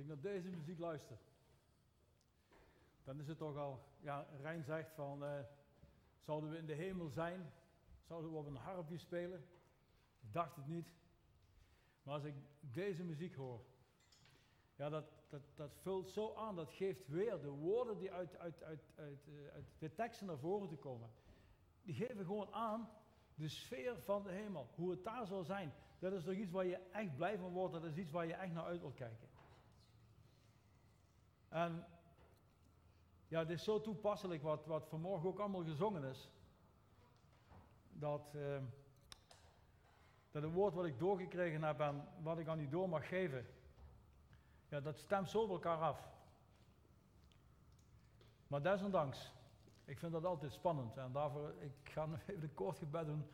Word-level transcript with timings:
ik 0.00 0.06
naar 0.06 0.20
deze 0.20 0.48
muziek 0.48 0.78
luister, 0.78 1.16
dan 3.04 3.20
is 3.20 3.28
het 3.28 3.38
toch 3.38 3.56
al, 3.56 3.84
ja, 4.00 4.26
Rijn 4.40 4.62
zegt 4.62 4.92
van, 4.94 5.24
eh, 5.24 5.40
zouden 6.18 6.50
we 6.50 6.56
in 6.56 6.66
de 6.66 6.74
hemel 6.74 7.08
zijn? 7.08 7.52
Zouden 8.02 8.30
we 8.30 8.36
op 8.36 8.46
een 8.46 8.56
harpje 8.56 8.98
spelen? 8.98 9.44
Ik 10.20 10.32
dacht 10.32 10.56
het 10.56 10.66
niet. 10.66 10.92
Maar 12.02 12.14
als 12.14 12.24
ik 12.24 12.34
deze 12.60 13.04
muziek 13.04 13.34
hoor, 13.34 13.64
ja, 14.76 14.88
dat, 14.88 15.04
dat, 15.28 15.42
dat 15.54 15.76
vult 15.82 16.10
zo 16.10 16.34
aan, 16.34 16.56
dat 16.56 16.72
geeft 16.72 17.08
weer 17.08 17.40
de 17.40 17.50
woorden 17.50 17.98
die 17.98 18.12
uit, 18.12 18.36
uit, 18.36 18.62
uit, 18.62 18.92
uit, 18.94 19.28
eh, 19.28 19.54
uit 19.54 19.64
de 19.78 19.94
teksten 19.94 20.26
naar 20.26 20.38
voren 20.38 20.68
te 20.68 20.76
komen. 20.76 21.10
Die 21.82 21.94
geven 21.94 22.24
gewoon 22.24 22.52
aan 22.52 22.88
de 23.34 23.48
sfeer 23.48 23.96
van 24.02 24.22
de 24.22 24.30
hemel, 24.30 24.68
hoe 24.74 24.90
het 24.90 25.04
daar 25.04 25.26
zal 25.26 25.44
zijn. 25.44 25.72
Dat 25.98 26.12
is 26.12 26.24
toch 26.24 26.34
iets 26.34 26.50
waar 26.50 26.66
je 26.66 26.76
echt 26.76 27.16
blij 27.16 27.38
van 27.38 27.52
wordt, 27.52 27.72
dat 27.72 27.84
is 27.84 27.96
iets 27.96 28.10
waar 28.10 28.26
je 28.26 28.34
echt 28.34 28.52
naar 28.52 28.64
uit 28.64 28.80
wilt 28.80 28.94
kijken. 28.94 29.28
En 31.50 31.84
ja, 33.28 33.38
het 33.38 33.50
is 33.50 33.64
zo 33.64 33.80
toepasselijk 33.80 34.42
wat, 34.42 34.66
wat 34.66 34.88
vanmorgen 34.88 35.28
ook 35.28 35.38
allemaal 35.38 35.64
gezongen 35.64 36.04
is. 36.04 36.30
Dat, 37.92 38.32
uh, 38.34 38.58
dat 40.30 40.42
het 40.42 40.52
woord 40.52 40.74
wat 40.74 40.84
ik 40.84 40.98
doorgekregen 40.98 41.62
heb 41.62 41.80
en 41.80 42.08
wat 42.22 42.38
ik 42.38 42.48
aan 42.48 42.60
u 42.60 42.68
door 42.68 42.88
mag 42.88 43.08
geven, 43.08 43.46
ja, 44.68 44.80
dat 44.80 44.98
stemt 44.98 45.30
zo 45.30 45.42
op 45.42 45.50
elkaar 45.50 45.78
af. 45.78 46.08
Maar 48.46 48.62
desondanks, 48.62 49.32
ik 49.84 49.98
vind 49.98 50.12
dat 50.12 50.24
altijd 50.24 50.52
spannend. 50.52 50.96
En 50.96 51.12
daarvoor, 51.12 51.54
ik 51.60 51.90
ga 51.90 52.08
even 52.26 52.42
een 52.42 52.54
kort 52.54 52.78
gebed 52.78 53.06
doen. 53.06 53.24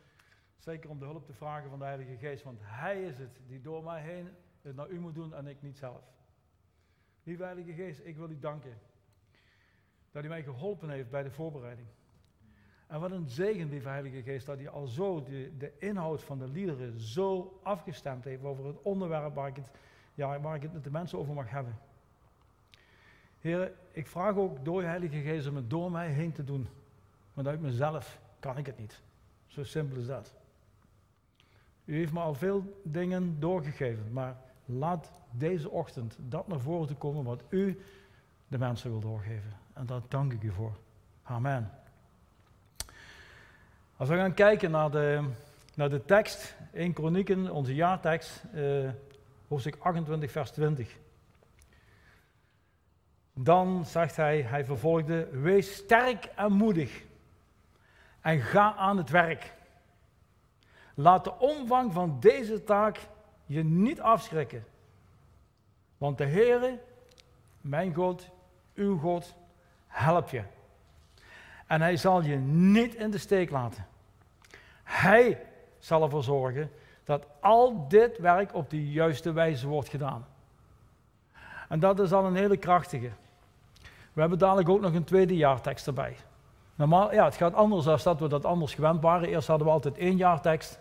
Zeker 0.57 0.89
om 0.89 0.99
de 0.99 1.05
hulp 1.05 1.25
te 1.25 1.33
vragen 1.33 1.69
van 1.69 1.79
de 1.79 1.85
Heilige 1.85 2.17
Geest. 2.17 2.43
Want 2.43 2.59
Hij 2.61 3.03
is 3.03 3.17
het 3.17 3.39
die 3.47 3.61
door 3.61 3.83
mij 3.83 4.01
heen 4.01 4.35
het 4.61 4.75
naar 4.75 4.89
u 4.89 4.99
moet 4.99 5.15
doen 5.15 5.33
en 5.33 5.47
ik 5.47 5.61
niet 5.61 5.77
zelf. 5.77 6.16
Lieve 7.27 7.43
Heilige 7.43 7.73
Geest, 7.73 8.01
ik 8.03 8.15
wil 8.15 8.29
u 8.29 8.39
danken. 8.39 8.77
Dat 10.11 10.23
u 10.23 10.27
mij 10.27 10.43
geholpen 10.43 10.89
heeft 10.89 11.09
bij 11.09 11.23
de 11.23 11.31
voorbereiding. 11.31 11.87
En 12.87 12.99
wat 12.99 13.11
een 13.11 13.29
zegen, 13.29 13.69
lieve 13.69 13.87
Heilige 13.87 14.21
Geest, 14.21 14.45
dat 14.45 14.59
u 14.59 14.67
al 14.67 14.87
zo 14.87 15.23
de, 15.23 15.51
de 15.57 15.73
inhoud 15.79 16.23
van 16.23 16.37
de 16.39 16.47
liederen 16.47 16.99
zo 16.99 17.59
afgestemd 17.63 18.23
heeft 18.23 18.43
over 18.43 18.65
het 18.65 18.81
onderwerp 18.81 19.35
waar 19.35 19.47
ik 19.47 19.55
het, 19.55 19.69
ja, 20.13 20.39
waar 20.39 20.55
ik 20.55 20.61
het 20.61 20.73
met 20.73 20.83
de 20.83 20.91
mensen 20.91 21.17
over 21.17 21.33
mag 21.33 21.49
hebben. 21.49 21.79
Heer, 23.39 23.73
ik 23.91 24.07
vraag 24.07 24.35
ook 24.35 24.65
door 24.65 24.81
je 24.81 24.87
Heilige 24.87 25.21
Geest 25.21 25.47
om 25.47 25.55
het 25.55 25.69
door 25.69 25.91
mij 25.91 26.09
heen 26.09 26.31
te 26.31 26.43
doen. 26.43 26.67
Want 27.33 27.47
uit 27.47 27.61
mezelf 27.61 28.19
kan 28.39 28.57
ik 28.57 28.65
het 28.65 28.77
niet. 28.77 29.01
Zo 29.47 29.63
simpel 29.63 29.97
is 29.97 30.07
dat. 30.07 30.33
U 31.85 31.95
heeft 31.95 32.13
me 32.13 32.19
al 32.19 32.33
veel 32.33 32.81
dingen 32.83 33.39
doorgegeven, 33.39 34.11
maar 34.11 34.45
laat 34.67 35.11
deze 35.31 35.69
ochtend 35.69 36.17
dat 36.19 36.47
naar 36.47 36.59
voren 36.59 36.87
te 36.87 36.95
komen 36.95 37.23
wat 37.23 37.43
u 37.49 37.81
de 38.47 38.57
mensen 38.57 38.89
wil 38.89 38.99
doorgeven. 38.99 39.53
En 39.73 39.85
daar 39.85 40.01
dank 40.07 40.33
ik 40.33 40.43
u 40.43 40.51
voor. 40.51 40.77
Amen. 41.23 41.71
Als 43.97 44.09
we 44.09 44.15
gaan 44.15 44.33
kijken 44.33 44.71
naar 44.71 44.91
de, 44.91 45.29
naar 45.75 45.89
de 45.89 46.05
tekst, 46.05 46.55
1 46.73 46.93
Kronieken, 46.93 47.51
onze 47.51 47.75
jaartekst, 47.75 48.43
eh, 48.53 48.89
hoofdstuk 49.47 49.77
28, 49.79 50.31
vers 50.31 50.51
20. 50.51 50.97
Dan 53.33 53.85
zegt 53.85 54.15
hij, 54.15 54.41
hij 54.41 54.65
vervolgde, 54.65 55.27
wees 55.31 55.75
sterk 55.75 56.25
en 56.25 56.51
moedig 56.51 57.03
en 58.21 58.39
ga 58.39 58.75
aan 58.75 58.97
het 58.97 59.09
werk. 59.09 59.53
Laat 60.93 61.23
de 61.23 61.39
omvang 61.39 61.93
van 61.93 62.17
deze 62.19 62.63
taak 62.63 62.99
je 63.47 63.63
niet 63.63 64.01
afschrikken. 64.01 64.65
Want 65.97 66.17
de 66.17 66.25
Heere, 66.25 66.79
mijn 67.61 67.93
God, 67.93 68.29
uw 68.73 68.97
God, 68.97 69.35
helpt 69.87 70.29
je. 70.29 70.43
En 71.67 71.81
hij 71.81 71.97
zal 71.97 72.21
je 72.21 72.35
niet 72.35 72.95
in 72.95 73.11
de 73.11 73.17
steek 73.17 73.49
laten. 73.49 73.85
Hij 74.83 75.45
zal 75.79 76.03
ervoor 76.03 76.23
zorgen 76.23 76.71
dat 77.03 77.27
al 77.39 77.87
dit 77.87 78.17
werk 78.17 78.53
op 78.53 78.69
de 78.69 78.91
juiste 78.91 79.31
wijze 79.31 79.67
wordt 79.67 79.89
gedaan. 79.89 80.25
En 81.69 81.79
dat 81.79 81.99
is 81.99 82.13
al 82.13 82.25
een 82.25 82.35
hele 82.35 82.57
krachtige. 82.57 83.09
We 84.13 84.19
hebben 84.19 84.39
dadelijk 84.39 84.69
ook 84.69 84.81
nog 84.81 84.93
een 84.93 85.03
tweede 85.03 85.35
jaartekst 85.35 85.87
erbij. 85.87 86.15
Normaal, 86.75 87.13
ja, 87.13 87.25
het 87.25 87.35
gaat 87.35 87.53
anders 87.53 87.85
dan 87.85 87.99
dat 88.03 88.19
we 88.19 88.27
dat 88.27 88.45
anders 88.45 88.73
gewend 88.73 89.01
waren. 89.01 89.27
Eerst 89.27 89.47
hadden 89.47 89.67
we 89.67 89.73
altijd 89.73 89.97
één 89.97 90.17
jaartekst. 90.17 90.79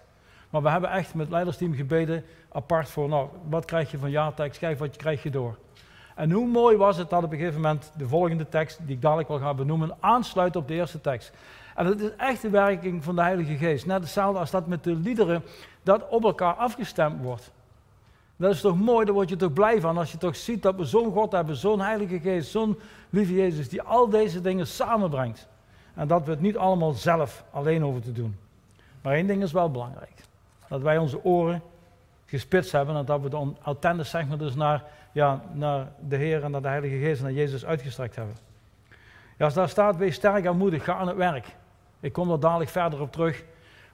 Maar 0.50 0.62
we 0.62 0.70
hebben 0.70 0.90
echt 0.90 1.14
met 1.14 1.22
het 1.22 1.32
leidersteam 1.32 1.74
gebeden 1.74 2.24
apart 2.52 2.88
voor, 2.88 3.08
nou, 3.08 3.28
wat 3.48 3.64
krijg 3.64 3.90
je 3.90 3.98
van 3.98 4.10
jaartekst? 4.10 4.58
Kijk, 4.58 4.78
wat 4.78 4.96
krijg 4.96 5.22
je 5.22 5.30
door? 5.30 5.56
En 6.14 6.30
hoe 6.30 6.46
mooi 6.46 6.76
was 6.76 6.96
het 6.96 7.10
dat 7.10 7.22
op 7.22 7.32
een 7.32 7.38
gegeven 7.38 7.60
moment 7.60 7.92
de 7.96 8.08
volgende 8.08 8.48
tekst, 8.48 8.78
die 8.82 8.94
ik 8.94 9.02
dadelijk 9.02 9.28
wel 9.28 9.38
ga 9.38 9.54
benoemen, 9.54 9.96
aansluit 10.00 10.56
op 10.56 10.68
de 10.68 10.74
eerste 10.74 11.00
tekst. 11.00 11.32
En 11.74 11.84
dat 11.84 12.00
is 12.00 12.10
echt 12.16 12.42
de 12.42 12.50
werking 12.50 13.04
van 13.04 13.14
de 13.14 13.22
Heilige 13.22 13.56
Geest. 13.56 13.86
Net 13.86 14.00
hetzelfde 14.00 14.38
als 14.38 14.50
dat 14.50 14.66
met 14.66 14.84
de 14.84 14.94
liederen, 14.94 15.42
dat 15.82 16.08
op 16.08 16.24
elkaar 16.24 16.54
afgestemd 16.54 17.22
wordt. 17.22 17.50
Dat 18.36 18.54
is 18.54 18.60
toch 18.60 18.78
mooi, 18.78 19.04
daar 19.04 19.14
word 19.14 19.28
je 19.28 19.36
toch 19.36 19.52
blij 19.52 19.80
van 19.80 19.98
als 19.98 20.12
je 20.12 20.18
toch 20.18 20.36
ziet 20.36 20.62
dat 20.62 20.76
we 20.76 20.84
zo'n 20.84 21.12
God 21.12 21.32
hebben, 21.32 21.56
zo'n 21.56 21.80
Heilige 21.80 22.20
Geest, 22.20 22.50
zo'n 22.50 22.78
lieve 23.10 23.34
Jezus, 23.34 23.68
die 23.68 23.82
al 23.82 24.08
deze 24.08 24.40
dingen 24.40 24.66
samenbrengt. 24.66 25.48
En 25.94 26.08
dat 26.08 26.24
we 26.24 26.30
het 26.30 26.40
niet 26.40 26.56
allemaal 26.56 26.92
zelf 26.92 27.44
alleen 27.50 27.84
over 27.84 28.02
te 28.02 28.12
doen. 28.12 28.36
Maar 29.02 29.14
één 29.14 29.26
ding 29.26 29.42
is 29.42 29.52
wel 29.52 29.70
belangrijk. 29.70 30.14
Dat 30.68 30.82
wij 30.82 30.98
onze 30.98 31.24
oren 31.24 31.62
gespitst 32.26 32.72
hebben 32.72 32.96
en 32.96 33.04
dat 33.04 33.20
we 33.20 33.28
de 33.28 33.52
antennes 33.62 34.10
zeg 34.10 34.26
maar 34.26 34.38
dus 34.38 34.54
naar, 34.54 34.84
ja, 35.12 35.42
naar 35.52 35.88
de 36.08 36.16
Heer 36.16 36.44
en 36.44 36.50
naar 36.50 36.62
de 36.62 36.68
Heilige 36.68 36.96
Geest 36.96 37.18
en 37.18 37.24
naar 37.24 37.34
Jezus 37.34 37.64
uitgestrekt 37.64 38.16
hebben. 38.16 38.36
Ja, 39.36 39.44
als 39.44 39.54
daar 39.54 39.68
staat, 39.68 39.96
wees 39.96 40.14
sterk 40.14 40.44
en 40.44 40.56
moedig, 40.56 40.84
ga 40.84 40.94
aan 40.94 41.08
het 41.08 41.16
werk. 41.16 41.46
Ik 42.00 42.12
kom 42.12 42.30
er 42.30 42.40
dadelijk 42.40 42.70
verder 42.70 43.00
op 43.00 43.12
terug. 43.12 43.44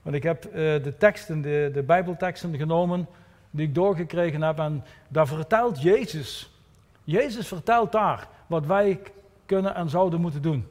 Want 0.01 0.15
ik 0.15 0.23
heb 0.23 0.45
uh, 0.45 0.53
de 0.53 0.95
teksten, 0.97 1.41
de, 1.41 1.69
de 1.73 1.83
Bijbelteksten 1.83 2.57
genomen 2.57 3.07
die 3.51 3.67
ik 3.67 3.75
doorgekregen 3.75 4.41
heb. 4.41 4.59
En 4.59 4.83
daar 5.07 5.27
vertelt 5.27 5.81
Jezus. 5.81 6.51
Jezus 7.03 7.47
vertelt 7.47 7.91
daar 7.91 8.27
wat 8.47 8.65
wij 8.65 8.99
kunnen 9.45 9.75
en 9.75 9.89
zouden 9.89 10.21
moeten 10.21 10.41
doen. 10.41 10.67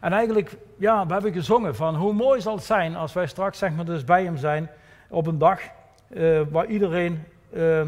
En 0.00 0.12
eigenlijk, 0.12 0.56
ja, 0.76 1.06
we 1.06 1.12
hebben 1.12 1.32
gezongen 1.32 1.74
van 1.74 1.94
hoe 1.94 2.12
mooi 2.12 2.40
zal 2.40 2.54
het 2.54 2.64
zijn 2.64 2.96
als 2.96 3.12
wij 3.12 3.26
straks 3.26 3.58
zeg 3.58 3.72
maar 3.72 3.84
dus 3.84 4.04
bij 4.04 4.24
hem 4.24 4.36
zijn 4.36 4.70
op 5.12 5.26
een 5.26 5.38
dag 5.38 5.60
uh, 6.08 6.40
waar 6.50 6.66
iedereen 6.66 7.24
uh, 7.54 7.82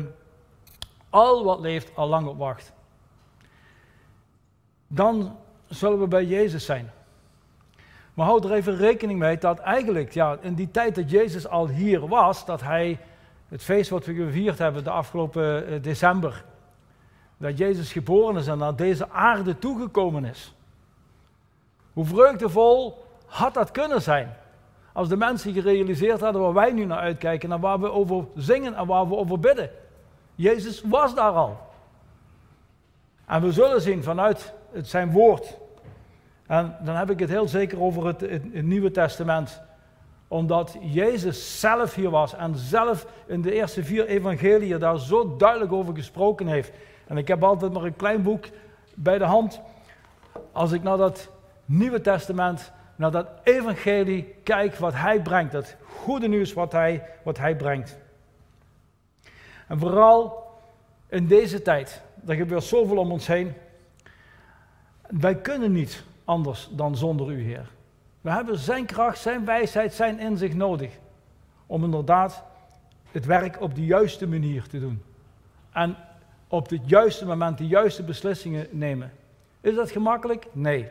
al 1.11 1.45
wat 1.45 1.61
leeft 1.61 1.91
al 1.95 2.09
lang 2.09 2.27
op 2.27 2.39
wacht. 2.39 2.73
Dan 4.87 5.37
zullen 5.69 6.01
we 6.01 6.07
bij 6.07 6.25
Jezus 6.25 6.65
zijn. 6.65 6.91
Maar 8.15 8.27
houd 8.27 8.45
er 8.45 8.53
even 8.53 8.77
rekening 8.77 9.19
mee 9.19 9.39
dat 9.39 9.59
eigenlijk 9.59 10.13
ja, 10.13 10.39
in 10.41 10.55
die 10.55 10.71
tijd 10.71 10.95
dat 10.95 11.11
Jezus 11.11 11.49
al 11.49 11.69
hier 11.69 12.09
was, 12.09 12.45
dat 12.45 12.61
hij 12.61 12.99
het 13.49 13.63
feest 13.63 13.91
wat 13.91 14.07
we 14.07 14.15
gevierd 14.15 14.59
hebben 14.59 14.84
de 14.84 14.91
afgelopen 14.91 15.73
uh, 15.73 15.83
december, 15.83 16.45
dat 17.37 17.59
Jezus 17.59 17.93
geboren 17.93 18.37
is 18.37 18.47
en 18.47 18.59
naar 18.59 18.77
deze 18.77 19.10
aarde 19.10 19.59
toegekomen 19.59 20.25
is. 20.25 20.54
Hoe 21.93 22.04
vreugdevol 22.04 23.04
had 23.27 23.54
dat 23.54 23.71
kunnen 23.71 24.03
zijn? 24.03 24.37
Als 24.95 25.09
de 25.09 25.17
mensen 25.17 25.53
gerealiseerd 25.53 26.21
hadden 26.21 26.43
waar 26.43 26.53
wij 26.53 26.73
nu 26.73 26.85
naar 26.85 26.99
uitkijken 26.99 27.53
en 27.53 27.61
waar 27.61 27.81
we 27.81 27.91
over 27.91 28.25
zingen 28.35 28.75
en 28.75 28.87
waar 28.87 29.09
we 29.09 29.17
over 29.17 29.41
bidden. 29.41 29.71
Jezus 30.35 30.83
was 30.83 31.15
daar 31.15 31.33
al. 31.33 31.59
En 33.27 33.43
we 33.43 33.53
zullen 33.53 33.81
zien 33.81 34.03
vanuit 34.03 34.53
het 34.73 34.89
zijn 34.89 35.11
woord. 35.11 35.57
En 36.47 36.77
dan 36.81 36.95
heb 36.95 37.11
ik 37.11 37.19
het 37.19 37.29
heel 37.29 37.49
zeker 37.49 37.81
over 37.81 38.07
het, 38.07 38.21
het, 38.21 38.63
Nieuwe 38.63 38.91
Testament. 38.91 39.61
Omdat 40.29 40.77
Jezus 40.81 41.61
zelf 41.61 41.95
hier 41.95 42.11
was 42.11 42.35
en 42.35 42.57
zelf 42.57 43.07
in 43.27 43.43
de 43.43 43.53
eerste 43.53 43.85
vier 43.85 44.07
evangeliën 44.07 44.79
daar 44.79 44.99
zo 44.99 45.37
duidelijk 45.37 45.73
over 45.73 45.95
gesproken 45.95 46.47
heeft. 46.47 46.73
En 47.07 47.17
ik 47.17 47.29
heb 47.29 47.43
altijd 47.43 47.73
maar 47.73 47.85
een 47.85 47.97
klein 47.97 48.23
boek 48.23 48.45
bij 48.95 49.19
de 49.19 49.25
hand. 49.25 49.61
Als 50.53 50.73
ik 50.73 50.83
naar 50.83 50.97
dat 50.97 51.31
Nieuwe 51.65 52.01
Testament, 52.01 52.73
naar 52.97 53.11
dat 53.11 53.29
evangelie 53.43 54.35
kijk 54.43 54.75
wat 54.77 54.95
hij 54.95 55.23
brengt. 55.23 55.53
Dat 55.53 55.77
goede 55.87 56.29
nieuws 56.29 56.53
wat 56.53 56.73
hij, 56.73 57.09
wat 57.23 57.39
hij 57.39 57.57
brengt. 57.57 57.99
En 59.69 59.79
vooral 59.79 60.45
in 61.09 61.27
deze 61.27 61.63
tijd, 61.63 62.03
er 62.27 62.35
gebeurt 62.35 62.65
zoveel 62.65 62.97
om 62.97 63.13
ons 63.13 63.27
heen. 63.27 63.53
Wij 65.07 65.37
kunnen 65.37 65.73
niet 65.73 66.05
anders 66.25 66.69
dan 66.73 66.97
zonder 66.97 67.31
u, 67.31 67.43
Heer. 67.43 67.71
We 68.21 68.31
hebben 68.31 68.59
zijn 68.59 68.87
kracht, 68.87 69.19
zijn 69.19 69.45
wijsheid, 69.45 69.95
zijn 69.95 70.19
inzicht 70.19 70.55
nodig. 70.55 70.99
Om 71.67 71.85
inderdaad 71.85 72.45
het 73.11 73.25
werk 73.25 73.61
op 73.61 73.75
de 73.75 73.85
juiste 73.85 74.27
manier 74.27 74.67
te 74.67 74.81
doen. 74.81 75.03
En 75.73 75.97
op 76.49 76.71
het 76.71 76.81
juiste 76.85 77.27
moment 77.27 77.59
de 77.59 77.67
juiste 77.67 78.03
beslissingen 78.03 78.67
nemen. 78.71 79.13
Is 79.61 79.75
dat 79.75 79.91
gemakkelijk? 79.91 80.47
Nee. 80.53 80.89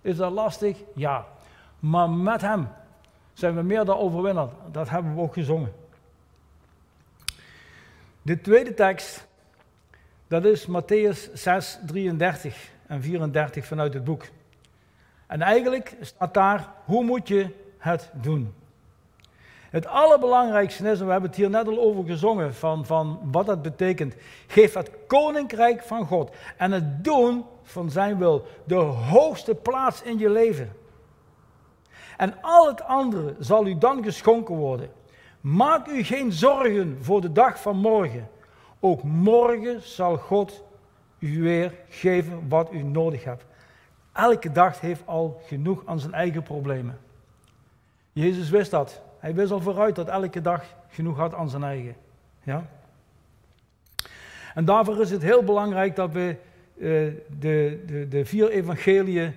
Is 0.00 0.16
dat 0.16 0.32
lastig? 0.32 0.78
Ja. 0.94 1.26
Maar 1.84 2.10
met 2.10 2.40
Hem 2.40 2.68
zijn 3.32 3.54
we 3.54 3.62
meer 3.62 3.84
dan 3.84 3.96
overwinnaar. 3.96 4.48
Dat 4.72 4.88
hebben 4.88 5.14
we 5.14 5.20
ook 5.20 5.32
gezongen. 5.32 5.72
De 8.22 8.40
tweede 8.40 8.74
tekst, 8.74 9.26
Dat 10.26 10.44
is 10.44 10.66
Matthäus 10.66 11.32
6, 11.32 11.78
33 11.86 12.70
en 12.86 13.02
34 13.02 13.66
vanuit 13.66 13.94
het 13.94 14.04
boek. 14.04 14.24
En 15.26 15.42
eigenlijk 15.42 15.96
staat 16.00 16.34
daar, 16.34 16.68
hoe 16.84 17.04
moet 17.04 17.28
je 17.28 17.48
het 17.78 18.10
doen? 18.12 18.54
Het 19.70 19.86
allerbelangrijkste 19.86 20.90
is, 20.90 21.00
en 21.00 21.06
we 21.06 21.12
hebben 21.12 21.30
het 21.30 21.38
hier 21.38 21.50
net 21.50 21.68
al 21.68 21.78
over 21.78 22.04
gezongen, 22.04 22.54
van, 22.54 22.86
van 22.86 23.20
wat 23.22 23.46
dat 23.46 23.62
betekent. 23.62 24.14
Geef 24.46 24.74
het 24.74 24.90
koninkrijk 25.06 25.82
van 25.82 26.06
God 26.06 26.34
en 26.56 26.72
het 26.72 27.04
doen 27.04 27.44
van 27.62 27.90
zijn 27.90 28.18
wil 28.18 28.46
de 28.64 28.74
hoogste 28.74 29.54
plaats 29.54 30.02
in 30.02 30.18
je 30.18 30.30
leven. 30.30 30.82
En 32.16 32.34
al 32.40 32.68
het 32.68 32.82
andere 32.82 33.34
zal 33.38 33.66
u 33.66 33.78
dan 33.78 34.02
geschonken 34.02 34.54
worden. 34.54 34.90
Maak 35.40 35.86
u 35.86 36.02
geen 36.02 36.32
zorgen 36.32 36.98
voor 37.00 37.20
de 37.20 37.32
dag 37.32 37.60
van 37.60 37.76
morgen. 37.76 38.28
Ook 38.80 39.02
morgen 39.02 39.82
zal 39.82 40.16
God 40.16 40.62
u 41.18 41.42
weer 41.42 41.74
geven 41.88 42.48
wat 42.48 42.72
u 42.72 42.82
nodig 42.82 43.24
hebt. 43.24 43.44
Elke 44.12 44.52
dag 44.52 44.80
heeft 44.80 45.02
al 45.04 45.40
genoeg 45.46 45.82
aan 45.84 46.00
zijn 46.00 46.12
eigen 46.12 46.42
problemen. 46.42 46.98
Jezus 48.12 48.50
wist 48.50 48.70
dat. 48.70 49.02
Hij 49.18 49.34
wist 49.34 49.52
al 49.52 49.60
vooruit 49.60 49.94
dat 49.94 50.08
elke 50.08 50.40
dag 50.40 50.64
genoeg 50.88 51.16
had 51.16 51.34
aan 51.34 51.48
zijn 51.48 51.62
eigen. 51.62 51.96
Ja? 52.42 52.66
En 54.54 54.64
daarvoor 54.64 55.00
is 55.00 55.10
het 55.10 55.22
heel 55.22 55.42
belangrijk 55.42 55.96
dat 55.96 56.12
we 56.12 56.36
uh, 56.76 57.12
de, 57.38 57.82
de, 57.86 58.08
de 58.08 58.24
vier 58.24 58.48
evangeliën 58.48 59.34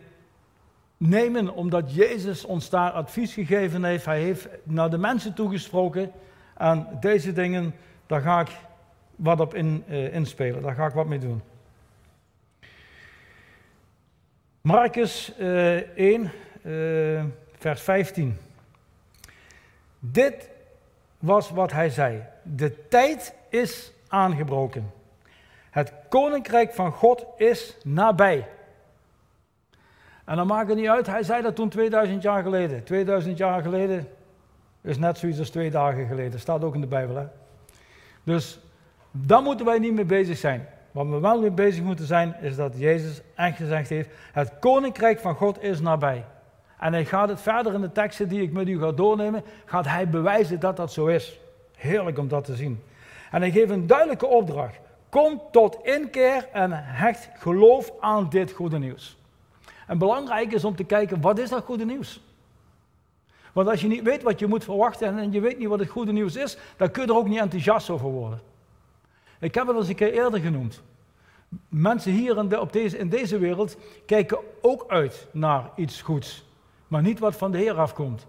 nemen, 0.98 1.54
omdat 1.54 1.96
Jezus 1.96 2.46
ons 2.46 2.70
daar 2.70 2.92
advies 2.92 3.34
gegeven 3.34 3.84
heeft. 3.84 4.06
Hij 4.06 4.22
heeft 4.22 4.48
naar 4.64 4.90
de 4.90 4.98
mensen 4.98 5.34
toegesproken. 5.34 6.12
En 6.58 6.88
deze 7.00 7.34
dingen, 7.34 7.76
daar 8.06 8.22
ga 8.22 8.40
ik 8.40 8.50
wat 9.16 9.40
op 9.40 9.56
in, 9.56 9.84
uh, 9.90 10.14
inspelen. 10.14 10.62
Daar 10.62 10.76
ga 10.76 10.86
ik 10.86 10.94
wat 10.94 11.08
mee 11.08 11.20
doen. 11.20 11.42
Marcus 14.62 15.34
uh, 15.40 15.98
1, 15.98 16.32
vers 17.58 17.82
15. 17.82 18.38
Dit 20.00 20.50
was 21.20 21.50
wat 21.50 21.72
hij 21.72 21.90
zei. 21.90 22.24
De 22.44 22.88
tijd 22.88 23.34
is 23.50 23.92
aangebroken. 24.08 24.92
Het 25.70 25.94
koninkrijk 26.10 26.74
van 26.74 26.92
God 26.92 27.26
is 27.38 27.78
nabij. 27.84 28.48
En 30.28 30.36
dan 30.36 30.48
maakt 30.48 30.68
het 30.68 30.78
niet 30.78 30.88
uit, 30.88 31.08
hij 31.08 31.24
zei 31.24 31.42
dat 31.42 31.56
toen 31.56 31.70
2000 31.70 32.22
jaar 32.22 32.44
geleden. 32.44 32.84
2000 32.84 33.38
jaar 33.38 33.62
geleden 33.62 34.08
is 34.82 34.98
net 34.98 35.18
zoiets 35.18 35.40
als 35.40 35.50
twee 35.50 35.72
dagen 35.72 36.08
geleden. 36.08 36.40
Staat 36.40 36.64
ook 36.64 36.76
in 36.76 36.82
de 36.82 36.88
Bijbel. 36.88 37.16
Hè? 37.16 37.26
Dus 38.24 38.60
daar 39.12 39.42
moeten 39.42 39.66
wij 39.66 39.80
niet 39.80 39.94
mee 39.94 40.06
bezig 40.06 40.38
zijn. 40.38 40.68
Wat 40.92 41.08
we 41.08 41.20
wel 41.20 41.42
mee 41.42 41.52
bezig 41.52 41.84
moeten 41.84 42.06
zijn, 42.06 42.36
is 42.42 42.56
dat 42.56 42.74
Jezus 42.78 43.22
echt 43.36 43.58
gezegd 43.58 43.90
heeft: 43.90 44.10
Het 44.32 44.52
koninkrijk 44.60 45.20
van 45.20 45.36
God 45.36 45.64
is 45.64 45.80
nabij. 45.80 46.26
En 46.80 46.94
hij 46.94 47.06
gaat 47.06 47.30
het 47.30 47.42
verder 47.42 47.74
in 47.74 47.82
de 47.82 47.92
teksten 47.92 48.28
die 48.28 48.42
ik 48.42 48.52
met 48.52 48.68
u 48.68 48.80
ga 48.80 48.92
doornemen, 48.92 49.44
gaat 49.66 49.88
hij 49.88 50.10
bewijzen 50.10 50.60
dat 50.60 50.78
dat 50.78 50.92
zo 50.92 51.06
is. 51.06 51.40
Heerlijk 51.76 52.18
om 52.18 52.28
dat 52.28 52.46
te 52.46 52.56
zien. 52.56 52.84
En 53.32 53.42
hij 53.42 53.52
geeft 53.52 53.70
een 53.70 53.88
duidelijke 53.88 54.28
opdracht. 54.28 54.80
Kom 55.10 55.42
tot 55.52 55.78
inkeer 55.84 56.48
en 56.52 56.72
hecht 56.74 57.30
geloof 57.34 57.92
aan 58.00 58.30
dit 58.30 58.52
goede 58.52 58.80
nieuws. 58.80 59.18
En 59.88 59.98
belangrijk 59.98 60.52
is 60.52 60.64
om 60.64 60.76
te 60.76 60.84
kijken, 60.84 61.22
wat 61.22 61.40
is 61.40 61.50
dat 61.50 61.64
goede 61.64 61.86
nieuws? 61.86 62.22
Want 63.54 63.68
als 63.70 63.82
je 63.82 63.88
niet 63.88 64.04
weet 64.04 64.24
wat 64.24 64.40
je 64.40 64.48
moet 64.48 64.64
verwachten 64.64 65.18
en 65.18 65.32
je 65.32 65.40
weet 65.40 65.58
niet 65.58 65.68
wat 65.68 65.80
het 65.80 65.90
goede 65.90 66.12
nieuws 66.12 66.36
is, 66.36 66.58
dan 66.78 66.92
kun 66.92 67.04
je 67.04 67.10
er 67.10 67.18
ook 67.18 67.28
niet 67.28 67.40
enthousiast 67.40 67.90
over 67.90 68.10
worden. 68.10 68.42
Ik 69.40 69.56
heb 69.56 69.66
het 69.66 69.76
al 69.76 69.82
eens 69.82 69.90
een 69.90 69.96
keer 69.96 70.14
eerder 70.14 70.40
genoemd. 70.40 70.82
Mensen 71.70 72.12
hier 72.12 72.38
in, 72.38 72.60
op 72.60 72.74
deze, 72.74 72.98
in 72.98 73.10
deze 73.10 73.38
wereld 73.38 73.78
kijken 74.06 74.40
ook 74.62 74.86
uit 74.88 75.28
naar 75.32 75.70
iets 75.76 76.02
goeds 76.02 76.46
maar 76.88 77.02
niet 77.02 77.20
wat 77.20 77.36
van 77.36 77.52
de 77.52 77.58
Heer 77.58 77.80
afkomt. 77.80 78.28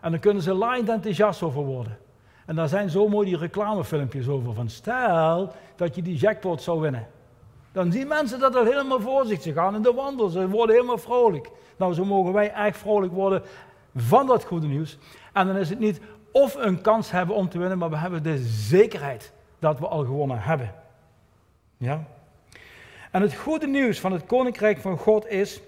En 0.00 0.10
dan 0.10 0.20
kunnen 0.20 0.42
ze 0.42 0.54
laaiend 0.54 0.88
enthousiast 0.88 1.42
over 1.42 1.62
worden. 1.62 1.98
En 2.46 2.54
daar 2.54 2.68
zijn 2.68 2.90
zo 2.90 3.08
mooi 3.08 3.28
die 3.28 3.38
reclamefilmpjes 3.38 4.28
over. 4.28 4.54
Van 4.54 4.68
stel 4.68 5.52
dat 5.76 5.94
je 5.94 6.02
die 6.02 6.16
jackpot 6.16 6.62
zou 6.62 6.80
winnen. 6.80 7.06
Dan 7.76 7.92
zien 7.92 8.08
mensen 8.08 8.38
dat 8.38 8.54
er 8.54 8.64
helemaal 8.64 9.00
voor 9.00 9.26
gaan 9.26 9.74
in 9.74 9.82
de 9.82 9.92
wandel, 9.92 10.28
ze 10.28 10.48
worden 10.48 10.74
helemaal 10.74 10.98
vrolijk. 10.98 11.50
Nou, 11.76 11.94
zo 11.94 12.04
mogen 12.04 12.32
wij 12.32 12.52
echt 12.52 12.78
vrolijk 12.78 13.12
worden 13.12 13.42
van 13.94 14.26
dat 14.26 14.44
goede 14.44 14.66
nieuws. 14.66 14.98
En 15.32 15.46
dan 15.46 15.56
is 15.56 15.70
het 15.70 15.78
niet 15.78 16.00
of 16.32 16.54
een 16.54 16.80
kans 16.80 17.10
hebben 17.10 17.34
om 17.34 17.48
te 17.48 17.58
winnen, 17.58 17.78
maar 17.78 17.90
we 17.90 17.96
hebben 17.96 18.22
de 18.22 18.38
zekerheid 18.46 19.32
dat 19.58 19.78
we 19.78 19.86
al 19.86 20.04
gewonnen 20.04 20.38
hebben. 20.40 20.74
Ja? 21.76 22.04
En 23.10 23.22
het 23.22 23.34
goede 23.34 23.66
nieuws 23.66 24.00
van 24.00 24.12
het 24.12 24.26
koninkrijk 24.26 24.78
van 24.78 24.98
God 24.98 25.26
is 25.26 25.60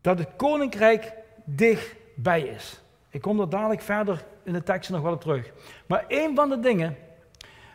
dat 0.00 0.18
het 0.18 0.28
koninkrijk 0.36 1.12
dichtbij 1.44 2.40
is. 2.40 2.80
Ik 3.10 3.20
kom 3.20 3.40
er 3.40 3.48
dadelijk 3.48 3.80
verder 3.80 4.24
in 4.42 4.52
de 4.52 4.62
tekst 4.62 4.90
nog 4.90 5.02
wel 5.02 5.12
op 5.12 5.20
terug. 5.20 5.52
Maar 5.86 6.04
een 6.08 6.34
van 6.34 6.48
de 6.48 6.60
dingen, 6.60 6.96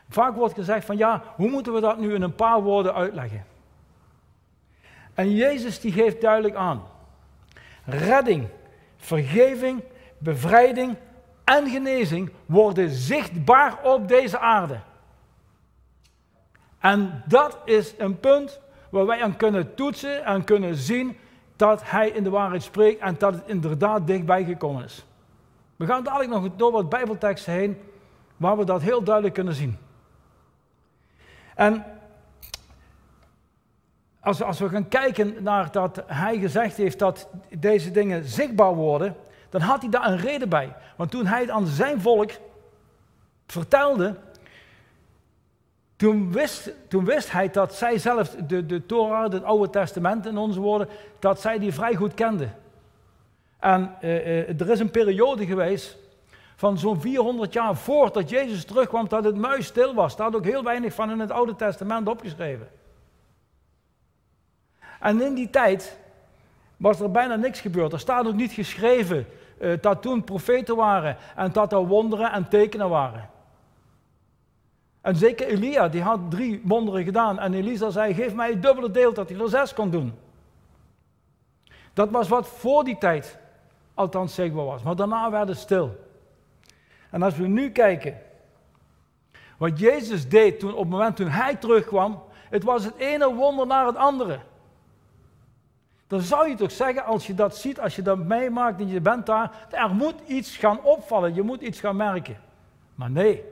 vaak 0.10 0.36
wordt 0.36 0.54
gezegd 0.54 0.86
van 0.86 0.98
ja, 0.98 1.24
hoe 1.36 1.50
moeten 1.50 1.74
we 1.74 1.80
dat 1.80 1.98
nu 1.98 2.14
in 2.14 2.22
een 2.22 2.36
paar 2.36 2.62
woorden 2.62 2.94
uitleggen? 2.94 3.46
En 5.14 5.32
Jezus 5.32 5.80
die 5.80 5.92
geeft 5.92 6.22
duidelijk 6.22 6.56
aan. 6.56 6.84
Redding, 7.86 8.48
vergeving, 8.98 9.84
bevrijding 10.18 10.96
en 11.44 11.70
genezing 11.70 12.32
worden 12.46 12.90
zichtbaar 12.90 13.84
op 13.84 14.08
deze 14.08 14.40
aarde. 14.40 14.80
En 16.80 17.24
dat 17.26 17.58
is 17.66 17.94
een 17.98 18.20
punt 18.20 18.60
waar 18.90 19.06
wij 19.06 19.24
aan 19.24 19.38
kunnen 19.38 19.76
toetsen 19.76 20.26
en 20.26 20.44
kunnen 20.44 20.76
zien 20.76 21.18
dat 21.56 21.82
hij 21.90 22.10
in 22.10 22.24
de 22.24 22.30
waarheid 22.30 22.64
spreekt 22.64 23.02
en 23.02 23.16
dat 23.18 23.34
het 23.34 23.44
inderdaad 23.46 24.08
dichtbij 24.08 24.44
gekomen 24.44 24.84
is. 24.84 25.06
We 25.76 25.86
gaan 25.86 26.04
dadelijk 26.04 26.30
nog 26.30 26.50
door 26.56 26.72
wat 26.72 26.90
bijbelteksten 26.90 27.54
heen 27.54 27.78
waar 28.38 28.58
we 28.58 28.66
dat 28.66 28.82
heel 28.82 29.04
duidelijk 29.04 29.34
kunnen 29.34 29.54
zien. 29.54 29.78
En 31.56 31.84
als, 34.20 34.42
als 34.42 34.60
we 34.60 34.70
gaan 34.70 34.88
kijken 34.88 35.44
naar 35.44 35.72
dat 35.72 36.04
hij 36.06 36.38
gezegd 36.38 36.78
heeft 36.78 37.00
dat 37.00 37.30
deze 37.58 37.92
dingen 37.92 38.24
zichtbaar 38.24 38.76
worden, 38.76 39.16
dan 39.50 39.62
had 39.62 39.82
hij 39.82 39.90
daar 39.90 40.08
een 40.08 40.18
reden 40.18 40.50
bij. 40.50 40.76
Want 40.96 41.12
toen 41.12 41.26
hij 41.26 41.42
het 41.42 41.50
aan 41.50 41.68
zijn 41.68 42.02
volk 42.02 42.32
vertelde, 43.48 44.16
toen 45.96 46.32
wist, 46.32 46.72
toen 46.88 47.06
wist 47.06 47.32
hij 47.32 47.50
dat 47.50 47.74
zij 47.74 47.98
zelf 47.98 48.36
de, 48.48 48.66
de 48.66 48.86
Torah, 48.86 49.32
het 49.32 49.44
Oude 49.44 49.70
Testament 49.70 50.26
in 50.26 50.38
onze 50.38 50.60
woorden, 50.60 50.88
dat 51.20 51.42
zij 51.42 51.60
die 51.60 51.74
vrij 51.74 51.96
goed 51.96 52.14
kenden. 52.14 52.54
En 53.60 53.96
eh, 54.02 54.40
eh, 54.40 54.62
er 54.62 54.70
is 54.70 54.80
een 54.80 54.92
periode 54.92 55.46
geweest 55.46 55.98
van 56.56 56.78
zo'n 56.78 57.02
400 57.02 57.54
jaar 57.54 57.76
voordat 57.76 58.30
Jezus 58.30 58.66
terugkwam 58.66 59.08
dat 59.08 59.24
het 59.24 59.36
muis 59.36 59.66
stil 59.66 59.94
was. 59.94 59.96
Daar 59.96 60.10
staat 60.10 60.36
ook 60.36 60.46
heel 60.46 60.64
weinig 60.64 60.94
van 60.94 61.12
in 61.12 61.20
het 61.20 61.32
Oude 61.32 61.56
Testament 61.56 62.08
opgeschreven. 62.08 62.68
En 65.00 65.22
in 65.22 65.34
die 65.34 65.50
tijd 65.50 65.98
was 66.78 67.00
er 67.00 67.12
bijna 67.12 67.36
niks 67.36 67.60
gebeurd. 67.60 67.94
Er 67.94 68.00
staat 68.00 68.28
ook 68.28 68.34
niet 68.34 68.52
geschreven 68.52 69.28
uh, 69.60 69.78
dat 69.82 70.02
toen 70.02 70.24
profeten 70.24 70.76
waren 70.76 71.18
en 71.36 71.52
dat 71.52 71.72
er 71.72 71.88
wonderen 71.88 72.32
en 72.32 72.48
tekenen 72.48 72.90
waren. 72.90 73.30
En 75.02 75.16
zeker 75.16 75.48
Elia, 75.48 75.88
die 75.88 76.02
had 76.02 76.20
drie 76.30 76.62
wonderen 76.64 77.04
gedaan. 77.04 77.40
En 77.40 77.54
Elisa 77.54 77.90
zei, 77.90 78.14
geef 78.14 78.34
mij 78.34 78.50
het 78.50 78.62
dubbele 78.62 78.92
deel 78.92 79.14
dat 79.14 79.30
hij 79.30 79.40
er 79.40 79.50
zes 79.50 79.74
kon 79.74 79.90
doen. 79.90 80.14
Dat 81.94 82.10
was 82.10 82.28
wat 82.28 82.48
voor 82.48 82.84
die 82.84 82.98
tijd 82.98 83.38
althans 83.94 84.34
zichtbaar 84.34 84.66
was. 84.66 84.84
Maar 84.84 84.96
daarna 84.96 85.32
werd 85.32 85.48
het 85.48 85.58
stil. 85.58 86.05
En 87.16 87.22
als 87.22 87.38
we 87.38 87.48
nu 87.48 87.72
kijken, 87.72 88.18
wat 89.58 89.80
Jezus 89.80 90.30
deed 90.30 90.60
toen, 90.60 90.74
op 90.74 90.80
het 90.80 90.90
moment 90.90 91.16
toen 91.16 91.28
hij 91.28 91.56
terugkwam, 91.56 92.24
het 92.50 92.64
was 92.64 92.84
het 92.84 92.96
ene 92.96 93.34
wonder 93.34 93.68
naar 93.68 93.86
het 93.86 93.96
andere. 93.96 94.40
Dan 96.08 96.22
zou 96.22 96.50
je 96.50 96.56
toch 96.56 96.72
zeggen, 96.72 97.06
als 97.06 97.28
je 97.28 97.34
dat 97.34 97.58
ziet, 97.58 97.80
als 97.80 97.96
je 97.96 98.02
dat 98.02 98.18
meemaakt 98.18 98.80
en 98.80 98.88
je 98.88 99.02
bent 99.02 99.26
daar, 99.26 99.68
er 99.70 99.90
moet 99.90 100.16
iets 100.28 100.58
gaan 100.58 100.84
opvallen, 100.84 101.34
je 101.34 101.42
moet 101.42 101.62
iets 101.62 101.80
gaan 101.80 101.96
merken. 101.96 102.38
Maar 102.96 103.12
nee, 103.12 103.44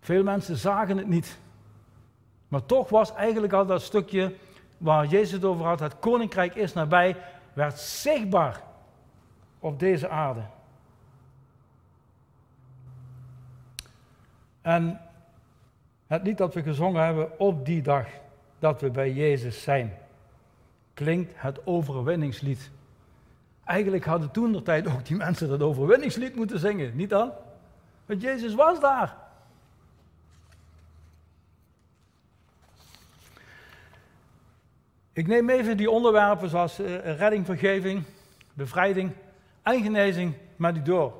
veel 0.00 0.22
mensen 0.22 0.56
zagen 0.56 0.96
het 0.96 1.08
niet. 1.08 1.38
Maar 2.48 2.66
toch 2.66 2.88
was 2.88 3.14
eigenlijk 3.14 3.52
al 3.52 3.66
dat 3.66 3.82
stukje 3.82 4.34
waar 4.78 5.06
Jezus 5.06 5.32
het 5.32 5.44
over 5.44 5.66
had, 5.66 5.80
het 5.80 5.98
koninkrijk 5.98 6.54
is 6.54 6.72
nabij, 6.72 7.16
werd 7.52 7.78
zichtbaar 7.78 8.62
op 9.58 9.78
deze 9.78 10.08
aarde. 10.08 10.42
En 14.66 15.00
het 16.06 16.22
lied 16.22 16.38
dat 16.38 16.54
we 16.54 16.62
gezongen 16.62 17.04
hebben 17.04 17.38
op 17.38 17.66
die 17.66 17.82
dag 17.82 18.06
dat 18.58 18.80
we 18.80 18.90
bij 18.90 19.12
Jezus 19.12 19.62
zijn, 19.62 19.94
klinkt 20.94 21.32
het 21.36 21.66
overwinningslied. 21.66 22.70
Eigenlijk 23.64 24.04
hadden 24.04 24.30
toen 24.30 24.52
de 24.52 24.62
tijd 24.62 24.86
ook 24.86 25.04
die 25.04 25.16
mensen 25.16 25.48
dat 25.48 25.62
overwinningslied 25.62 26.34
moeten 26.34 26.58
zingen, 26.58 26.96
niet 26.96 27.10
dan? 27.10 27.32
Want 28.06 28.20
Jezus 28.22 28.54
was 28.54 28.80
daar. 28.80 29.16
Ik 35.12 35.26
neem 35.26 35.50
even 35.50 35.76
die 35.76 35.90
onderwerpen 35.90 36.48
zoals 36.48 36.80
uh, 36.80 37.16
redding, 37.18 37.46
vergeving, 37.46 38.02
bevrijding 38.54 39.12
en 39.62 39.82
genezing 39.82 40.34
met 40.56 40.76
u 40.76 40.82
door. 40.82 41.12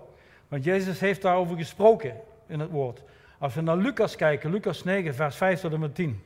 Want 0.49 0.65
Jezus 0.65 1.01
heeft 1.01 1.23
daarover 1.23 1.57
gesproken 1.57 2.15
in 2.47 2.61
het 2.61 2.71
woord. 2.71 3.03
Als 3.39 3.55
we 3.55 3.61
naar 3.61 3.77
Lucas 3.77 4.17
kijken, 4.17 4.51
Lucas 4.51 4.85
9, 4.85 5.15
vers 5.15 5.37
5 5.37 5.61
tot 5.61 5.73
en 5.73 5.81
met 5.81 5.95
10. 5.95 6.23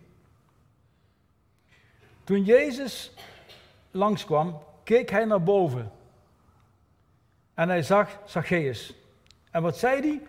Toen 2.25 2.45
Jezus 2.45 3.12
langskwam, 3.90 4.59
keek 4.85 5.11
hij 5.11 5.25
naar 5.25 5.43
boven. 5.43 5.93
En 7.55 7.69
hij 7.69 7.83
zag 7.83 8.19
Zacchaeus. 8.25 8.95
En 9.50 9.62
wat 9.62 9.79
zei 9.79 10.00
hij? 10.00 10.23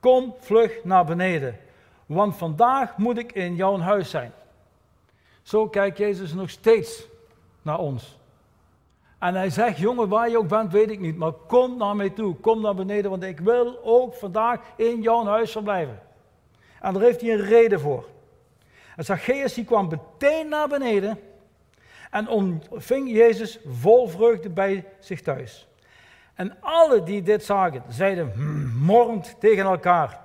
Kom 0.00 0.34
vlug 0.40 0.84
naar 0.84 1.04
beneden, 1.04 1.58
want 2.06 2.36
vandaag 2.36 2.96
moet 2.96 3.18
ik 3.18 3.32
in 3.32 3.54
jouw 3.54 3.78
huis 3.78 4.10
zijn. 4.10 4.32
Zo 5.42 5.68
kijkt 5.68 5.98
Jezus 5.98 6.32
nog 6.32 6.50
steeds 6.50 7.06
naar 7.62 7.78
ons. 7.78 8.18
En 9.18 9.34
hij 9.34 9.50
zegt, 9.50 9.78
jongen, 9.78 10.08
waar 10.08 10.30
je 10.30 10.38
ook 10.38 10.48
bent, 10.48 10.72
weet 10.72 10.90
ik 10.90 11.00
niet, 11.00 11.16
maar 11.16 11.32
kom 11.32 11.76
naar 11.76 11.96
mij 11.96 12.10
toe, 12.10 12.34
kom 12.34 12.60
naar 12.60 12.74
beneden, 12.74 13.10
want 13.10 13.22
ik 13.22 13.40
wil 13.40 13.78
ook 13.82 14.14
vandaag 14.14 14.60
in 14.76 15.02
jouw 15.02 15.24
huis 15.24 15.52
verblijven. 15.52 16.05
En 16.80 16.92
daar 16.92 17.02
heeft 17.02 17.20
hij 17.20 17.30
een 17.30 17.44
reden 17.44 17.80
voor. 17.80 18.04
En 18.96 19.04
Zacchaeus 19.04 19.54
die 19.54 19.64
kwam 19.64 19.88
meteen 19.88 20.48
naar 20.48 20.68
beneden 20.68 21.18
en 22.10 22.28
ontving 22.28 23.10
Jezus 23.10 23.58
vol 23.66 24.08
vreugde 24.08 24.50
bij 24.50 24.84
zich 24.98 25.22
thuis. 25.22 25.68
En 26.34 26.56
alle 26.60 27.02
die 27.02 27.22
dit 27.22 27.44
zagen, 27.44 27.82
zeiden 27.88 28.32
morrend 28.78 29.36
tegen 29.38 29.64
elkaar, 29.64 30.20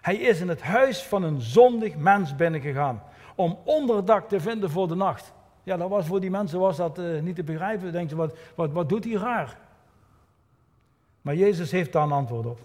hij 0.00 0.16
is 0.16 0.40
in 0.40 0.48
het 0.48 0.62
huis 0.62 1.02
van 1.02 1.22
een 1.22 1.40
zondig 1.40 1.96
mens 1.96 2.36
binnengegaan 2.36 3.02
om 3.34 3.58
onderdak 3.64 4.28
te 4.28 4.40
vinden 4.40 4.70
voor 4.70 4.88
de 4.88 4.94
nacht. 4.94 5.32
Ja, 5.62 5.76
dat 5.76 5.88
was 5.88 6.06
voor 6.06 6.20
die 6.20 6.30
mensen 6.30 6.58
was 6.58 6.76
dat 6.76 6.98
uh, 6.98 7.20
niet 7.20 7.36
te 7.36 7.42
begrijpen. 7.42 7.92
Denken 7.92 8.10
ze, 8.10 8.16
wat, 8.16 8.36
wat, 8.54 8.72
wat 8.72 8.88
doet 8.88 9.04
hij 9.04 9.14
raar? 9.14 9.58
Maar 11.20 11.34
Jezus 11.34 11.70
heeft 11.70 11.92
daar 11.92 12.02
een 12.02 12.12
antwoord 12.12 12.46
op. 12.46 12.60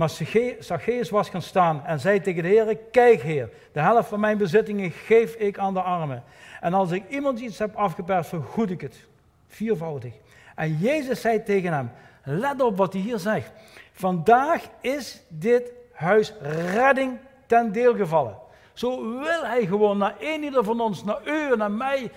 Maar 0.00 0.10
Zacchaeus 0.58 1.10
was 1.10 1.28
gaan 1.28 1.42
staan 1.42 1.84
en 1.84 2.00
zei 2.00 2.20
tegen 2.20 2.42
de 2.42 2.48
Heer, 2.48 2.76
kijk 2.90 3.22
Heer, 3.22 3.50
de 3.72 3.80
helft 3.80 4.08
van 4.08 4.20
mijn 4.20 4.38
bezittingen 4.38 4.90
geef 4.90 5.34
ik 5.34 5.58
aan 5.58 5.74
de 5.74 5.82
armen. 5.82 6.22
En 6.60 6.74
als 6.74 6.90
ik 6.90 7.08
iemand 7.08 7.40
iets 7.40 7.58
heb 7.58 7.76
afgeperst, 7.76 8.28
vergoed 8.28 8.70
ik 8.70 8.80
het. 8.80 9.06
Viervoudig. 9.46 10.12
En 10.54 10.76
Jezus 10.78 11.20
zei 11.20 11.42
tegen 11.42 11.72
hem, 11.72 11.90
let 12.24 12.62
op 12.62 12.76
wat 12.76 12.92
hij 12.92 13.02
hier 13.02 13.18
zegt. 13.18 13.52
Vandaag 13.92 14.62
is 14.80 15.22
dit 15.28 15.72
huis 15.92 16.34
redding 16.74 17.18
ten 17.46 17.72
deel 17.72 17.94
gevallen. 17.96 18.36
Zo 18.72 19.18
wil 19.18 19.44
hij 19.44 19.66
gewoon 19.66 19.98
naar 19.98 20.14
een 20.20 20.42
ieder 20.42 20.64
van 20.64 20.80
ons, 20.80 21.04
naar 21.04 21.20
u 21.24 21.52
en 21.52 21.58
naar 21.58 21.70
mij, 21.70 22.10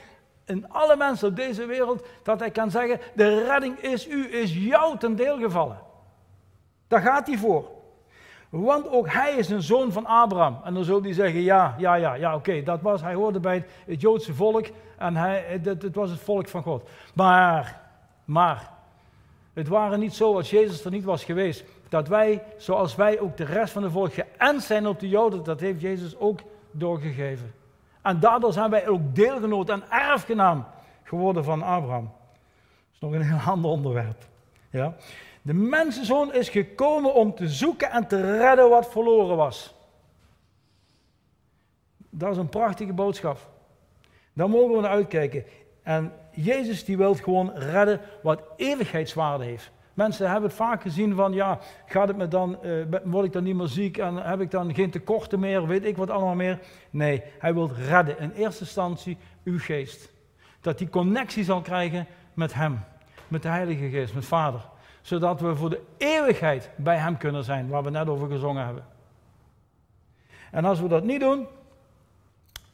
en 0.45 0.69
alle 0.69 0.95
mensen 0.95 1.27
op 1.27 1.35
deze 1.35 1.65
wereld, 1.65 2.05
dat 2.23 2.39
hij 2.39 2.51
kan 2.51 2.71
zeggen, 2.71 2.99
de 3.15 3.43
redding 3.43 3.79
is 3.79 4.07
u, 4.07 4.35
is 4.35 4.53
jou 4.53 4.97
ten 4.97 5.15
deel 5.15 5.37
gevallen. 5.37 5.79
Daar 6.87 7.01
gaat 7.01 7.27
hij 7.27 7.37
voor. 7.37 7.72
Want 8.61 8.89
ook 8.89 9.09
hij 9.09 9.33
is 9.33 9.49
een 9.49 9.61
zoon 9.61 9.91
van 9.91 10.05
Abraham. 10.05 10.59
En 10.63 10.73
dan 10.73 10.83
zult 10.83 11.03
hij 11.03 11.13
zeggen, 11.13 11.41
ja, 11.41 11.75
ja, 11.77 11.95
ja, 11.95 12.13
ja, 12.13 12.35
oké, 12.35 12.63
dat 12.63 12.81
was, 12.81 13.01
hij 13.01 13.13
hoorde 13.13 13.39
bij 13.39 13.65
het, 13.85 14.01
Joodse 14.01 14.33
volk 14.33 14.65
en 14.97 15.15
hij, 15.15 15.43
het, 15.47 15.65
het 15.65 15.95
was 15.95 16.09
het 16.09 16.19
volk 16.19 16.47
van 16.47 16.63
God. 16.63 16.89
Maar, 17.13 17.81
maar, 18.25 18.69
het 19.53 19.67
waren 19.67 19.99
niet 19.99 20.13
zo 20.13 20.35
als 20.35 20.49
Jezus 20.49 20.85
er 20.85 20.91
niet 20.91 21.03
was 21.03 21.23
geweest, 21.23 21.63
dat 21.89 22.07
wij, 22.07 22.43
zoals 22.57 22.95
wij 22.95 23.19
ook 23.19 23.37
de 23.37 23.45
rest 23.45 23.73
van 23.73 23.81
de 23.81 23.89
volk 23.89 24.13
geënt 24.13 24.63
zijn 24.63 24.87
op 24.87 24.99
de 24.99 25.09
Joden, 25.09 25.43
dat 25.43 25.59
heeft 25.59 25.81
Jezus 25.81 26.17
ook 26.17 26.39
doorgegeven. 26.71 27.53
En 28.01 28.19
daardoor 28.19 28.53
zijn 28.53 28.69
wij 28.69 28.87
ook 28.87 29.15
deelgenoot 29.15 29.69
en 29.69 29.83
erfgenaam 29.89 30.65
geworden 31.03 31.43
van 31.43 31.61
Abraham. 31.61 32.03
Dat 32.03 32.93
is 32.93 32.99
nog 32.99 33.13
een 33.13 33.21
heel 33.21 33.51
ander 33.51 33.71
onderwerp. 33.71 34.25
Ja? 34.69 34.95
De 35.45 35.53
mensenzoon 35.53 36.33
is 36.33 36.49
gekomen 36.49 37.13
om 37.13 37.35
te 37.35 37.49
zoeken 37.49 37.91
en 37.91 38.07
te 38.07 38.37
redden 38.37 38.69
wat 38.69 38.91
verloren 38.91 39.35
was. 39.35 39.75
Dat 42.09 42.31
is 42.31 42.37
een 42.37 42.49
prachtige 42.49 42.93
boodschap. 42.93 43.49
Daar 44.33 44.49
mogen 44.49 44.75
we 44.75 44.81
naar 44.81 44.91
uitkijken. 44.91 45.45
En 45.81 46.13
Jezus 46.31 46.85
die 46.85 46.97
wil 46.97 47.15
gewoon 47.15 47.51
redden 47.55 47.99
wat 48.21 48.41
eeuwigheidswaarde 48.55 49.43
heeft. 49.43 49.71
Mensen 49.93 50.29
hebben 50.29 50.49
het 50.49 50.57
vaak 50.57 50.81
gezien 50.81 51.15
van, 51.15 51.33
ja, 51.33 51.59
gaat 51.85 52.07
het 52.07 52.17
me 52.17 52.27
dan, 52.27 52.57
uh, 52.63 52.85
word 53.03 53.25
ik 53.25 53.31
dan 53.31 53.43
niet 53.43 53.55
meer 53.55 53.67
ziek 53.67 53.97
en 53.97 54.15
heb 54.15 54.39
ik 54.39 54.51
dan 54.51 54.73
geen 54.73 54.89
tekorten 54.89 55.39
meer, 55.39 55.67
weet 55.67 55.85
ik 55.85 55.97
wat 55.97 56.09
allemaal 56.09 56.35
meer. 56.35 56.59
Nee, 56.89 57.23
hij 57.39 57.53
wil 57.53 57.71
redden 57.87 58.19
in 58.19 58.31
eerste 58.31 58.63
instantie 58.63 59.17
uw 59.43 59.59
geest. 59.59 60.11
Dat 60.61 60.77
die 60.77 60.89
connectie 60.89 61.43
zal 61.43 61.61
krijgen 61.61 62.07
met 62.33 62.53
hem, 62.53 62.79
met 63.27 63.41
de 63.41 63.47
Heilige 63.47 63.89
Geest, 63.89 64.13
met 64.13 64.25
Vader. 64.25 64.71
Zodat 65.03 65.41
we 65.41 65.55
voor 65.55 65.69
de 65.69 65.81
eeuwigheid 65.97 66.69
bij 66.75 66.97
hem 66.97 67.17
kunnen 67.17 67.43
zijn, 67.43 67.67
waar 67.67 67.83
we 67.83 67.89
net 67.89 68.07
over 68.07 68.29
gezongen 68.29 68.65
hebben. 68.65 68.85
En 70.51 70.65
als 70.65 70.79
we 70.79 70.87
dat 70.87 71.03
niet 71.03 71.19
doen, 71.19 71.47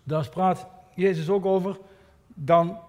daar 0.04 0.30
praat 0.30 0.68
Jezus 0.96 1.30
ook 1.30 1.46
over, 1.46 1.78
dan 2.28 2.80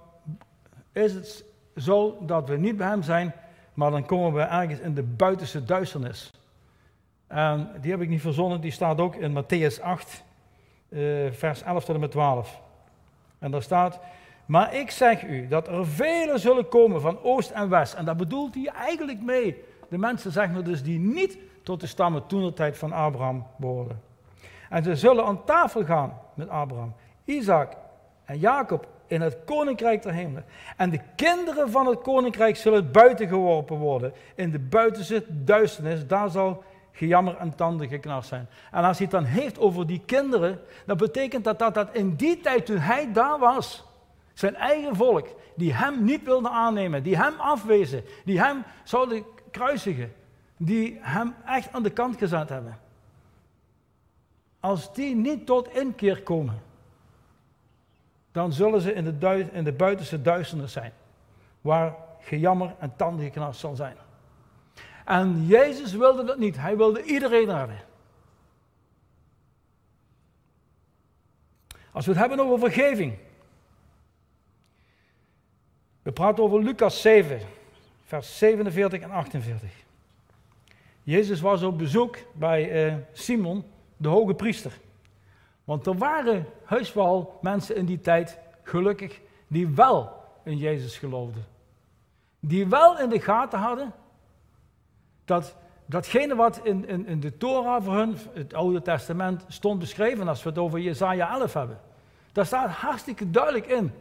is 0.93 1.13
het 1.13 1.45
zo 1.77 2.19
dat 2.21 2.49
we 2.49 2.57
niet 2.57 2.77
bij 2.77 2.89
hem 2.89 3.03
zijn 3.03 3.33
maar 3.81 3.91
dan 3.91 4.07
komen 4.07 4.33
we 4.33 4.41
ergens 4.41 4.81
in 4.81 4.95
de 4.95 5.03
buitenste 5.03 5.65
duisternis. 5.65 6.31
En 7.27 7.71
die 7.81 7.91
heb 7.91 8.01
ik 8.01 8.09
niet 8.09 8.21
verzonnen, 8.21 8.61
die 8.61 8.71
staat 8.71 8.99
ook 8.99 9.15
in 9.15 9.43
Matthäus 9.43 9.83
8, 9.83 10.25
eh, 10.89 11.01
vers 11.31 11.63
11 11.63 11.85
tot 11.85 11.95
en 11.95 12.01
met 12.01 12.11
12. 12.11 12.61
En 13.39 13.51
daar 13.51 13.63
staat, 13.63 14.01
maar 14.51 14.75
ik 14.75 14.91
zeg 14.91 15.23
u 15.23 15.49
dat 15.49 15.69
er 15.69 15.87
velen 15.87 16.41
zullen 16.41 16.69
komen 16.69 17.01
van 17.01 17.23
oost 17.23 17.51
en 17.51 17.69
west. 17.69 17.95
En 17.95 18.05
daar 18.05 18.17
bedoelt 18.17 18.55
hij 18.55 18.67
eigenlijk 18.67 19.23
mee. 19.23 19.65
De 19.89 19.99
mensen, 19.99 20.33
zeggen 20.33 20.55
we 20.55 20.63
dus, 20.63 20.83
die 20.83 20.99
niet 20.99 21.39
tot 21.63 21.81
de 21.81 21.87
stammen 21.87 22.27
toen 22.27 22.45
de 22.45 22.53
tijd 22.53 22.79
van 22.79 22.93
Abraham 22.93 23.47
behoorden. 23.57 24.01
En 24.69 24.83
ze 24.83 24.97
zullen 24.97 25.25
aan 25.25 25.45
tafel 25.45 25.85
gaan 25.85 26.19
met 26.35 26.49
Abraham, 26.49 26.95
Isaac 27.25 27.73
en 28.25 28.39
Jacob 28.39 28.87
in 29.07 29.21
het 29.21 29.37
koninkrijk 29.45 30.03
der 30.03 30.13
hemelen. 30.13 30.45
En 30.77 30.91
de 30.91 31.01
kinderen 31.17 31.71
van 31.71 31.87
het 31.87 32.01
koninkrijk 32.01 32.57
zullen 32.57 32.93
buiten 32.93 33.29
geworpen 33.29 33.77
worden. 33.77 34.13
In 34.35 34.51
de 34.51 34.59
buitenste 34.59 35.25
duisternis, 35.29 36.07
daar 36.07 36.31
zal 36.31 36.63
gejammer 36.93 37.37
en 37.37 37.55
tanden 37.55 37.89
geknarst 37.89 38.29
zijn. 38.29 38.49
En 38.71 38.85
als 38.85 38.99
hij 38.99 39.07
het 39.11 39.15
dan 39.15 39.25
heeft 39.25 39.59
over 39.59 39.87
die 39.87 40.03
kinderen, 40.07 40.61
dan 40.87 40.97
betekent 40.97 41.45
dat 41.45 41.59
dat, 41.59 41.75
dat 41.75 41.89
in 41.93 42.15
die 42.15 42.41
tijd 42.41 42.67
toen 42.67 42.79
hij 42.79 43.13
daar 43.13 43.39
was, 43.39 43.89
zijn 44.41 44.57
eigen 44.57 44.97
volk, 44.97 45.29
die 45.55 45.75
hem 45.75 46.05
niet 46.05 46.23
wilde 46.23 46.49
aannemen, 46.49 47.03
die 47.03 47.17
hem 47.17 47.35
afwezen, 47.39 48.05
die 48.25 48.41
hem 48.41 48.65
zouden 48.85 49.25
kruisigen, 49.51 50.13
die 50.57 50.99
hem 51.01 51.35
echt 51.47 51.73
aan 51.73 51.83
de 51.83 51.91
kant 51.91 52.17
gezet 52.17 52.49
hebben. 52.49 52.79
Als 54.61 54.95
die 54.95 55.15
niet 55.15 55.47
tot 55.47 55.75
inkeer 55.75 56.23
komen, 56.23 56.63
dan 58.33 58.53
zullen 58.53 58.81
ze 58.81 58.93
in 58.93 59.05
de, 59.05 59.63
de 59.63 59.73
buitenste 59.73 60.23
duisternis 60.23 60.73
zijn, 60.73 60.93
waar 61.61 61.95
gejammer 62.21 62.75
en 62.79 62.97
tandengeknars 62.97 63.61
zal 63.61 63.75
zijn. 63.75 63.97
En 65.05 65.47
Jezus 65.47 65.93
wilde 65.93 66.25
dat 66.25 66.39
niet, 66.39 66.57
hij 66.57 66.77
wilde 66.77 67.03
iedereen 67.03 67.47
redden. 67.47 67.79
Als 71.93 72.07
we 72.07 72.11
het 72.11 72.21
hebben 72.21 72.41
over 72.41 72.59
vergeving. 72.59 73.19
We 76.11 76.17
praten 76.17 76.45
over 76.45 76.63
Lucas 76.63 77.01
7, 77.01 77.41
vers 78.05 78.39
47 78.39 79.01
en 79.01 79.11
48. 79.11 79.71
Jezus 81.03 81.41
was 81.41 81.63
op 81.63 81.79
bezoek 81.79 82.17
bij 82.33 82.87
uh, 82.87 82.95
Simon, 83.13 83.65
de 83.97 84.09
hoge 84.09 84.35
priester. 84.35 84.73
Want 85.65 85.87
er 85.87 85.97
waren 85.97 86.47
heus 86.65 86.93
wel 86.93 87.39
mensen 87.43 87.77
in 87.77 87.87
die 87.87 88.01
tijd, 88.01 88.39
gelukkig, 88.63 89.21
die 89.47 89.69
wel 89.69 90.13
in 90.45 90.57
Jezus 90.57 90.99
geloofden. 90.99 91.45
Die 92.41 92.67
wel 92.67 92.99
in 92.99 93.09
de 93.09 93.21
gaten 93.21 93.59
hadden 93.59 93.93
dat 95.25 95.57
datgene 95.87 96.35
wat 96.35 96.61
in, 96.63 96.89
in, 96.89 97.07
in 97.07 97.21
de 97.21 97.37
Torah 97.37 97.85
voor 97.85 97.95
hun, 97.95 98.17
het 98.33 98.55
Oude 98.55 98.83
Testament, 98.83 99.45
stond 99.49 99.79
beschreven, 99.79 100.29
als 100.29 100.43
we 100.43 100.49
het 100.49 100.59
over 100.59 100.81
Jesaja 100.81 101.33
11 101.33 101.53
hebben. 101.53 101.81
Daar 102.33 102.47
staat 102.47 102.71
hartstikke 102.71 103.31
duidelijk 103.31 103.67
in. 103.67 103.93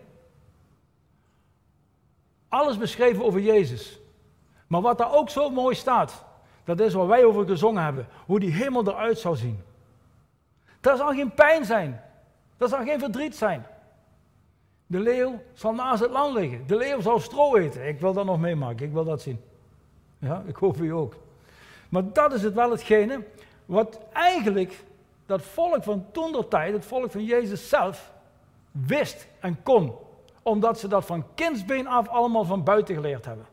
Alles 2.49 2.77
beschreven 2.77 3.25
over 3.25 3.39
Jezus. 3.39 3.99
Maar 4.67 4.81
wat 4.81 4.97
daar 4.97 5.13
ook 5.13 5.29
zo 5.29 5.49
mooi 5.49 5.75
staat, 5.75 6.23
dat 6.63 6.79
is 6.79 6.93
wat 6.93 7.07
wij 7.07 7.25
over 7.25 7.47
gezongen 7.47 7.83
hebben. 7.83 8.07
Hoe 8.25 8.39
die 8.39 8.51
hemel 8.51 8.87
eruit 8.87 9.19
zou 9.19 9.35
zien. 9.35 9.61
Dat 10.79 10.97
zal 10.97 11.13
geen 11.13 11.33
pijn 11.33 11.65
zijn. 11.65 12.01
Dat 12.57 12.69
zal 12.69 12.83
geen 12.83 12.99
verdriet 12.99 13.35
zijn. 13.35 13.65
De 14.85 14.99
leeuw 14.99 15.41
zal 15.53 15.73
naast 15.73 16.01
het 16.01 16.11
land 16.11 16.33
liggen. 16.33 16.67
De 16.67 16.75
leeuw 16.75 17.01
zal 17.01 17.19
stro 17.19 17.55
eten. 17.55 17.87
Ik 17.87 17.99
wil 17.99 18.13
dat 18.13 18.25
nog 18.25 18.39
meemaken. 18.39 18.85
Ik 18.85 18.93
wil 18.93 19.03
dat 19.03 19.21
zien. 19.21 19.41
Ja, 20.17 20.43
ik 20.45 20.55
hoop 20.55 20.77
u 20.77 20.93
ook. 20.93 21.15
Maar 21.89 22.13
dat 22.13 22.33
is 22.33 22.43
het 22.43 22.53
wel 22.53 22.71
hetgene 22.71 23.23
wat 23.65 23.99
eigenlijk 24.13 24.83
dat 25.25 25.41
volk 25.41 25.83
van 25.83 26.05
toen 26.11 26.47
tijd, 26.47 26.73
het 26.73 26.85
volk 26.85 27.11
van 27.11 27.23
Jezus 27.23 27.69
zelf, 27.69 28.11
wist 28.71 29.27
en 29.39 29.63
kon. 29.63 29.93
Omdat 30.43 30.79
ze 30.79 30.87
dat 30.87 31.05
van 31.05 31.25
kindsbeen 31.35 31.87
af 31.87 32.07
allemaal 32.07 32.43
van 32.43 32.63
buiten 32.63 32.95
geleerd 32.95 33.25
hebben. 33.25 33.45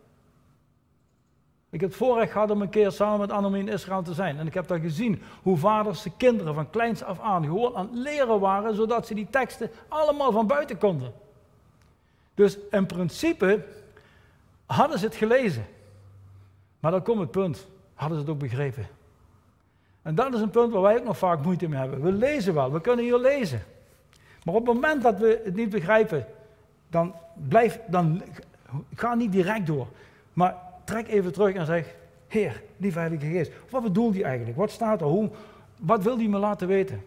Ik 1.71 1.81
heb 1.81 1.91
het 1.91 1.99
voorrecht 1.99 2.33
gehad 2.33 2.51
om 2.51 2.63
een 2.63 2.69
keer 2.69 2.91
samen 2.91 3.21
met 3.21 3.31
Annemie 3.31 3.61
in 3.61 3.69
Israël 3.69 4.03
te 4.03 4.15
zijn. 4.15 4.39
En 4.39 4.47
ik 4.47 4.55
heb 4.55 4.67
daar 4.67 4.79
gezien 4.79 5.23
hoe 5.43 5.57
vaders 5.57 6.03
de 6.03 6.11
kinderen 6.17 6.55
van 6.55 6.71
kleins 6.71 7.03
af 7.03 7.21
aan 7.21 7.45
gewoon 7.45 7.77
aan 7.77 7.87
het 7.87 7.95
leren 7.95 8.41
waren, 8.41 8.75
zodat 8.75 9.07
ze 9.07 9.15
die 9.15 9.27
teksten 9.31 9.71
allemaal 9.89 10.33
van 10.33 10.47
buiten 10.47 10.79
konden. 10.79 11.13
Dus 12.35 12.59
in 12.71 12.87
principe 12.87 13.65
hadden 14.67 14.99
ze 14.99 15.05
het 15.05 15.15
gelezen. 15.15 15.67
Maar 16.81 16.91
dan 16.91 17.03
komt 17.03 17.21
het 17.21 17.31
punt, 17.31 17.67
hadden 17.95 18.19
ze 18.19 18.25
het 18.25 18.33
ook 18.33 18.41
begrepen. 18.41 18.87
En 20.03 20.15
dat 20.15 20.35
is 20.35 20.41
een 20.41 20.51
punt 20.51 20.73
waar 20.73 20.83
wij 20.83 20.99
ook 20.99 21.05
nog 21.05 21.19
vaak 21.19 21.43
moeite 21.43 21.69
mee 21.69 21.79
hebben. 21.79 22.03
We 22.03 22.13
lezen 22.13 22.55
wel, 22.55 22.73
we 22.73 22.81
kunnen 22.81 23.05
hier 23.05 23.19
lezen. 23.19 23.63
Maar 24.45 24.55
op 24.55 24.67
het 24.67 24.75
moment 24.75 25.03
dat 25.03 25.19
we 25.19 25.41
het 25.45 25.55
niet 25.55 25.71
begrijpen, 25.71 26.27
dan 26.89 27.15
blijf, 27.49 27.81
dan 27.89 28.23
ga 28.95 29.15
niet 29.15 29.33
direct 29.33 29.67
door. 29.67 29.87
Maar 30.33 30.57
trek 30.85 31.09
even 31.09 31.33
terug 31.33 31.55
en 31.55 31.67
zeg, 31.67 31.95
Heer, 32.29 32.63
lieve 32.77 32.99
Heilige 32.99 33.27
Geest, 33.27 33.53
wat 33.71 33.83
bedoelt 33.83 34.15
hij 34.15 34.25
eigenlijk? 34.25 34.57
Wat 34.57 34.71
staat 34.71 35.01
er? 35.01 35.07
Hoe, 35.07 35.31
wat 35.79 36.03
wil 36.03 36.17
hij 36.17 36.29
me 36.29 36.39
laten 36.39 36.69
weten? 36.69 37.05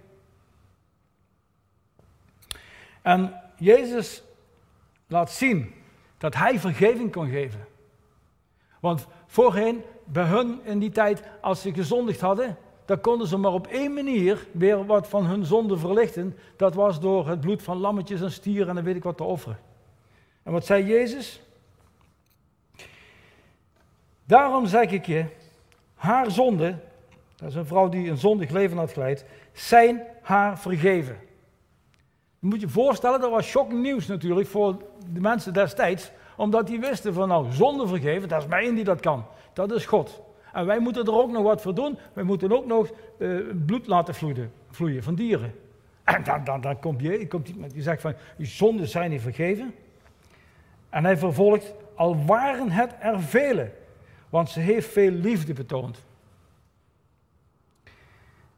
En 3.01 3.33
Jezus 3.57 4.23
laat 5.07 5.31
zien 5.31 5.73
dat 6.17 6.35
hij 6.35 6.59
vergeving 6.59 7.11
kon 7.11 7.29
geven. 7.29 7.67
Want 8.79 9.07
voorheen, 9.27 9.81
bij 10.03 10.25
hun 10.25 10.59
in 10.63 10.79
die 10.79 10.91
tijd, 10.91 11.23
als 11.41 11.61
ze 11.61 11.73
gezondigd 11.73 12.21
hadden, 12.21 12.57
dan 12.85 13.01
konden 13.01 13.27
ze 13.27 13.37
maar 13.37 13.53
op 13.53 13.67
één 13.67 13.93
manier 13.93 14.47
weer 14.51 14.85
wat 14.85 15.07
van 15.07 15.25
hun 15.25 15.45
zonde 15.45 15.77
verlichten. 15.77 16.37
Dat 16.55 16.73
was 16.73 16.99
door 16.99 17.27
het 17.27 17.41
bloed 17.41 17.63
van 17.63 17.77
lammetjes 17.77 18.21
en 18.21 18.31
stieren 18.31 18.67
en 18.69 18.75
dan 18.75 18.83
weet 18.83 18.95
ik 18.95 19.03
wat 19.03 19.17
te 19.17 19.23
offeren. 19.23 19.57
En 20.49 20.55
wat 20.55 20.65
zei 20.65 20.85
Jezus? 20.85 21.41
Daarom 24.25 24.65
zeg 24.65 24.91
ik 24.91 25.05
je, 25.05 25.25
haar 25.95 26.31
zonde, 26.31 26.75
dat 27.35 27.49
is 27.49 27.55
een 27.55 27.65
vrouw 27.65 27.89
die 27.89 28.09
een 28.09 28.17
zondig 28.17 28.49
leven 28.49 28.77
had 28.77 28.91
geleid, 28.91 29.25
zijn 29.53 30.01
haar 30.21 30.59
vergeven. 30.59 31.17
Je 32.39 32.47
moet 32.47 32.61
je 32.61 32.69
voorstellen, 32.69 33.21
dat 33.21 33.31
was 33.31 33.45
shocking 33.45 33.81
nieuws 33.81 34.07
natuurlijk 34.07 34.47
voor 34.47 34.77
de 35.13 35.19
mensen 35.19 35.53
destijds, 35.53 36.11
omdat 36.37 36.67
die 36.67 36.79
wisten 36.79 37.13
van 37.13 37.27
nou, 37.27 37.51
zonde 37.51 37.87
vergeven, 37.87 38.29
dat 38.29 38.43
is 38.43 38.49
één 38.49 38.75
die 38.75 38.83
dat 38.83 38.99
kan. 38.99 39.25
Dat 39.53 39.71
is 39.71 39.85
God. 39.85 40.21
En 40.53 40.65
wij 40.65 40.79
moeten 40.79 41.05
er 41.05 41.17
ook 41.17 41.31
nog 41.31 41.43
wat 41.43 41.61
voor 41.61 41.75
doen. 41.75 41.97
Wij 42.13 42.23
moeten 42.23 42.51
ook 42.51 42.65
nog 42.65 42.89
uh, 43.17 43.39
bloed 43.65 43.87
laten 43.87 44.15
vloeien, 44.15 44.51
vloeien 44.69 45.03
van 45.03 45.15
dieren. 45.15 45.53
En 46.03 46.23
dan, 46.23 46.43
dan, 46.43 46.61
dan 46.61 46.79
komt, 46.79 47.01
je, 47.01 47.27
komt 47.27 47.73
die 47.73 47.81
zegt 47.81 48.01
van, 48.01 48.13
je 48.37 48.45
zonden 48.45 48.87
zijn 48.87 49.09
niet 49.09 49.21
vergeven. 49.21 49.73
En 50.89 51.03
hij 51.03 51.17
vervolgt, 51.17 51.73
al 51.95 52.25
waren 52.25 52.71
het 52.71 52.95
er 52.99 53.21
vele, 53.21 53.71
want 54.29 54.49
ze 54.49 54.59
heeft 54.59 54.91
veel 54.91 55.11
liefde 55.11 55.53
betoond. 55.53 56.03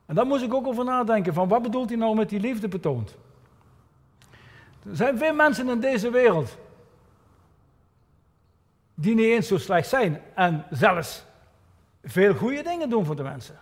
En 0.05 0.15
daar 0.15 0.25
moest 0.25 0.43
ik 0.43 0.53
ook 0.53 0.67
over 0.67 0.85
nadenken, 0.85 1.33
van 1.33 1.47
wat 1.47 1.61
bedoelt 1.61 1.89
hij 1.89 1.97
nou 1.97 2.15
met 2.15 2.29
die 2.29 2.39
liefde 2.39 2.67
betoond? 2.67 3.17
Er 4.89 4.95
zijn 4.95 5.17
veel 5.17 5.33
mensen 5.33 5.69
in 5.69 5.79
deze 5.79 6.09
wereld 6.09 6.57
die 8.93 9.15
niet 9.15 9.25
eens 9.25 9.47
zo 9.47 9.57
slecht 9.57 9.89
zijn 9.89 10.21
en 10.35 10.65
zelfs 10.69 11.25
veel 12.03 12.33
goede 12.33 12.63
dingen 12.63 12.89
doen 12.89 13.05
voor 13.05 13.15
de 13.15 13.23
mensen. 13.23 13.59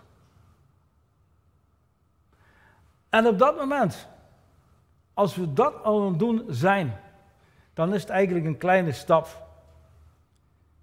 En 3.08 3.26
op 3.26 3.38
dat 3.38 3.56
moment, 3.56 4.08
als 5.14 5.36
we 5.36 5.52
dat 5.52 5.82
al 5.82 6.06
aan 6.06 6.18
doen 6.18 6.44
zijn, 6.48 7.00
dan 7.74 7.94
is 7.94 8.00
het 8.00 8.10
eigenlijk 8.10 8.46
een 8.46 8.58
kleine 8.58 8.92
stap. 8.92 9.48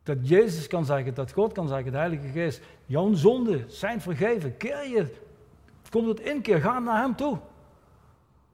Dat 0.04 0.28
Jezus 0.28 0.68
kan 0.68 0.86
zeggen, 0.86 1.14
dat 1.14 1.32
God 1.32 1.54
kan 1.54 1.68
zeggen, 1.68 1.92
de 1.92 1.98
Heilige 1.98 2.28
Geest, 2.28 2.62
jouw 2.86 3.14
zonden 3.14 3.72
zijn 3.72 4.02
vergeven. 4.02 4.58
Keer 4.58 4.88
je, 4.88 5.16
komt 5.90 6.08
het 6.08 6.20
in 6.20 6.42
keer, 6.42 6.62
ga 6.62 6.80
naar 6.80 7.02
Hem 7.02 7.16
toe. 7.16 7.40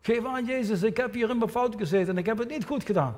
Geef 0.02 0.26
aan 0.26 0.46
Jezus, 0.46 0.84
ik 0.84 0.98
heb 0.98 1.14
hier 1.14 1.30
in 1.30 1.38
mijn 1.38 1.50
fout 1.50 1.76
gezeten 1.76 2.14
en 2.14 2.18
ik 2.18 2.26
heb 2.26 2.38
het 2.38 2.50
niet 2.50 2.66
goed 2.66 2.84
gedaan. 2.84 3.16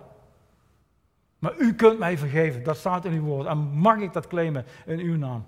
Maar 1.39 1.57
u 1.57 1.75
kunt 1.75 1.99
mij 1.99 2.17
vergeven, 2.17 2.63
dat 2.63 2.77
staat 2.77 3.05
in 3.05 3.13
uw 3.13 3.23
woord. 3.23 3.47
En 3.47 3.57
mag 3.57 3.97
ik 3.99 4.13
dat 4.13 4.27
claimen 4.27 4.65
in 4.85 4.99
uw 4.99 5.17
naam? 5.17 5.45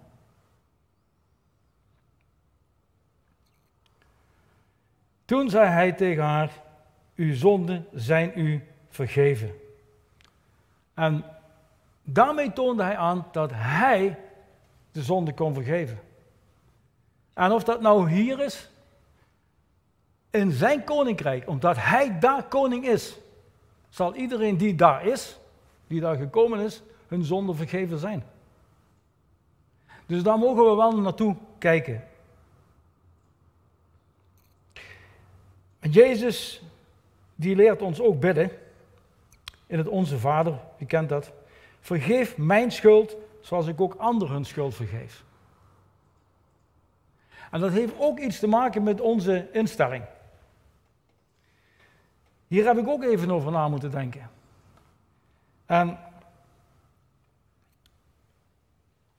Toen 5.26 5.50
zei 5.50 5.68
hij 5.68 5.92
tegen 5.92 6.24
haar: 6.24 6.52
Uw 7.16 7.36
zonden 7.36 7.86
zijn 7.94 8.32
u 8.36 8.64
vergeven. 8.98 9.52
En 10.94 11.26
daarmee 12.04 12.54
toonde 12.54 12.84
hij 12.84 12.98
aan 12.98 13.28
dat 13.32 13.52
hij 13.54 14.20
de 14.92 15.02
zonde 15.04 15.34
kon 15.34 15.54
vergeven. 15.54 16.00
En 17.34 17.52
of 17.52 17.64
dat 17.64 17.82
nou 17.82 18.10
hier 18.10 18.40
is, 18.40 18.70
in 20.30 20.52
zijn 20.52 20.84
koninkrijk, 20.84 21.48
omdat 21.48 21.76
hij 21.80 22.20
daar 22.20 22.44
koning 22.44 22.88
is, 22.88 23.18
zal 23.90 24.16
iedereen 24.16 24.58
die 24.58 24.76
daar 24.76 25.06
is, 25.06 25.40
die 25.88 26.00
daar 26.00 26.16
gekomen 26.16 26.60
is, 26.60 26.82
hun 27.08 27.24
zonde 27.24 27.54
vergeven 27.54 27.98
zijn. 27.98 28.24
Dus 30.06 30.24
daar 30.24 30.38
mogen 30.38 30.70
we 30.70 30.76
wel 30.76 31.02
naartoe 31.02 31.36
kijken. 31.58 32.04
En 35.80 35.90
Jezus, 35.92 36.62
die 37.36 37.56
leert 37.56 37.82
ons 37.82 38.02
ook 38.02 38.20
bidden 38.20 38.52
in 39.68 39.78
het 39.78 39.88
Onze 39.88 40.20
Vader, 40.20 40.60
u 40.80 40.86
kent 40.86 41.10
dat. 41.10 41.32
Vergeef 41.80 42.38
mijn 42.38 42.72
schuld 42.72 43.16
zoals 43.42 43.68
ik 43.68 43.82
ook 43.82 43.96
anderen 43.96 44.34
hun 44.34 44.46
schuld 44.46 44.76
vergeef. 44.76 45.24
En 47.52 47.60
dat 47.60 47.72
heeft 47.72 47.94
ook 47.98 48.20
iets 48.20 48.40
te 48.40 48.48
maken 48.48 48.84
met 48.84 49.02
onze 49.02 49.50
instelling. 49.52 50.04
Hier 52.48 52.66
heb 52.66 52.78
ik 52.78 52.88
ook 52.88 53.04
even 53.04 53.32
over 53.32 53.52
na 53.52 53.68
moeten 53.68 53.92
denken. 53.92 54.30
En 55.66 56.00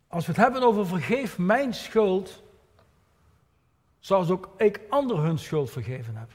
als 0.08 0.26
we 0.26 0.32
het 0.32 0.40
hebben 0.40 0.62
over 0.62 0.86
vergeef 0.86 1.38
mijn 1.38 1.74
schuld, 1.74 2.42
zoals 3.98 4.30
ook 4.30 4.50
ik 4.56 4.80
anderen 4.88 5.24
hun 5.24 5.38
schuld 5.38 5.70
vergeven 5.70 6.16
heb. 6.16 6.30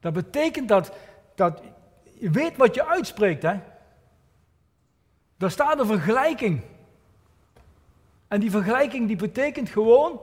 Dat 0.00 0.12
betekent 0.12 0.68
dat, 0.68 0.92
dat 1.34 1.62
je 2.20 2.30
weet 2.30 2.56
wat 2.56 2.74
je 2.74 2.86
uitspreekt, 2.86 3.42
hè. 3.42 3.60
Daar 5.36 5.50
staat 5.50 5.78
een 5.78 5.86
vergelijking. 5.86 6.60
En 8.28 8.40
die 8.40 8.50
vergelijking 8.50 9.06
die 9.06 9.16
betekent 9.16 9.68
gewoon 9.68 10.20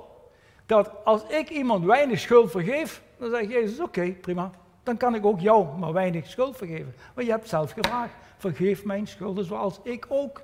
dat 0.66 0.92
als 1.04 1.24
ik 1.24 1.50
iemand 1.50 1.86
weinig 1.86 2.20
schuld 2.20 2.52
vergeef, 2.52 3.02
dan 3.18 3.30
zegt 3.30 3.50
Jezus, 3.50 3.80
oké, 3.80 4.12
prima. 4.12 4.52
Dan 4.84 4.98
kan 4.98 5.16
ik 5.16 5.26
ook 5.26 5.40
jou 5.40 5.78
maar 5.78 5.94
weinig 5.94 6.28
schuld 6.28 6.58
vergeven. 6.58 6.96
Maar 7.16 7.24
je 7.24 7.30
hebt 7.30 7.50
zelf 7.50 7.72
gevraagd, 7.72 8.14
vergeef 8.38 8.86
mijn 8.86 9.08
schulden 9.08 9.46
zoals 9.46 9.80
ik 9.84 10.06
ook. 10.10 10.42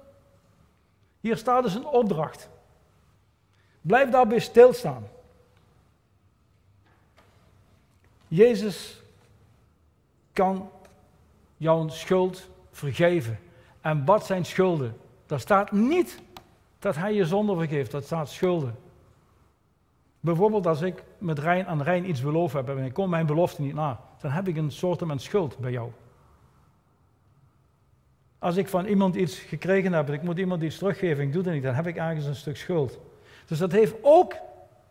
Hier 1.20 1.38
staat 1.38 1.64
dus 1.64 1.76
een 1.76 1.86
opdracht. 1.86 2.50
Blijf 3.82 4.10
daarbij 4.10 4.40
stilstaan. 4.40 5.08
Jezus 8.28 9.02
kan 10.34 10.70
jouw 11.62 11.88
schuld 11.88 12.50
vergeven. 12.72 13.40
En 13.82 14.06
wat 14.06 14.26
zijn 14.26 14.46
schulden? 14.46 14.98
Daar 15.26 15.40
staat 15.40 15.72
niet 15.72 16.20
dat 16.80 16.96
hij 16.96 17.14
je 17.14 17.26
zonde 17.26 17.56
vergeeft, 17.56 17.92
dat 17.92 18.06
staat 18.06 18.30
schulden. 18.30 18.76
Bijvoorbeeld 20.20 20.68
als 20.68 20.82
ik 20.82 21.04
met 21.18 21.40
Rijn 21.40 21.68
aan 21.68 21.82
Rijn 21.82 22.10
iets 22.10 22.22
beloofd 22.22 22.54
heb 22.54 22.70
en 22.70 22.86
ik 22.86 22.94
kom 22.94 23.10
mijn 23.10 23.26
belofte 23.26 23.62
niet 23.62 23.74
na, 23.74 24.00
dan 24.22 24.32
heb 24.32 24.48
ik 24.48 24.58
een 24.58 24.72
soort 24.72 25.00
van 25.00 25.20
schuld 25.20 25.58
bij 25.58 25.72
jou. 25.72 25.92
Als 28.40 28.58
ik 28.58 28.68
van 28.68 28.86
iemand 28.86 29.16
iets 29.16 29.40
gekregen 29.40 29.94
heb 29.94 30.08
en 30.08 30.14
ik 30.14 30.24
moet 30.24 30.38
iemand 30.38 30.62
iets 30.62 30.78
teruggeven, 30.78 31.24
ik 31.24 31.34
doe 31.34 31.44
dat 31.44 31.54
niet, 31.54 31.64
dan 31.64 31.74
heb 31.74 31.88
ik 31.88 31.96
ergens 31.96 32.26
een 32.26 32.36
stuk 32.36 32.58
schuld. 32.58 33.00
Dus 33.46 33.58
dat 33.58 33.72
heeft 33.72 33.96
ook 34.02 34.36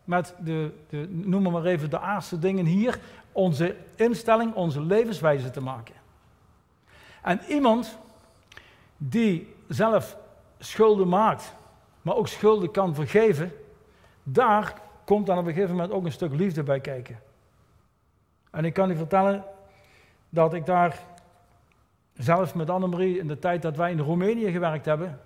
met 0.03 0.35
de, 0.43 0.71
de 0.89 1.07
noem 1.09 1.51
maar 1.51 1.65
even 1.65 1.89
de 1.89 1.99
aardse 1.99 2.39
dingen 2.39 2.65
hier, 2.65 2.99
onze 3.31 3.75
instelling, 3.95 4.53
onze 4.53 4.81
levenswijze 4.81 5.49
te 5.49 5.61
maken. 5.61 6.00
En 7.21 7.41
iemand 7.47 7.97
die 8.97 9.55
zelf 9.67 10.17
schulden 10.59 11.07
maakt, 11.07 11.53
maar 12.01 12.15
ook 12.15 12.27
schulden 12.27 12.71
kan 12.71 12.95
vergeven, 12.95 13.51
daar 14.23 14.81
komt 15.05 15.25
dan 15.25 15.37
op 15.37 15.45
een 15.45 15.53
gegeven 15.53 15.75
moment 15.75 15.93
ook 15.93 16.05
een 16.05 16.11
stuk 16.11 16.33
liefde 16.33 16.63
bij 16.63 16.79
kijken. 16.79 17.19
En 18.51 18.65
ik 18.65 18.73
kan 18.73 18.91
u 18.91 18.95
vertellen 18.95 19.43
dat 20.29 20.53
ik 20.53 20.65
daar 20.65 20.99
zelf 22.13 22.55
met 22.55 22.69
Annemarie 22.69 23.17
in 23.17 23.27
de 23.27 23.39
tijd 23.39 23.61
dat 23.61 23.77
wij 23.77 23.91
in 23.91 23.99
Roemenië 23.99 24.51
gewerkt 24.51 24.85
hebben, 24.85 25.19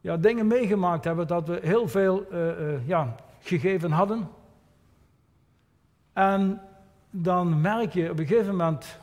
ja, 0.00 0.16
dingen 0.16 0.46
meegemaakt 0.46 1.04
hebben 1.04 1.26
dat 1.26 1.48
we 1.48 1.58
heel 1.62 1.88
veel 1.88 2.26
uh, 2.32 2.60
uh, 2.60 2.88
ja, 2.88 3.14
gegeven 3.40 3.90
hadden. 3.90 4.28
En 6.12 6.60
dan 7.10 7.60
merk 7.60 7.92
je 7.92 8.10
op 8.10 8.18
een 8.18 8.26
gegeven 8.26 8.56
moment 8.56 8.98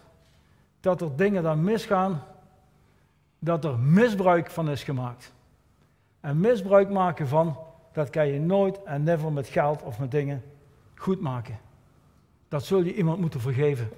dat 0.85 1.01
er 1.01 1.15
dingen 1.15 1.43
dan 1.43 1.63
misgaan, 1.63 2.23
dat 3.39 3.65
er 3.65 3.79
misbruik 3.79 4.51
van 4.51 4.69
is 4.69 4.83
gemaakt. 4.83 5.33
En 6.19 6.39
misbruik 6.39 6.89
maken 6.89 7.27
van, 7.27 7.57
dat 7.93 8.09
kan 8.09 8.27
je 8.27 8.39
nooit 8.39 8.83
en 8.83 9.03
never 9.03 9.31
met 9.31 9.47
geld 9.47 9.81
of 9.81 9.99
met 9.99 10.11
dingen 10.11 10.43
goed 10.95 11.21
maken. 11.21 11.59
Dat 12.47 12.65
zul 12.65 12.81
je 12.81 12.95
iemand 12.95 13.19
moeten 13.19 13.39
vergeven. 13.39 13.89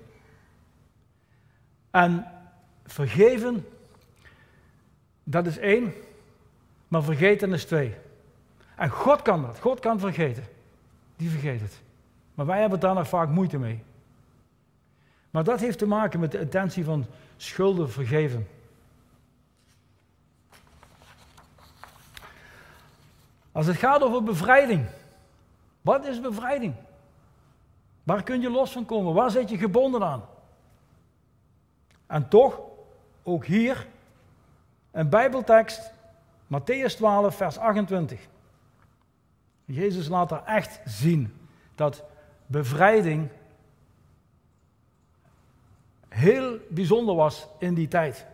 En 1.91 2.26
vergeven, 2.86 3.65
dat 5.23 5.45
is 5.45 5.58
één, 5.58 5.93
maar 6.88 7.04
vergeten 7.04 7.54
is 7.54 7.65
twee. 7.65 7.95
En 8.76 8.89
God 8.89 9.21
kan 9.21 9.41
dat. 9.41 9.60
God 9.60 9.80
kan 9.80 10.00
vergeten. 10.00 10.43
Die 11.15 11.30
vergeet 11.30 11.62
het. 11.62 11.82
Maar 12.34 12.45
wij 12.45 12.60
hebben 12.60 12.80
daar 12.80 12.95
nog 12.95 13.08
vaak 13.08 13.30
moeite 13.30 13.58
mee. 13.58 13.84
Maar 15.32 15.44
dat 15.44 15.60
heeft 15.60 15.78
te 15.78 15.86
maken 15.86 16.20
met 16.20 16.32
de 16.32 16.40
intentie 16.40 16.84
van 16.84 17.06
schulden 17.38 17.92
vergeven. 17.92 18.48
Als 23.52 23.66
het 23.66 23.78
gaat 23.78 24.02
over 24.02 24.24
bevrijding. 24.24 24.86
Wat 25.82 26.06
is 26.06 26.22
bevrijding? 26.22 26.74
Waar 28.04 28.24
kun 28.24 28.42
je 28.42 28.50
los 28.50 28.72
van 28.72 28.86
komen? 28.86 29.13
Waar 29.13 29.32
zit 29.32 29.50
je 29.50 29.58
gebonden 29.58 30.04
aan? 30.04 30.26
En 32.06 32.28
toch, 32.28 32.60
ook 33.24 33.46
hier, 33.46 33.88
een 34.92 35.10
Bijbeltekst, 35.10 35.92
Matthäus 36.54 36.96
12, 36.96 37.36
vers 37.36 37.58
28. 37.58 38.20
Jezus 39.66 40.08
laat 40.08 40.32
er 40.32 40.44
echt 40.46 40.80
zien 40.86 41.48
dat 41.76 42.04
bevrijding 42.46 43.30
heel 46.18 46.58
bijzonder 46.70 47.16
was 47.16 47.48
in 47.60 47.74
die 47.74 47.88
tijd. 47.88 48.26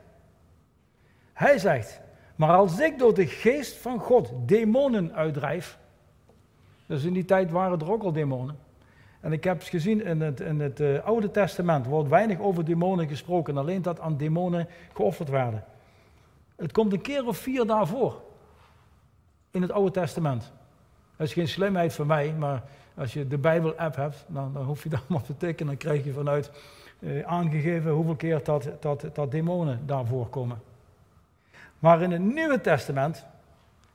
Hij 1.33 1.57
zegt, 1.57 2.01
maar 2.35 2.55
als 2.55 2.79
ik 2.79 2.99
door 2.99 3.13
de 3.13 3.27
geest 3.27 3.77
van 3.77 3.99
God 3.99 4.31
demonen 4.45 5.13
uitdrijf, 5.13 5.77
dus 6.85 7.03
in 7.03 7.13
die 7.13 7.25
tijd 7.25 7.51
waren 7.51 7.79
er 7.79 7.91
ook 7.91 8.03
al 8.03 8.11
demonen. 8.11 8.57
En 9.19 9.31
ik 9.31 9.43
heb 9.43 9.61
gezien 9.61 10.03
in 10.03 10.21
het, 10.21 10.39
in 10.39 10.59
het 10.59 10.79
uh, 10.79 11.03
Oude 11.03 11.31
Testament 11.31 11.85
wordt 11.85 12.09
weinig 12.09 12.39
over 12.39 12.65
demonen 12.65 13.07
gesproken, 13.07 13.57
alleen 13.57 13.81
dat 13.81 13.99
aan 13.99 14.17
demonen 14.17 14.67
geofferd 14.93 15.29
werden. 15.29 15.63
Het 16.55 16.71
komt 16.71 16.93
een 16.93 17.01
keer 17.01 17.27
of 17.27 17.37
vier 17.37 17.65
daarvoor 17.65 18.21
in 19.51 19.61
het 19.61 19.71
Oude 19.71 19.91
Testament. 19.91 20.51
Dat 21.17 21.27
is 21.27 21.33
geen 21.33 21.47
slimheid 21.47 21.93
van 21.93 22.07
mij, 22.07 22.33
maar 22.33 22.63
als 22.95 23.13
je 23.13 23.27
de 23.27 23.37
Bijbel-app 23.37 23.95
hebt, 23.95 24.25
dan, 24.27 24.57
hoef 24.57 24.83
je 24.83 24.89
daar 24.89 25.03
maar 25.09 25.21
te 25.21 25.37
tikken. 25.37 25.65
Dan 25.65 25.77
krijg 25.77 26.03
je 26.03 26.13
vanuit 26.13 26.51
eh, 27.03 27.21
aangegeven 27.25 27.91
hoeveel 27.91 28.15
keer 28.15 28.43
dat, 28.43 28.69
dat, 28.79 29.05
dat 29.13 29.31
demonen 29.31 29.79
daarvoor 29.85 30.27
komen. 30.27 30.61
Maar 31.79 32.01
in 32.01 32.11
het 32.11 32.21
Nieuwe 32.21 32.61
Testament 32.61 33.25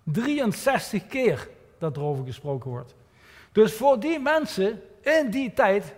63 0.02 1.06
keer 1.06 1.48
dat 1.78 1.96
erover 1.96 2.24
gesproken 2.24 2.70
wordt. 2.70 2.94
Dus 3.52 3.74
voor 3.74 4.00
die 4.00 4.18
mensen 4.18 4.80
in 5.00 5.30
die 5.30 5.52
tijd 5.52 5.94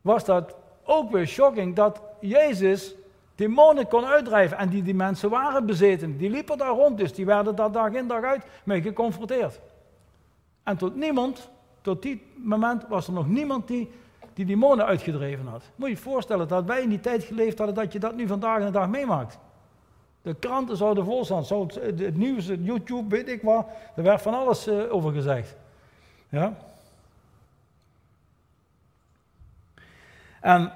was 0.00 0.24
dat 0.24 0.56
ook 0.84 1.10
weer 1.10 1.26
shocking 1.26 1.74
dat 1.74 2.00
Jezus 2.20 2.94
demonen 3.34 3.88
kon 3.88 4.04
uitdrijven. 4.04 4.58
En 4.58 4.68
die, 4.68 4.82
die 4.82 4.94
mensen 4.94 5.30
waren 5.30 5.66
bezeten. 5.66 6.16
Die 6.16 6.30
liepen 6.30 6.58
daar 6.58 6.74
rond, 6.74 6.98
dus 6.98 7.12
die 7.12 7.26
werden 7.26 7.54
daar 7.56 7.72
dag 7.72 7.92
in 7.92 8.06
dag 8.06 8.22
uit 8.22 8.44
mee 8.64 8.82
geconfronteerd. 8.82 9.60
En 10.62 10.76
tot 10.76 10.96
niemand, 10.96 11.50
tot 11.80 12.02
die 12.02 12.22
moment 12.36 12.86
was 12.88 13.06
er 13.06 13.12
nog 13.12 13.28
niemand 13.28 13.68
die 13.68 13.90
die 14.36 14.44
demonen 14.44 14.86
uitgedreven 14.86 15.46
had. 15.46 15.62
Moet 15.74 15.88
je 15.88 15.94
je 15.94 16.00
voorstellen 16.00 16.48
dat 16.48 16.64
wij 16.64 16.82
in 16.82 16.88
die 16.88 17.00
tijd 17.00 17.24
geleefd 17.24 17.58
hadden 17.58 17.76
dat 17.76 17.92
je 17.92 17.98
dat 17.98 18.16
nu 18.16 18.26
vandaag 18.26 18.58
en 18.58 18.64
de 18.64 18.70
dag 18.70 18.88
meemaakt. 18.88 19.38
De 20.22 20.34
kranten 20.34 20.76
zouden 20.76 21.04
vol 21.04 21.24
staan, 21.24 21.42
het, 21.42 21.98
het 21.98 22.16
nieuws, 22.16 22.46
het 22.46 22.60
YouTube, 22.62 23.16
weet 23.16 23.28
ik 23.28 23.42
wat. 23.42 23.66
Er 23.96 24.02
werd 24.02 24.22
van 24.22 24.34
alles 24.34 24.68
uh, 24.68 24.94
over 24.94 25.12
gezegd. 25.12 25.56
Ja? 26.28 26.56
En 30.40 30.72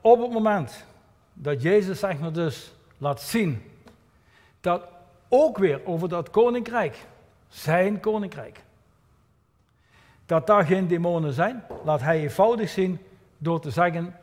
op 0.00 0.20
het 0.20 0.32
moment 0.32 0.84
dat 1.32 1.62
Jezus 1.62 1.98
zeg 1.98 2.18
maar 2.18 2.32
dus 2.32 2.74
laat 2.98 3.20
zien 3.20 3.62
dat 4.60 4.82
ook 5.28 5.58
weer 5.58 5.86
over 5.86 6.08
dat 6.08 6.30
koninkrijk, 6.30 7.06
zijn 7.48 8.00
koninkrijk, 8.00 8.60
dat 10.32 10.46
daar 10.46 10.64
geen 10.64 10.86
demonen 10.86 11.32
zijn, 11.32 11.64
laat 11.84 12.00
hij 12.00 12.20
eenvoudig 12.20 12.68
zien 12.68 12.98
door 13.38 13.60
te 13.60 13.70
zeggen, 13.70 14.16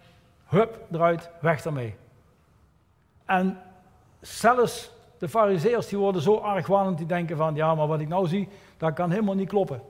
hup, 0.46 0.80
eruit, 0.92 1.30
weg 1.40 1.66
ermee. 1.66 1.96
En 3.26 3.58
zelfs 4.22 4.92
de 5.18 5.30
fariseërs 5.30 5.88
die 5.88 5.98
worden 5.98 6.22
zo 6.22 6.36
argwanend, 6.36 6.98
die 6.98 7.08
denken 7.08 7.38
van, 7.38 7.56
ja, 7.56 7.76
maar 7.76 7.88
wat 7.88 8.00
ik 8.00 8.08
nou 8.08 8.28
zie, 8.28 8.48
dat 8.78 8.94
kan 8.94 9.12
helemaal 9.12 9.36
niet 9.36 9.50
kloppen. 9.50 9.82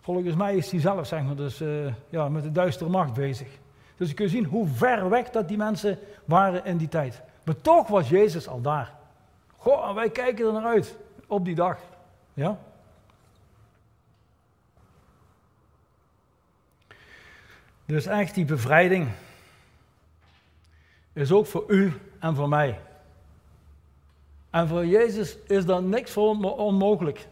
Volgens 0.00 0.34
mij 0.34 0.56
is 0.56 0.70
hij 0.70 0.80
zelf, 0.80 1.06
zeg 1.06 1.22
maar, 1.22 1.36
dus 1.36 1.60
uh, 1.60 1.92
ja, 2.08 2.28
met 2.28 2.42
de 2.42 2.52
duistere 2.52 2.90
macht 2.90 3.12
bezig. 3.12 3.48
Dus 3.96 4.08
je 4.08 4.14
kunt 4.14 4.30
zien 4.30 4.44
hoe 4.44 4.68
ver 4.68 5.08
weg 5.08 5.30
dat 5.30 5.48
die 5.48 5.56
mensen 5.56 5.98
waren 6.24 6.64
in 6.64 6.76
die 6.76 6.88
tijd. 6.88 7.22
Maar 7.44 7.60
toch 7.60 7.88
was 7.88 8.08
Jezus 8.08 8.48
al 8.48 8.60
daar. 8.60 8.94
Goh, 9.56 9.88
en 9.88 9.94
wij 9.94 10.10
kijken 10.10 10.46
er 10.46 10.52
naar 10.52 10.64
uit 10.64 10.98
op 11.26 11.44
die 11.44 11.54
dag. 11.54 11.78
Ja? 12.32 12.58
Dus 17.86 18.06
echt 18.06 18.34
die 18.34 18.44
bevrijding 18.44 19.08
is 21.12 21.32
ook 21.32 21.46
voor 21.46 21.64
u 21.68 21.92
en 22.18 22.34
voor 22.34 22.48
mij. 22.48 22.80
En 24.50 24.68
voor 24.68 24.86
Jezus 24.86 25.36
is 25.46 25.66
er 25.66 25.82
niks 25.82 26.10
voor 26.10 26.54
onmogelijk. 26.56 27.26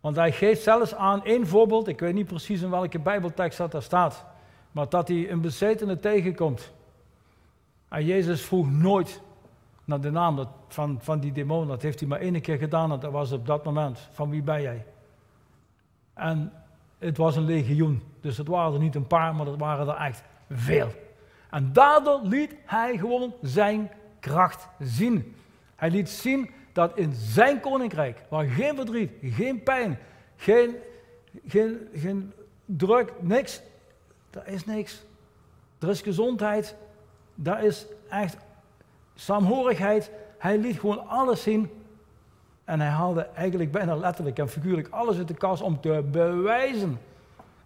Want 0.00 0.16
hij 0.16 0.32
geeft 0.32 0.62
zelfs 0.62 0.94
aan 0.94 1.24
één 1.24 1.46
voorbeeld, 1.46 1.88
ik 1.88 2.00
weet 2.00 2.14
niet 2.14 2.26
precies 2.26 2.62
in 2.62 2.70
welke 2.70 2.98
Bijbeltekst 2.98 3.58
dat 3.58 3.72
daar 3.72 3.82
staat, 3.82 4.24
maar 4.72 4.88
dat 4.88 5.08
hij 5.08 5.30
een 5.30 5.40
bezetene 5.40 5.98
tegenkomt. 5.98 6.72
En 7.88 8.04
Jezus 8.04 8.42
vroeg 8.42 8.70
nooit 8.70 9.20
naar 9.84 10.00
de 10.00 10.10
naam 10.10 10.48
van, 10.68 10.98
van 11.00 11.20
die 11.20 11.32
demon, 11.32 11.66
dat 11.66 11.82
heeft 11.82 12.00
hij 12.00 12.08
maar 12.08 12.20
één 12.20 12.40
keer 12.40 12.58
gedaan 12.58 12.92
en 12.92 13.00
dat 13.00 13.12
was 13.12 13.32
op 13.32 13.46
dat 13.46 13.64
moment. 13.64 14.08
Van 14.12 14.30
wie 14.30 14.42
ben 14.42 14.62
jij? 14.62 14.84
En 16.14 16.52
het 17.00 17.16
was 17.16 17.36
een 17.36 17.44
legioen. 17.44 18.02
Dus 18.20 18.36
het 18.36 18.48
waren 18.48 18.72
er 18.72 18.80
niet 18.80 18.94
een 18.94 19.06
paar, 19.06 19.34
maar 19.34 19.46
het 19.46 19.58
waren 19.58 19.88
er 19.88 20.06
echt 20.06 20.22
veel. 20.50 20.88
En 21.50 21.72
daardoor 21.72 22.20
liet 22.22 22.54
hij 22.64 22.98
gewoon 22.98 23.34
zijn 23.42 23.90
kracht 24.20 24.68
zien. 24.78 25.34
Hij 25.76 25.90
liet 25.90 26.08
zien 26.08 26.50
dat 26.72 26.96
in 26.96 27.12
zijn 27.14 27.60
koninkrijk, 27.60 28.24
waar 28.28 28.44
geen 28.44 28.76
verdriet, 28.76 29.12
geen 29.22 29.62
pijn, 29.62 29.98
geen, 30.36 30.76
geen, 31.46 31.88
geen 31.94 32.32
druk, 32.64 33.12
niks, 33.20 33.62
er 34.30 34.46
is 34.46 34.64
niks. 34.64 35.02
Er 35.78 35.88
is 35.88 36.00
gezondheid, 36.00 36.76
daar 37.34 37.64
is 37.64 37.86
echt 38.08 38.36
saamhorigheid. 39.14 40.10
Hij 40.38 40.58
liet 40.58 40.78
gewoon 40.78 41.06
alles 41.08 41.42
zien. 41.42 41.70
En 42.70 42.80
hij 42.80 42.88
haalde 42.88 43.20
eigenlijk 43.22 43.72
bijna 43.72 43.96
letterlijk 43.96 44.38
en 44.38 44.48
figuurlijk 44.48 44.88
alles 44.88 45.16
uit 45.16 45.28
de 45.28 45.34
kast 45.34 45.62
om 45.62 45.80
te 45.80 46.08
bewijzen 46.10 47.00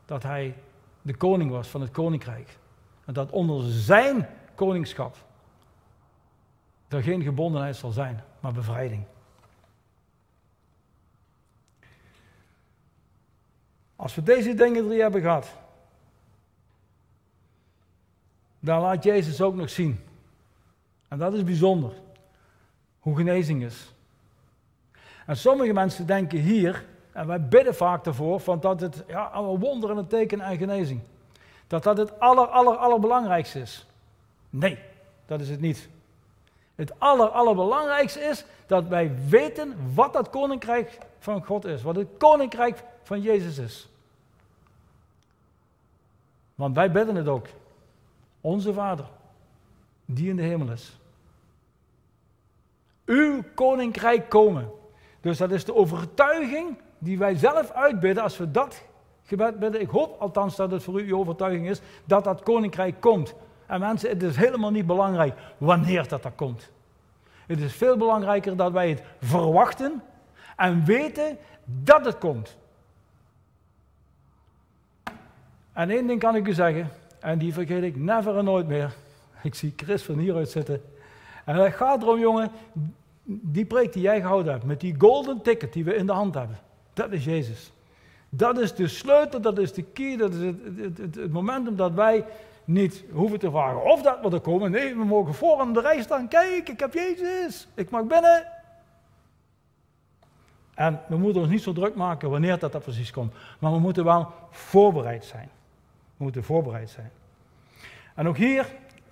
dat 0.05 0.23
hij 0.23 0.55
de 1.03 1.14
koning 1.14 1.51
was 1.51 1.69
van 1.69 1.81
het 1.81 1.90
koninkrijk. 1.90 2.59
En 3.05 3.12
dat 3.12 3.31
onder 3.31 3.71
zijn 3.71 4.29
koningschap 4.55 5.17
er 6.88 7.03
geen 7.03 7.23
gebondenheid 7.23 7.77
zal 7.77 7.90
zijn, 7.90 8.23
maar 8.40 8.53
bevrijding. 8.53 9.05
Als 13.97 14.14
we 14.14 14.23
deze 14.23 14.55
dingen 14.55 14.87
drie 14.87 15.01
hebben 15.01 15.21
gehad, 15.21 15.53
dan 18.61 18.81
laat 18.81 19.05
Jezus 19.05 19.40
ook 19.40 19.55
nog 19.55 19.71
zien. 19.71 20.05
En 21.09 21.19
dat 21.19 21.35
is 21.35 21.45
bijzonder, 21.45 21.93
hoe 23.01 23.17
genezing 23.17 23.62
is. 23.62 23.94
En 25.27 25.37
sommige 25.37 25.73
mensen 25.73 26.07
denken 26.07 26.39
hier, 26.39 26.85
en 27.13 27.27
wij 27.27 27.43
bidden 27.43 27.75
vaak 27.75 28.07
ervoor, 28.07 28.41
van 28.41 28.61
dat 28.61 28.81
het 28.81 29.05
ja, 29.07 29.35
een 29.35 29.45
wonder 29.45 29.91
en 29.91 29.97
een 29.97 30.07
teken 30.07 30.41
en 30.41 30.57
genezing. 30.57 31.01
Dat 31.67 31.83
dat 31.83 31.97
het 31.97 32.21
aller, 32.21 32.47
aller, 32.47 32.77
allerbelangrijkste 32.77 33.61
is. 33.61 33.87
Nee, 34.51 34.79
dat 35.27 35.41
is 35.41 35.49
het 35.49 35.61
niet. 35.61 35.89
Het 36.75 37.01
aller, 37.01 37.29
allerbelangrijkste 37.29 38.21
is 38.21 38.45
dat 38.67 38.87
wij 38.89 39.15
weten 39.29 39.95
wat 39.95 40.13
dat 40.13 40.31
koninkrijk 40.31 40.99
van 41.19 41.45
God 41.45 41.65
is. 41.65 41.83
Wat 41.83 41.97
het 41.97 42.09
koninkrijk 42.19 42.83
van 43.03 43.21
Jezus 43.21 43.59
is. 43.59 43.89
Want 46.55 46.75
wij 46.75 46.91
bidden 46.93 47.15
het 47.15 47.29
ook. 47.29 47.47
Onze 48.41 48.73
Vader, 48.73 49.07
die 50.05 50.29
in 50.29 50.37
de 50.37 50.43
hemel 50.43 50.71
is. 50.71 50.99
Uw 53.05 53.43
koninkrijk 53.55 54.29
komen. 54.29 54.71
Dus 55.25 55.39
dat 55.39 55.51
is 55.51 55.65
de 55.65 55.75
overtuiging 55.75 56.77
die 56.99 57.19
wij 57.19 57.35
zelf 57.37 57.71
uitbidden, 57.71 58.23
als 58.23 58.37
we 58.37 58.51
dat 58.51 58.85
gebed 59.25 59.59
bidden, 59.59 59.81
ik 59.81 59.89
hoop 59.89 60.21
althans 60.21 60.57
dat 60.57 60.71
het 60.71 60.83
voor 60.83 61.01
u 61.01 61.09
uw 61.09 61.19
overtuiging 61.19 61.69
is, 61.69 61.81
dat 62.05 62.25
dat 62.25 62.43
koninkrijk 62.43 63.01
komt. 63.01 63.35
En 63.67 63.81
mensen, 63.81 64.09
het 64.09 64.23
is 64.23 64.37
helemaal 64.37 64.71
niet 64.71 64.87
belangrijk 64.87 65.35
wanneer 65.59 66.09
dat 66.09 66.25
er 66.25 66.31
komt. 66.31 66.71
Het 67.47 67.61
is 67.61 67.75
veel 67.75 67.97
belangrijker 67.97 68.57
dat 68.57 68.73
wij 68.73 68.89
het 68.89 69.03
verwachten 69.21 70.03
en 70.57 70.85
weten 70.85 71.39
dat 71.65 72.05
het 72.05 72.19
komt. 72.19 72.57
En 75.73 75.91
één 75.91 76.07
ding 76.07 76.21
kan 76.21 76.37
ik 76.37 76.47
u 76.47 76.53
zeggen, 76.53 76.91
en 77.21 77.39
die 77.39 77.53
vergeet 77.53 77.83
ik 77.83 77.97
never 77.97 78.39
en 78.39 78.45
nooit 78.45 78.67
meer. 78.67 78.95
Ik 79.43 79.55
zie 79.55 79.73
Chris 79.77 80.03
van 80.03 80.19
hieruit 80.19 80.51
zitten. 80.51 80.83
En 81.45 81.57
het 81.57 81.75
gaat 81.75 82.03
erom, 82.03 82.19
jongen, 82.19 82.51
die 83.25 83.65
preek 83.65 83.93
die 83.93 84.03
jij 84.03 84.21
gehouden 84.21 84.53
hebt, 84.53 84.65
met 84.65 84.81
die 84.81 84.95
golden 84.99 85.43
ticket 85.43 85.73
die 85.73 85.85
we 85.85 85.95
in 85.95 86.07
de 86.07 86.13
hand 86.13 86.35
hebben, 86.35 86.59
dat 86.93 87.13
is 87.13 87.25
Jezus. 87.25 87.73
Dat 88.29 88.59
is 88.59 88.75
de 88.75 88.89
sleutel, 88.89 89.41
dat 89.41 89.59
is 89.59 89.73
de 89.73 89.83
key, 89.83 90.17
dat 90.17 90.35
is 90.35 90.41
het, 90.41 90.57
het, 90.77 91.15
het, 91.15 91.33
momentum 91.33 91.77
dat 91.77 91.93
wij 91.93 92.25
niet 92.65 93.05
hoeven 93.13 93.39
te 93.39 93.51
vragen 93.51 93.85
of 93.85 94.03
dat 94.03 94.21
we 94.23 94.31
er 94.31 94.41
komen. 94.41 94.71
Nee, 94.71 94.95
we 94.95 95.05
mogen 95.05 95.35
voor 95.35 95.59
aan 95.59 95.73
de 95.73 95.81
rij 95.81 96.03
staan. 96.03 96.29
Kijk, 96.29 96.69
ik 96.69 96.81
heb 96.81 96.95
Jezus. 96.95 97.69
Ik 97.75 97.91
mag 97.91 98.05
binnen. 98.05 98.47
En 100.75 101.01
we 101.09 101.17
moeten 101.17 101.41
ons 101.41 101.51
niet 101.51 101.63
zo 101.63 101.73
druk 101.73 101.95
maken 101.95 102.31
wanneer 102.31 102.59
dat, 102.59 102.73
dat 102.73 102.83
precies 102.83 103.11
komt. 103.11 103.35
Maar 103.59 103.73
we 103.73 103.79
moeten 103.79 104.05
wel 104.05 104.33
voorbereid 104.51 105.25
zijn. 105.25 105.49
We 106.17 106.25
moeten 106.25 106.45
voorbereid 106.45 106.91
zijn. 106.91 107.11
En 108.15 108.29
ook 108.29 108.37
hier, 108.37 108.67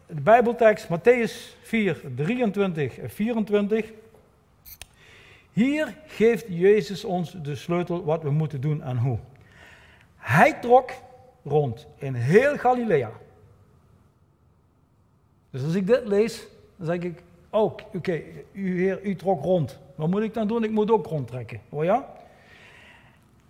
de 0.07 0.21
Bijbeltekst, 0.21 0.89
Matthäus 0.89 1.57
4, 1.63 2.01
23 2.15 2.99
en 2.99 3.11
24. 3.11 3.93
Hier 5.53 5.95
geeft 6.07 6.45
Jezus 6.49 7.05
ons 7.05 7.37
de 7.43 7.55
sleutel 7.55 8.05
wat 8.05 8.23
we 8.23 8.31
moeten 8.31 8.61
doen 8.61 8.83
en 8.83 8.97
hoe. 8.97 9.19
Hij 10.17 10.53
trok 10.53 10.91
rond 11.45 11.87
in 11.97 12.15
heel 12.15 12.57
Galilea. 12.57 13.11
Dus 15.51 15.65
als 15.65 15.75
ik 15.75 15.87
dit 15.87 16.07
lees, 16.07 16.47
dan 16.77 16.87
zeg 16.87 16.99
ik, 16.99 17.23
oh, 17.51 17.77
oké, 17.95 18.23
u 18.53 18.81
heer, 18.83 19.03
u 19.03 19.17
trok 19.17 19.43
rond. 19.43 19.79
Wat 19.95 20.09
moet 20.09 20.23
ik 20.23 20.35
dan 20.35 20.47
doen? 20.47 20.65
Ik 20.65 20.71
moet 20.71 20.91
ook 20.91 21.07
rondtrekken. 21.07 21.61
Hoor 21.69 21.85
ja? 21.85 22.09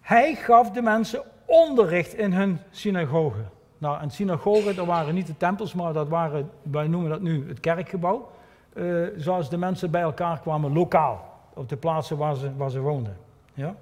Hij 0.00 0.34
gaf 0.34 0.70
de 0.70 0.82
mensen 0.82 1.22
onderricht 1.44 2.14
in 2.14 2.32
hun 2.32 2.58
synagoge. 2.70 3.42
Nou, 3.78 4.02
een 4.02 4.10
synagoge, 4.10 4.74
dat 4.74 4.86
waren 4.86 5.14
niet 5.14 5.26
de 5.26 5.36
tempels, 5.36 5.74
maar 5.74 5.92
dat 5.92 6.08
waren, 6.08 6.50
wij 6.62 6.86
noemen 6.86 7.10
dat 7.10 7.20
nu 7.20 7.48
het 7.48 7.60
kerkgebouw. 7.60 8.30
Uh, 8.74 9.06
zoals 9.16 9.50
de 9.50 9.56
mensen 9.56 9.90
bij 9.90 10.02
elkaar 10.02 10.40
kwamen 10.40 10.72
lokaal 10.72 11.32
op 11.54 11.68
de 11.68 11.76
plaatsen 11.76 12.16
waar 12.16 12.36
ze, 12.36 12.56
waar 12.56 12.70
ze 12.70 12.80
woonden. 12.80 13.16
Ja? 13.54 13.74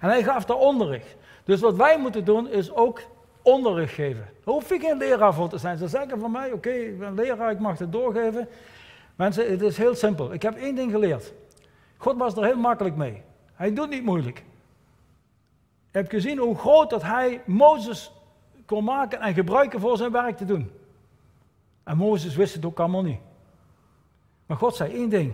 En 0.00 0.08
hij 0.08 0.22
gaf 0.22 0.44
daar 0.44 0.56
onderricht. 0.56 1.16
Dus 1.44 1.60
wat 1.60 1.76
wij 1.76 1.98
moeten 1.98 2.24
doen 2.24 2.48
is 2.48 2.72
ook 2.72 3.00
onderricht 3.42 3.94
geven. 3.94 4.28
Daar 4.44 4.54
hoef 4.54 4.70
ik 4.70 4.80
geen 4.80 4.96
leraar 4.96 5.34
voor 5.34 5.48
te 5.48 5.58
zijn. 5.58 5.78
Ze 5.78 5.88
zeggen 5.88 6.20
van 6.20 6.30
mij, 6.30 6.52
oké, 6.52 6.70
ik 6.70 6.98
ben 6.98 7.14
leraar, 7.14 7.50
ik 7.50 7.58
mag 7.58 7.78
het 7.78 7.92
doorgeven. 7.92 8.48
Mensen, 9.14 9.50
het 9.50 9.62
is 9.62 9.76
heel 9.76 9.94
simpel. 9.94 10.32
Ik 10.32 10.42
heb 10.42 10.56
één 10.56 10.74
ding 10.74 10.90
geleerd. 10.90 11.32
God 11.96 12.16
was 12.16 12.36
er 12.36 12.44
heel 12.44 12.58
makkelijk 12.58 12.96
mee. 12.96 13.22
Hij 13.54 13.72
doet 13.72 13.90
niet 13.90 14.04
moeilijk. 14.04 14.44
Je 15.90 15.98
hebt 15.98 16.10
gezien 16.10 16.38
hoe 16.38 16.56
groot 16.56 16.90
dat 16.90 17.02
hij 17.02 17.42
Mozes 17.46 18.12
kon 18.66 18.84
maken 18.84 19.20
en 19.20 19.34
gebruiken 19.34 19.80
voor 19.80 19.96
zijn 19.96 20.12
werk 20.12 20.36
te 20.36 20.44
doen. 20.44 20.70
En 21.84 21.96
Mozes 21.96 22.36
wist 22.36 22.54
het 22.54 22.64
ook 22.64 22.80
allemaal 22.80 23.02
niet. 23.02 23.20
Maar 24.46 24.56
God 24.56 24.76
zei 24.76 24.92
één 24.92 25.08
ding. 25.08 25.32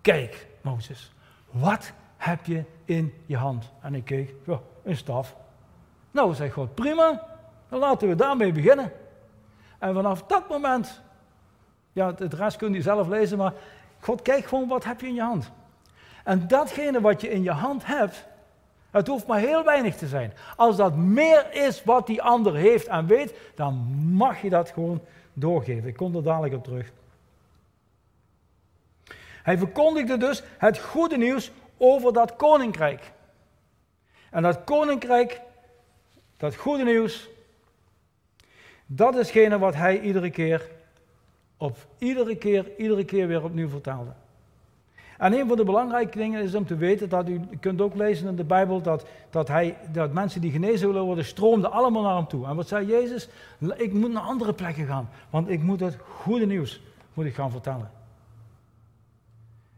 Kijk, 0.00 0.46
Mozes, 0.66 1.12
wat 1.50 1.92
heb 2.16 2.44
je 2.44 2.64
in 2.84 3.14
je 3.26 3.36
hand? 3.36 3.72
En 3.80 3.94
ik 3.94 4.04
keek, 4.04 4.34
een 4.82 4.96
staf. 4.96 5.36
Nou, 6.10 6.34
zei 6.34 6.50
God, 6.50 6.74
prima, 6.74 7.26
dan 7.68 7.78
laten 7.78 8.08
we 8.08 8.14
daarmee 8.14 8.52
beginnen. 8.52 8.92
En 9.78 9.94
vanaf 9.94 10.22
dat 10.22 10.48
moment, 10.48 11.00
ja, 11.92 12.14
het 12.18 12.34
rest 12.34 12.56
kun 12.56 12.72
je 12.72 12.82
zelf 12.82 13.08
lezen, 13.08 13.38
maar 13.38 13.52
God 14.00 14.22
kijkt 14.22 14.48
gewoon, 14.48 14.68
wat 14.68 14.84
heb 14.84 15.00
je 15.00 15.06
in 15.06 15.14
je 15.14 15.22
hand? 15.22 15.50
En 16.24 16.48
datgene 16.48 17.00
wat 17.00 17.20
je 17.20 17.30
in 17.30 17.42
je 17.42 17.50
hand 17.50 17.86
hebt, 17.86 18.26
het 18.90 19.06
hoeft 19.06 19.26
maar 19.26 19.38
heel 19.38 19.64
weinig 19.64 19.96
te 19.96 20.06
zijn. 20.06 20.32
Als 20.56 20.76
dat 20.76 20.96
meer 20.96 21.46
is 21.52 21.84
wat 21.84 22.06
die 22.06 22.22
ander 22.22 22.54
heeft 22.54 22.86
en 22.86 23.06
weet, 23.06 23.34
dan 23.54 23.74
mag 24.12 24.42
je 24.42 24.50
dat 24.50 24.70
gewoon 24.70 25.00
doorgeven. 25.32 25.88
Ik 25.88 25.96
kom 25.96 26.16
er 26.16 26.22
dadelijk 26.22 26.54
op 26.54 26.64
terug. 26.64 26.92
Hij 29.46 29.58
verkondigde 29.58 30.16
dus 30.16 30.42
het 30.58 30.78
goede 30.78 31.16
nieuws 31.16 31.50
over 31.76 32.12
dat 32.12 32.36
koninkrijk. 32.36 33.12
En 34.30 34.42
dat 34.42 34.64
koninkrijk, 34.64 35.40
dat 36.36 36.56
goede 36.56 36.84
nieuws, 36.84 37.28
dat 38.86 39.14
is 39.14 39.18
hetgene 39.18 39.58
wat 39.58 39.74
hij 39.74 40.00
iedere 40.00 40.30
keer, 40.30 40.70
op 41.56 41.76
iedere 41.98 42.36
keer, 42.36 42.76
iedere 42.76 43.04
keer 43.04 43.26
weer 43.26 43.44
opnieuw 43.44 43.68
vertelde. 43.68 44.10
En 45.18 45.32
een 45.32 45.48
van 45.48 45.56
de 45.56 45.64
belangrijke 45.64 46.18
dingen 46.18 46.42
is 46.42 46.54
om 46.54 46.66
te 46.66 46.76
weten 46.76 47.08
dat 47.08 47.28
u, 47.28 47.40
kunt 47.60 47.80
ook 47.80 47.94
lezen 47.94 48.28
in 48.28 48.36
de 48.36 48.44
Bijbel 48.44 48.82
dat, 48.82 49.06
dat, 49.30 49.48
hij, 49.48 49.76
dat 49.92 50.12
mensen 50.12 50.40
die 50.40 50.50
genezen 50.50 50.86
willen 50.86 51.04
worden, 51.04 51.24
stroomden 51.24 51.72
allemaal 51.72 52.02
naar 52.02 52.16
hem 52.16 52.28
toe. 52.28 52.46
En 52.46 52.56
wat 52.56 52.68
zei 52.68 52.86
Jezus? 52.86 53.28
Ik 53.76 53.92
moet 53.92 54.12
naar 54.12 54.22
andere 54.22 54.52
plekken 54.52 54.86
gaan, 54.86 55.08
want 55.30 55.48
ik 55.48 55.62
moet 55.62 55.80
het 55.80 55.96
goede 56.08 56.46
nieuws 56.46 56.80
moet 57.14 57.26
ik 57.26 57.34
gaan 57.34 57.50
vertellen. 57.50 57.95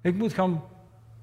Ik 0.01 0.15
moet 0.15 0.33
gaan 0.33 0.63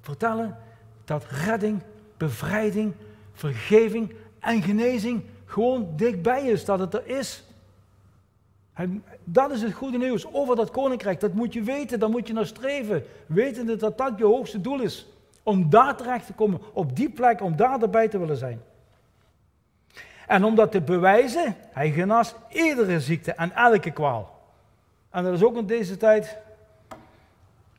vertellen 0.00 0.56
dat 1.04 1.24
redding, 1.24 1.82
bevrijding, 2.16 2.92
vergeving 3.32 4.14
en 4.40 4.62
genezing 4.62 5.22
gewoon 5.44 5.92
dichtbij 5.96 6.46
is, 6.46 6.64
dat 6.64 6.78
het 6.78 6.94
er 6.94 7.06
is. 7.06 7.44
Dat 9.24 9.50
is 9.50 9.62
het 9.62 9.72
goede 9.72 9.98
nieuws 9.98 10.32
over 10.32 10.56
dat 10.56 10.70
koninkrijk. 10.70 11.20
Dat 11.20 11.32
moet 11.32 11.52
je 11.52 11.62
weten, 11.62 11.98
daar 11.98 12.10
moet 12.10 12.26
je 12.26 12.32
naar 12.32 12.46
streven. 12.46 13.04
Wetende 13.26 13.76
dat 13.76 13.98
dat 13.98 14.12
je 14.18 14.24
hoogste 14.24 14.60
doel 14.60 14.80
is. 14.80 15.06
Om 15.42 15.70
daar 15.70 15.96
terecht 15.96 16.26
te 16.26 16.32
komen, 16.32 16.60
op 16.72 16.96
die 16.96 17.10
plek, 17.10 17.40
om 17.40 17.56
daar 17.56 17.82
erbij 17.82 18.08
te 18.08 18.18
willen 18.18 18.36
zijn. 18.36 18.62
En 20.26 20.44
om 20.44 20.54
dat 20.54 20.72
te 20.72 20.80
bewijzen, 20.80 21.56
hij 21.70 21.90
genas 21.90 22.34
iedere 22.48 23.00
ziekte 23.00 23.32
en 23.32 23.52
elke 23.52 23.90
kwaal. 23.90 24.34
En 25.10 25.24
dat 25.24 25.32
is 25.32 25.42
ook 25.42 25.56
in 25.56 25.66
deze 25.66 25.96
tijd 25.96 26.38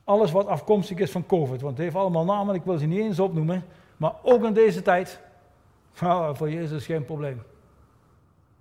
alles 0.07 0.31
wat 0.31 0.47
afkomstig 0.47 0.97
is 0.97 1.11
van 1.11 1.25
COVID. 1.25 1.61
Want 1.61 1.73
het 1.73 1.83
heeft 1.83 1.95
allemaal 1.95 2.25
namen, 2.25 2.55
ik 2.55 2.63
wil 2.63 2.77
ze 2.77 2.85
niet 2.85 2.99
eens 2.99 3.19
opnoemen. 3.19 3.65
Maar 3.97 4.13
ook 4.23 4.43
in 4.43 4.53
deze 4.53 4.81
tijd, 4.81 5.19
nou, 5.99 6.35
voor 6.35 6.51
Jezus 6.51 6.85
geen 6.85 7.05
probleem. 7.05 7.41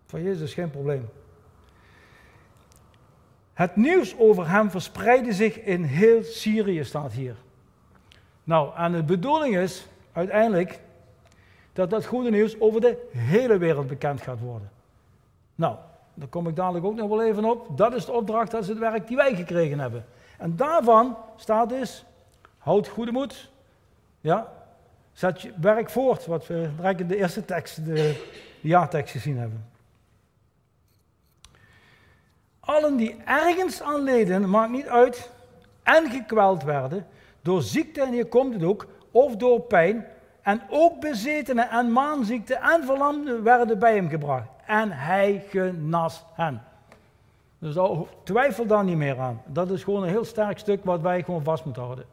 Voor 0.06 0.20
Jezus 0.20 0.54
geen 0.54 0.70
probleem. 0.70 1.08
Het 3.52 3.76
nieuws 3.76 4.18
over 4.18 4.50
hem 4.50 4.70
verspreidde 4.70 5.32
zich 5.32 5.60
in 5.60 5.82
heel 5.82 6.22
Syrië, 6.22 6.84
staat 6.84 7.12
hier. 7.12 7.36
Nou, 8.44 8.74
en 8.76 8.92
de 8.92 9.02
bedoeling 9.02 9.56
is 9.56 9.86
uiteindelijk 10.12 10.80
dat 11.72 11.90
dat 11.90 12.06
goede 12.06 12.30
nieuws 12.30 12.60
over 12.60 12.80
de 12.80 13.08
hele 13.10 13.58
wereld 13.58 13.86
bekend 13.86 14.20
gaat 14.20 14.40
worden. 14.40 14.70
Nou, 15.54 15.76
daar 16.14 16.28
kom 16.28 16.48
ik 16.48 16.56
dadelijk 16.56 16.84
ook 16.84 16.94
nog 16.94 17.08
wel 17.08 17.22
even 17.22 17.44
op. 17.44 17.78
Dat 17.78 17.94
is 17.94 18.04
de 18.04 18.12
opdracht, 18.12 18.50
dat 18.50 18.62
is 18.62 18.68
het 18.68 18.78
werk 18.78 19.06
die 19.06 19.16
wij 19.16 19.34
gekregen 19.34 19.78
hebben. 19.78 20.04
En 20.38 20.56
daarvan 20.56 21.16
staat 21.36 21.68
dus, 21.68 22.04
houd 22.58 22.88
goede 22.88 23.12
moed. 23.12 23.50
Ja, 24.20 24.52
zet 25.12 25.42
je 25.42 25.52
werk 25.60 25.90
voort, 25.90 26.26
wat 26.26 26.46
we 26.46 26.70
direct 26.76 27.00
in 27.00 27.06
de 27.06 27.16
eerste 27.16 27.44
tekst, 27.44 27.84
de 27.84 28.24
jaartekst 28.60 29.12
gezien 29.12 29.38
hebben. 29.38 29.66
Allen 32.60 32.96
die 32.96 33.16
ergens 33.24 33.82
aan 33.82 34.00
leden, 34.00 34.50
maakt 34.50 34.70
niet 34.70 34.88
uit, 34.88 35.30
en 35.82 36.10
gekweld 36.10 36.62
werden, 36.62 37.06
door 37.40 37.62
ziekte, 37.62 38.00
en 38.00 38.12
hier 38.12 38.26
komt 38.26 38.54
het 38.54 38.62
ook, 38.62 38.86
of 39.10 39.36
door 39.36 39.60
pijn, 39.60 40.06
en 40.42 40.62
ook 40.70 41.00
bezetenen 41.00 41.70
en 41.70 41.92
maanziekte 41.92 42.54
en 42.54 42.84
verlamden 42.84 43.42
werden 43.42 43.78
bij 43.78 43.94
hem 43.94 44.08
gebracht. 44.08 44.48
En 44.66 44.90
hij 44.92 45.44
genas 45.48 46.24
hen. 46.34 46.62
Dus 47.74 48.06
twijfel 48.22 48.66
daar 48.66 48.84
niet 48.84 48.96
meer 48.96 49.20
aan. 49.20 49.42
Dat 49.46 49.70
is 49.70 49.84
gewoon 49.84 50.02
een 50.02 50.08
heel 50.08 50.24
sterk 50.24 50.58
stuk 50.58 50.84
wat 50.84 51.00
wij 51.00 51.22
gewoon 51.22 51.42
vast 51.42 51.64
moeten 51.64 51.82
houden. 51.82 52.04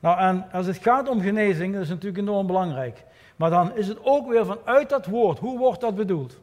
Nou, 0.00 0.18
en 0.18 0.46
als 0.52 0.66
het 0.66 0.76
gaat 0.76 1.08
om 1.08 1.20
genezing, 1.20 1.72
dat 1.72 1.82
is 1.82 1.88
natuurlijk 1.88 2.18
enorm 2.18 2.46
belangrijk. 2.46 3.04
Maar 3.36 3.50
dan 3.50 3.76
is 3.76 3.88
het 3.88 3.98
ook 4.02 4.28
weer 4.28 4.46
vanuit 4.46 4.88
dat 4.88 5.06
woord. 5.06 5.38
Hoe 5.38 5.58
wordt 5.58 5.80
dat 5.80 5.94
bedoeld? 5.94 6.40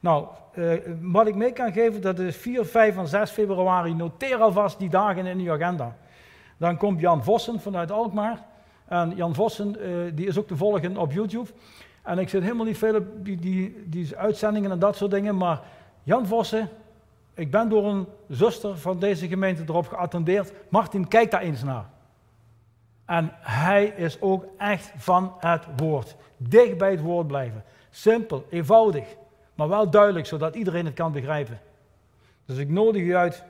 Nou, 0.00 0.26
eh, 0.52 0.72
wat 1.00 1.26
ik 1.26 1.34
mee 1.34 1.52
kan 1.52 1.72
geven, 1.72 2.00
dat 2.00 2.18
is 2.18 2.36
4, 2.36 2.64
5 2.64 2.96
en 2.96 3.08
6 3.08 3.30
februari. 3.30 3.94
Noteer 3.94 4.36
alvast 4.36 4.78
die 4.78 4.88
dagen 4.88 5.26
in 5.26 5.38
uw 5.38 5.52
agenda. 5.52 5.96
Dan 6.56 6.76
komt 6.76 7.00
Jan 7.00 7.24
Vossen 7.24 7.60
vanuit 7.60 7.90
Alkmaar. 7.90 8.42
En 8.86 9.12
Jan 9.16 9.34
Vossen, 9.34 9.80
eh, 9.80 9.90
die 10.14 10.26
is 10.26 10.38
ook 10.38 10.46
te 10.46 10.56
volgen 10.56 10.96
op 10.96 11.12
YouTube. 11.12 11.50
En 12.02 12.18
ik 12.18 12.28
zit 12.28 12.42
helemaal 12.42 12.66
niet 12.66 12.78
veel 12.78 12.94
op 12.94 13.04
die, 13.24 13.36
die, 13.36 13.84
die 13.86 14.16
uitzendingen 14.16 14.70
en 14.70 14.78
dat 14.78 14.96
soort 14.96 15.10
dingen. 15.10 15.36
Maar 15.36 15.60
Jan 16.02 16.26
Vossen, 16.26 16.68
ik 17.40 17.50
ben 17.50 17.68
door 17.68 17.84
een 17.84 18.06
zuster 18.28 18.78
van 18.78 18.98
deze 18.98 19.28
gemeente 19.28 19.62
erop 19.66 19.88
geattendeerd. 19.88 20.52
Martin, 20.68 21.08
kijk 21.08 21.30
daar 21.30 21.40
eens 21.40 21.62
naar. 21.62 21.84
En 23.04 23.32
hij 23.40 23.86
is 23.86 24.20
ook 24.20 24.44
echt 24.58 24.92
van 24.96 25.34
het 25.38 25.64
woord. 25.76 26.16
Dicht 26.36 26.78
bij 26.78 26.90
het 26.90 27.00
woord 27.00 27.26
blijven. 27.26 27.64
Simpel, 27.90 28.46
eenvoudig, 28.50 29.04
maar 29.54 29.68
wel 29.68 29.90
duidelijk, 29.90 30.26
zodat 30.26 30.54
iedereen 30.54 30.84
het 30.84 30.94
kan 30.94 31.12
begrijpen. 31.12 31.60
Dus 32.44 32.56
ik 32.56 32.68
nodig 32.68 33.02
u 33.02 33.16
uit 33.16 33.44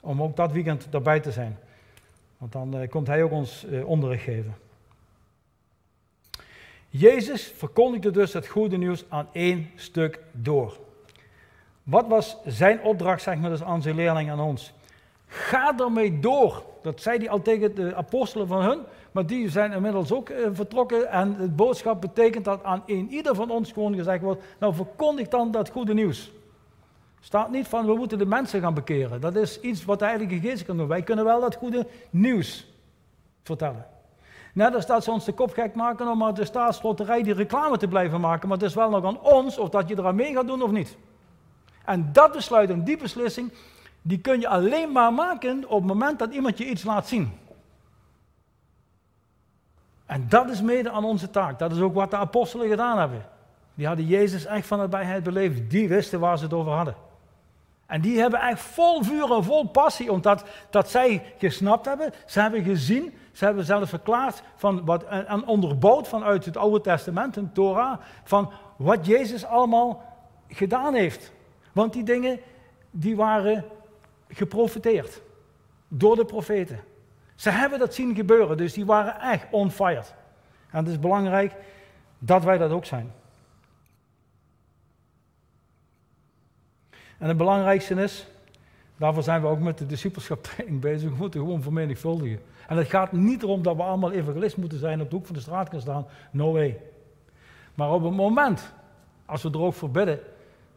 om 0.00 0.22
ook 0.22 0.36
dat 0.36 0.52
weekend 0.52 0.86
daarbij 0.90 1.20
te 1.20 1.32
zijn. 1.32 1.58
Want 2.38 2.52
dan 2.52 2.76
eh, 2.76 2.88
komt 2.88 3.06
hij 3.06 3.22
ook 3.22 3.32
ons 3.32 3.66
eh, 3.66 3.88
onderricht 3.88 4.24
geven. 4.24 4.56
Jezus 6.88 7.52
verkondigde 7.56 8.10
dus 8.10 8.32
het 8.32 8.46
goede 8.46 8.76
nieuws 8.76 9.04
aan 9.08 9.28
één 9.32 9.70
stuk 9.76 10.20
door. 10.32 10.78
Wat 11.82 12.06
was 12.06 12.36
zijn 12.44 12.82
opdracht, 12.82 13.22
zeg 13.22 13.38
maar, 13.38 13.50
dus 13.50 13.62
aan 13.62 13.82
zijn 13.82 13.94
leerling 13.94 14.30
aan 14.30 14.40
ons? 14.40 14.72
Ga 15.26 15.78
ermee 15.78 16.18
door. 16.18 16.62
Dat 16.82 17.00
zei 17.00 17.18
hij 17.18 17.30
al 17.30 17.42
tegen 17.42 17.74
de 17.74 17.94
apostelen 17.94 18.46
van 18.46 18.62
hun, 18.62 18.78
maar 19.12 19.26
die 19.26 19.50
zijn 19.50 19.72
inmiddels 19.72 20.12
ook 20.12 20.28
eh, 20.28 20.48
vertrokken. 20.52 21.10
En 21.10 21.34
het 21.34 21.56
boodschap 21.56 22.00
betekent 22.00 22.44
dat 22.44 22.64
aan 22.64 22.82
een 22.86 23.08
ieder 23.10 23.34
van 23.34 23.50
ons 23.50 23.72
gewoon 23.72 23.94
gezegd 23.94 24.22
wordt: 24.22 24.42
Nou, 24.58 24.74
verkondig 24.74 25.28
dan 25.28 25.50
dat 25.50 25.70
goede 25.70 25.94
nieuws. 25.94 26.30
Staat 27.20 27.50
niet 27.50 27.68
van 27.68 27.86
we 27.86 27.94
moeten 27.94 28.18
de 28.18 28.26
mensen 28.26 28.60
gaan 28.60 28.74
bekeren. 28.74 29.20
Dat 29.20 29.36
is 29.36 29.60
iets 29.60 29.84
wat 29.84 29.98
de 29.98 30.04
Heilige 30.04 30.40
Geest 30.40 30.64
kan 30.64 30.76
doen. 30.76 30.88
Wij 30.88 31.02
kunnen 31.02 31.24
wel 31.24 31.40
dat 31.40 31.54
goede 31.54 31.86
nieuws 32.10 32.66
vertellen. 33.42 33.86
Net 34.54 34.74
als 34.74 34.86
dat 34.86 35.04
ze 35.04 35.10
ons 35.10 35.24
de 35.24 35.32
kop 35.32 35.52
gek 35.52 35.74
maken 35.74 36.08
om 36.08 36.18
maar 36.18 36.34
de 36.34 36.44
staatsloterij 36.44 37.22
die 37.22 37.34
reclame 37.34 37.76
te 37.76 37.88
blijven 37.88 38.20
maken. 38.20 38.48
Maar 38.48 38.58
het 38.58 38.66
is 38.66 38.74
wel 38.74 38.90
nog 38.90 39.04
aan 39.04 39.20
ons 39.20 39.58
of 39.58 39.68
dat 39.68 39.88
je 39.88 39.98
eraan 39.98 40.14
mee 40.14 40.34
gaat 40.34 40.46
doen 40.46 40.62
of 40.62 40.70
niet. 40.70 40.96
En 41.90 42.12
dat 42.12 42.32
besluit 42.32 42.70
en 42.70 42.84
die 42.84 42.96
beslissing, 42.96 43.52
die 44.02 44.18
kun 44.18 44.40
je 44.40 44.48
alleen 44.48 44.92
maar 44.92 45.12
maken 45.12 45.68
op 45.68 45.78
het 45.78 45.86
moment 45.86 46.18
dat 46.18 46.32
iemand 46.32 46.58
je 46.58 46.70
iets 46.70 46.84
laat 46.84 47.08
zien. 47.08 47.32
En 50.06 50.28
dat 50.28 50.50
is 50.50 50.62
mede 50.62 50.90
aan 50.90 51.04
onze 51.04 51.30
taak. 51.30 51.58
Dat 51.58 51.72
is 51.72 51.80
ook 51.80 51.94
wat 51.94 52.10
de 52.10 52.16
apostelen 52.16 52.68
gedaan 52.68 52.98
hebben. 52.98 53.26
Die 53.74 53.86
hadden 53.86 54.06
Jezus 54.06 54.44
echt 54.44 54.66
van 54.66 54.78
nabijheid 54.78 55.22
beleefd. 55.22 55.70
Die 55.70 55.88
wisten 55.88 56.20
waar 56.20 56.38
ze 56.38 56.44
het 56.44 56.52
over 56.52 56.72
hadden. 56.72 56.94
En 57.86 58.00
die 58.00 58.20
hebben 58.20 58.40
echt 58.40 58.60
vol 58.60 59.02
vuur 59.02 59.32
en 59.32 59.44
vol 59.44 59.68
passie, 59.68 60.12
omdat 60.12 60.44
dat 60.70 60.90
zij 60.90 61.22
gesnapt 61.38 61.86
hebben. 61.86 62.12
Ze 62.26 62.40
hebben 62.40 62.62
gezien, 62.62 63.14
ze 63.32 63.44
hebben 63.44 63.64
zelfs 63.64 63.88
verklaard 63.88 64.42
van 64.56 64.84
wat, 64.84 65.04
en 65.04 65.46
onderbouwd 65.46 66.08
vanuit 66.08 66.44
het 66.44 66.56
Oude 66.56 66.80
Testament, 66.80 67.36
een 67.36 67.52
Torah, 67.52 68.00
van 68.24 68.52
wat 68.76 69.06
Jezus 69.06 69.44
allemaal 69.44 70.02
gedaan 70.48 70.94
heeft. 70.94 71.32
Want 71.72 71.92
die 71.92 72.04
dingen, 72.04 72.38
die 72.90 73.16
waren 73.16 73.64
geprofiteerd 74.28 75.22
door 75.88 76.16
de 76.16 76.24
profeten. 76.24 76.80
Ze 77.34 77.50
hebben 77.50 77.78
dat 77.78 77.94
zien 77.94 78.14
gebeuren, 78.14 78.56
dus 78.56 78.72
die 78.72 78.86
waren 78.86 79.20
echt 79.20 79.46
on 79.50 79.70
fire. 79.70 80.04
En 80.70 80.78
het 80.78 80.88
is 80.88 80.98
belangrijk 80.98 81.54
dat 82.18 82.44
wij 82.44 82.58
dat 82.58 82.70
ook 82.70 82.84
zijn. 82.84 83.12
En 87.18 87.28
het 87.28 87.36
belangrijkste 87.36 87.94
is, 87.94 88.26
daarvoor 88.96 89.22
zijn 89.22 89.40
we 89.40 89.46
ook 89.46 89.58
met 89.58 89.78
de 89.78 89.86
discipelschaptraining 89.86 90.80
bezig, 90.80 91.10
we 91.10 91.16
moeten 91.16 91.40
gewoon 91.40 91.62
vermenigvuldigen. 91.62 92.40
En 92.68 92.76
het 92.76 92.88
gaat 92.88 93.12
niet 93.12 93.42
erom 93.42 93.62
dat 93.62 93.76
we 93.76 93.82
allemaal 93.82 94.12
evangelist 94.12 94.56
moeten 94.56 94.78
zijn, 94.78 95.00
op 95.00 95.10
de 95.10 95.16
hoek 95.16 95.26
van 95.26 95.34
de 95.34 95.40
straat 95.40 95.68
kunnen 95.68 95.80
staan, 95.80 96.06
no 96.30 96.52
way. 96.52 96.78
Maar 97.74 97.92
op 97.92 98.02
het 98.02 98.14
moment, 98.14 98.72
als 99.26 99.42
we 99.42 99.50
er 99.50 99.60
ook 99.60 99.74
voor 99.74 99.90
bidden, 99.90 100.20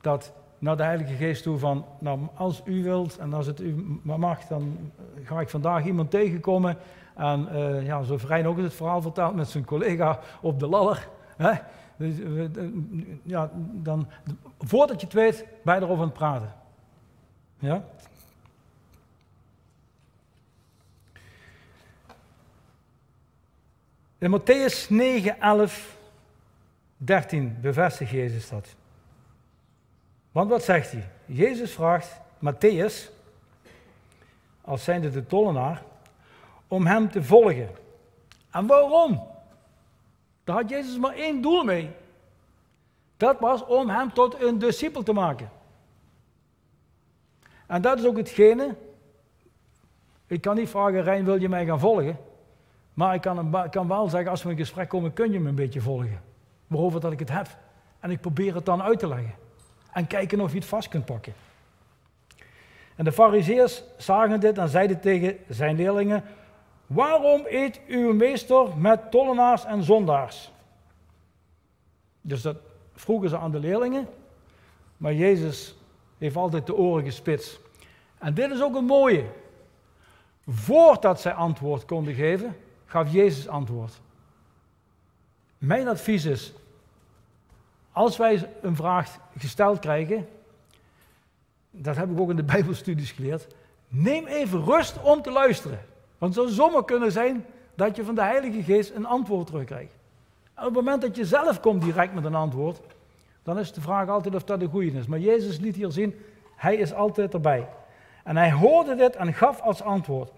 dat 0.01 0.33
naar 0.63 0.77
de 0.77 0.83
Heilige 0.83 1.13
Geest 1.13 1.43
toe 1.43 1.57
van, 1.57 1.85
nou 1.99 2.19
als 2.33 2.61
u 2.65 2.83
wilt 2.83 3.17
en 3.17 3.33
als 3.33 3.45
het 3.45 3.59
u 3.59 3.99
mag, 4.01 4.45
dan 4.47 4.91
ga 5.23 5.39
ik 5.39 5.49
vandaag 5.49 5.85
iemand 5.85 6.11
tegenkomen. 6.11 6.77
En 7.15 7.47
uh, 7.51 7.85
ja, 7.85 8.03
zo 8.03 8.17
Vrijn 8.17 8.47
ook 8.47 8.57
het 8.57 8.73
verhaal 8.73 9.01
verteld 9.01 9.35
met 9.35 9.47
zijn 9.47 9.65
collega 9.65 10.19
op 10.41 10.59
de 10.59 10.67
ladder. 10.67 11.07
Hè? 11.37 11.51
Dus, 11.95 12.19
eh, 12.19 12.63
ja, 13.23 13.51
dan, 13.71 14.07
voordat 14.59 14.99
je 14.99 15.05
het 15.05 15.15
weet, 15.15 15.45
ben 15.63 15.75
je 15.75 15.81
erover 15.81 16.01
aan 16.01 16.09
het 16.09 16.17
praten. 16.17 16.53
Ja? 17.59 17.83
In 24.17 24.39
Matthäus 24.39 24.89
9, 24.89 25.39
11, 25.39 25.97
13 26.97 27.57
bevestigt 27.61 28.11
Jezus 28.11 28.49
dat. 28.49 28.75
Want 30.33 30.49
wat 30.49 30.63
zegt 30.63 30.91
hij? 30.91 31.07
Jezus 31.25 31.71
vraagt 31.71 32.19
Matthäus, 32.39 33.11
als 34.61 34.83
zijnde 34.83 35.11
de 35.11 35.25
tollenaar, 35.25 35.83
om 36.67 36.85
hem 36.85 37.11
te 37.11 37.23
volgen. 37.23 37.69
En 38.51 38.67
waarom? 38.67 39.27
Daar 40.43 40.55
had 40.55 40.69
Jezus 40.69 40.97
maar 40.97 41.15
één 41.15 41.41
doel 41.41 41.63
mee. 41.63 41.91
Dat 43.17 43.39
was 43.39 43.65
om 43.65 43.89
hem 43.89 44.13
tot 44.13 44.41
een 44.41 44.59
discipel 44.59 45.03
te 45.03 45.13
maken. 45.13 45.49
En 47.67 47.81
dat 47.81 47.99
is 47.99 48.05
ook 48.05 48.17
hetgene. 48.17 48.75
Ik 50.27 50.41
kan 50.41 50.55
niet 50.55 50.69
vragen, 50.69 51.03
Rijn, 51.03 51.25
wil 51.25 51.41
je 51.41 51.49
mij 51.49 51.65
gaan 51.65 51.79
volgen? 51.79 52.17
Maar 52.93 53.15
ik 53.15 53.21
kan, 53.21 53.69
kan 53.69 53.87
wel 53.87 54.09
zeggen, 54.09 54.31
als 54.31 54.43
we 54.43 54.49
in 54.49 54.57
gesprek 54.57 54.89
komen, 54.89 55.13
kun 55.13 55.31
je 55.31 55.39
me 55.39 55.49
een 55.49 55.55
beetje 55.55 55.81
volgen. 55.81 56.21
Waarover 56.67 56.99
dat 56.99 57.11
ik 57.11 57.19
het 57.19 57.31
heb. 57.31 57.47
En 57.99 58.11
ik 58.11 58.21
probeer 58.21 58.55
het 58.55 58.65
dan 58.65 58.81
uit 58.81 58.99
te 58.99 59.07
leggen. 59.07 59.42
En 59.93 60.07
kijken 60.07 60.41
of 60.41 60.51
je 60.51 60.57
het 60.57 60.67
vast 60.67 60.87
kunt 60.87 61.05
pakken. 61.05 61.33
En 62.95 63.03
de 63.03 63.11
fariseërs 63.11 63.83
zagen 63.97 64.39
dit 64.39 64.57
en 64.57 64.69
zeiden 64.69 64.99
tegen 64.99 65.37
zijn 65.47 65.75
leerlingen, 65.75 66.23
Waarom 66.87 67.43
eet 67.47 67.81
uw 67.87 68.13
meester 68.13 68.77
met 68.77 69.11
tollenaars 69.11 69.65
en 69.65 69.83
zondaars? 69.83 70.51
Dus 72.21 72.41
dat 72.41 72.57
vroegen 72.93 73.29
ze 73.29 73.37
aan 73.37 73.51
de 73.51 73.59
leerlingen, 73.59 74.07
maar 74.97 75.13
Jezus 75.13 75.75
heeft 76.17 76.35
altijd 76.35 76.65
de 76.65 76.75
oren 76.75 77.03
gespitst. 77.03 77.59
En 78.17 78.33
dit 78.33 78.51
is 78.51 78.61
ook 78.61 78.75
een 78.75 78.85
mooie. 78.85 79.25
Voordat 80.47 81.21
zij 81.21 81.33
antwoord 81.33 81.85
konden 81.85 82.13
geven, 82.13 82.57
gaf 82.85 83.11
Jezus 83.11 83.47
antwoord. 83.47 84.01
Mijn 85.57 85.87
advies 85.87 86.25
is, 86.25 86.53
als 87.93 88.17
wij 88.17 88.49
een 88.61 88.75
vraag 88.75 89.19
gesteld 89.37 89.79
krijgen, 89.79 90.27
dat 91.71 91.95
heb 91.95 92.11
ik 92.11 92.19
ook 92.19 92.29
in 92.29 92.35
de 92.35 92.43
Bijbelstudies 92.53 93.11
geleerd, 93.11 93.47
neem 93.87 94.25
even 94.25 94.63
rust 94.63 95.01
om 95.01 95.21
te 95.21 95.31
luisteren. 95.31 95.79
Want 96.17 96.35
het 96.35 96.43
zou 96.43 96.55
zomaar 96.55 96.85
kunnen 96.85 97.11
zijn 97.11 97.45
dat 97.75 97.95
je 97.95 98.03
van 98.03 98.15
de 98.15 98.23
Heilige 98.23 98.63
Geest 98.63 98.95
een 98.95 99.05
antwoord 99.05 99.47
terugkrijgt. 99.47 99.95
Op 100.57 100.63
het 100.63 100.73
moment 100.73 101.01
dat 101.01 101.15
je 101.15 101.25
zelf 101.25 101.59
komt 101.59 101.81
direct 101.81 102.13
met 102.13 102.25
een 102.25 102.35
antwoord, 102.35 102.79
dan 103.43 103.59
is 103.59 103.73
de 103.73 103.81
vraag 103.81 104.09
altijd 104.09 104.35
of 104.35 104.43
dat 104.43 104.61
een 104.61 104.69
goede 104.69 104.91
is. 104.91 105.05
Maar 105.05 105.19
Jezus 105.19 105.59
liet 105.59 105.75
hier 105.75 105.91
zien, 105.91 106.15
hij 106.55 106.75
is 106.75 106.93
altijd 106.93 107.33
erbij. 107.33 107.67
En 108.23 108.37
hij 108.37 108.51
hoorde 108.51 108.95
dit 108.95 109.15
en 109.15 109.33
gaf 109.33 109.61
als 109.61 109.81
antwoord. 109.81 110.31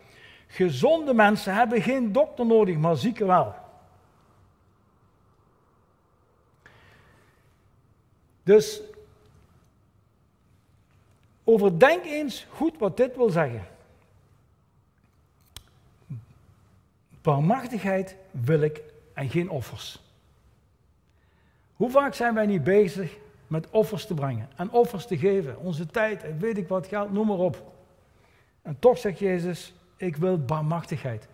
Gezonde 0.47 1.13
mensen 1.13 1.53
hebben 1.53 1.81
geen 1.81 2.11
dokter 2.11 2.45
nodig, 2.45 2.77
maar 2.77 2.97
zieken 2.97 3.27
wel. 3.27 3.55
Dus 8.45 8.81
overdenk 11.43 12.05
eens 12.05 12.47
goed 12.49 12.77
wat 12.77 12.97
dit 12.97 13.15
wil 13.15 13.29
zeggen. 13.29 13.67
Barmachtigheid 17.21 18.15
wil 18.31 18.61
ik 18.61 18.81
en 19.13 19.29
geen 19.29 19.49
offers. 19.49 20.01
Hoe 21.75 21.89
vaak 21.89 22.13
zijn 22.13 22.33
wij 22.33 22.45
niet 22.45 22.63
bezig 22.63 23.17
met 23.47 23.69
offers 23.69 24.05
te 24.05 24.13
brengen 24.13 24.49
en 24.55 24.71
offers 24.71 25.05
te 25.05 25.17
geven, 25.17 25.59
onze 25.59 25.85
tijd 25.85 26.23
en 26.23 26.39
weet 26.39 26.57
ik 26.57 26.67
wat 26.67 26.87
geld, 26.87 27.11
noem 27.11 27.27
maar 27.27 27.37
op. 27.37 27.71
En 28.61 28.79
toch 28.79 28.97
zegt 28.97 29.19
Jezus, 29.19 29.73
ik 29.97 30.15
wil 30.15 30.45
barmachtigheid. 30.45 31.27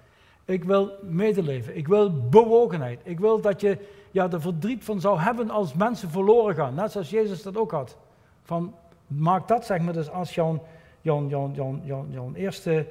Ik 0.45 0.63
wil 0.63 0.91
medeleven. 1.01 1.77
Ik 1.77 1.87
wil 1.87 2.29
bewogenheid. 2.29 2.99
Ik 3.03 3.19
wil 3.19 3.41
dat 3.41 3.61
je 3.61 3.77
ja, 4.11 4.31
er 4.31 4.41
verdriet 4.41 4.83
van 4.83 5.01
zou 5.01 5.19
hebben 5.19 5.49
als 5.49 5.73
mensen 5.73 6.09
verloren 6.09 6.55
gaan. 6.55 6.73
Net 6.73 6.91
zoals 6.91 7.09
Jezus 7.09 7.41
dat 7.41 7.57
ook 7.57 7.71
had. 7.71 7.97
Van, 8.43 8.75
maak 9.07 9.47
dat 9.47 9.65
zeg 9.65 9.79
maar 9.79 9.93
dus 9.93 10.09
als 10.09 10.35
jouw, 10.35 10.65
jouw, 11.01 11.27
jouw, 11.27 11.51
jouw, 11.83 12.05
jouw 12.09 12.33
eerste 12.33 12.87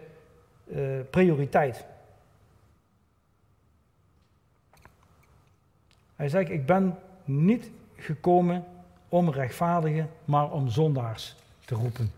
uh, 0.64 1.00
prioriteit. 1.10 1.84
Hij 6.16 6.28
zegt, 6.28 6.50
ik 6.50 6.66
ben 6.66 6.98
niet 7.24 7.70
gekomen 7.96 8.64
om 9.08 9.30
rechtvaardigen, 9.30 10.10
maar 10.24 10.50
om 10.50 10.68
zondaars 10.68 11.36
te 11.64 11.74
roepen. 11.74 12.12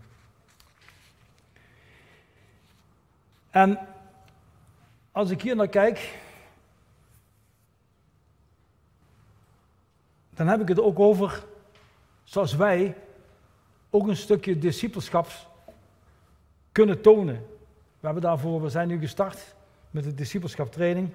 En 3.49 3.79
als 5.11 5.29
ik 5.29 5.41
hier 5.41 5.55
naar 5.55 5.67
kijk, 5.67 6.15
dan 10.33 10.47
heb 10.47 10.61
ik 10.61 10.67
het 10.67 10.79
ook 10.79 10.99
over, 10.99 11.43
zoals 12.23 12.55
wij 12.55 12.95
ook 13.89 14.07
een 14.07 14.15
stukje 14.15 14.57
discipelschap 14.57 15.27
kunnen 16.71 17.01
tonen. 17.01 17.35
We 17.99 18.05
hebben 18.05 18.21
daarvoor, 18.23 18.61
we 18.61 18.69
zijn 18.69 18.87
nu 18.87 18.99
gestart 18.99 19.55
met 19.91 20.03
de 20.03 20.13
discipelschaptraining. 20.13 21.09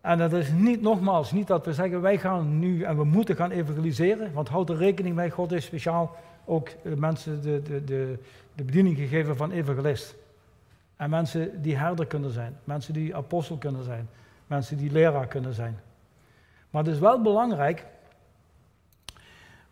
En 0.00 0.18
dat 0.18 0.32
is 0.32 0.52
niet, 0.52 0.82
nogmaals, 0.82 1.32
niet 1.32 1.46
dat 1.46 1.64
we 1.64 1.74
zeggen 1.74 2.00
wij 2.00 2.18
gaan 2.18 2.58
nu 2.58 2.82
en 2.82 2.96
we 2.96 3.04
moeten 3.04 3.36
gaan 3.36 3.50
evangeliseren, 3.50 4.32
want 4.32 4.48
houd 4.48 4.68
er 4.68 4.76
rekening 4.76 5.14
mee, 5.14 5.30
God 5.30 5.52
is 5.52 5.64
speciaal 5.64 6.16
ook 6.44 6.68
mensen 6.82 7.42
de, 7.42 7.62
de, 7.62 7.84
de, 7.84 8.18
de 8.54 8.64
bediening 8.64 8.96
gegeven 8.96 9.36
van 9.36 9.50
evangelist. 9.50 10.14
En 10.96 11.10
mensen 11.10 11.62
die 11.62 11.76
herder 11.76 12.06
kunnen 12.06 12.30
zijn, 12.30 12.58
mensen 12.64 12.92
die 12.92 13.16
apostel 13.16 13.56
kunnen 13.56 13.84
zijn, 13.84 14.08
mensen 14.46 14.76
die 14.76 14.90
leraar 14.90 15.26
kunnen 15.26 15.54
zijn. 15.54 15.80
Maar 16.70 16.84
het 16.84 16.92
is 16.94 16.98
wel 16.98 17.22
belangrijk, 17.22 17.86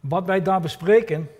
wat 0.00 0.24
wij 0.24 0.42
daar 0.42 0.60
bespreken, 0.60 1.30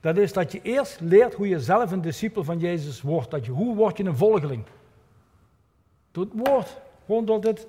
dat 0.00 0.16
is 0.16 0.32
dat 0.32 0.52
je 0.52 0.62
eerst 0.62 1.00
leert 1.00 1.34
hoe 1.34 1.48
je 1.48 1.60
zelf 1.60 1.90
een 1.90 2.00
discipel 2.00 2.44
van 2.44 2.58
Jezus 2.58 3.02
wordt. 3.02 3.30
Dat 3.30 3.44
je, 3.44 3.52
hoe 3.52 3.76
word 3.76 3.96
je 3.96 4.04
een 4.04 4.16
volgeling? 4.16 4.64
Door 6.10 6.24
het 6.24 6.46
woord. 6.46 6.76
Gewoon 7.06 7.24
door 7.24 7.40
dit. 7.40 7.66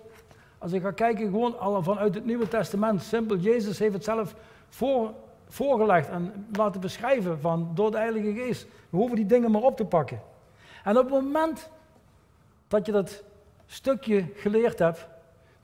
Als 0.58 0.72
ik 0.72 0.82
ga 0.82 0.92
kijken, 0.92 1.26
gewoon 1.26 1.60
al 1.60 1.84
vanuit 1.84 2.16
het 2.16 2.26
Nieuwe 2.26 2.48
Testament. 2.48 3.02
Simpel, 3.02 3.38
Jezus 3.38 3.80
heeft 3.80 3.94
het 3.94 4.04
zelf 4.04 4.36
voor, 4.70 5.14
voorgelegd 5.48 6.10
en 6.10 6.48
laten 6.52 6.82
beschrijven 6.82 7.40
van, 7.40 7.72
door 7.74 7.92
de 7.92 7.98
Heilige 7.98 8.34
Geest. 8.34 8.68
We 8.90 8.98
hoeven 8.98 9.16
die 9.16 9.26
dingen 9.26 9.52
maar 9.52 9.62
op 9.62 9.78
te 9.78 9.86
pakken. 9.86 10.22
En 10.84 10.98
op 10.98 11.04
het 11.04 11.14
moment 11.14 11.70
dat 12.68 12.86
je 12.86 12.92
dat 12.92 13.24
stukje 13.66 14.26
geleerd 14.36 14.80
hebt, 14.80 15.08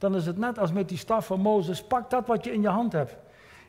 dan 0.02 0.16
is 0.16 0.26
het 0.26 0.38
net 0.38 0.60
als 0.60 0.72
met 0.72 0.90
die 0.90 0.98
staf 0.98 1.26
van 1.26 1.40
Mozes. 1.40 1.84
Pak 1.84 2.10
dat 2.10 2.28
wat 2.28 2.44
je 2.44 2.54
in 2.54 2.62
je 2.62 2.68
hand 2.68 2.92
hebt. 2.92 3.16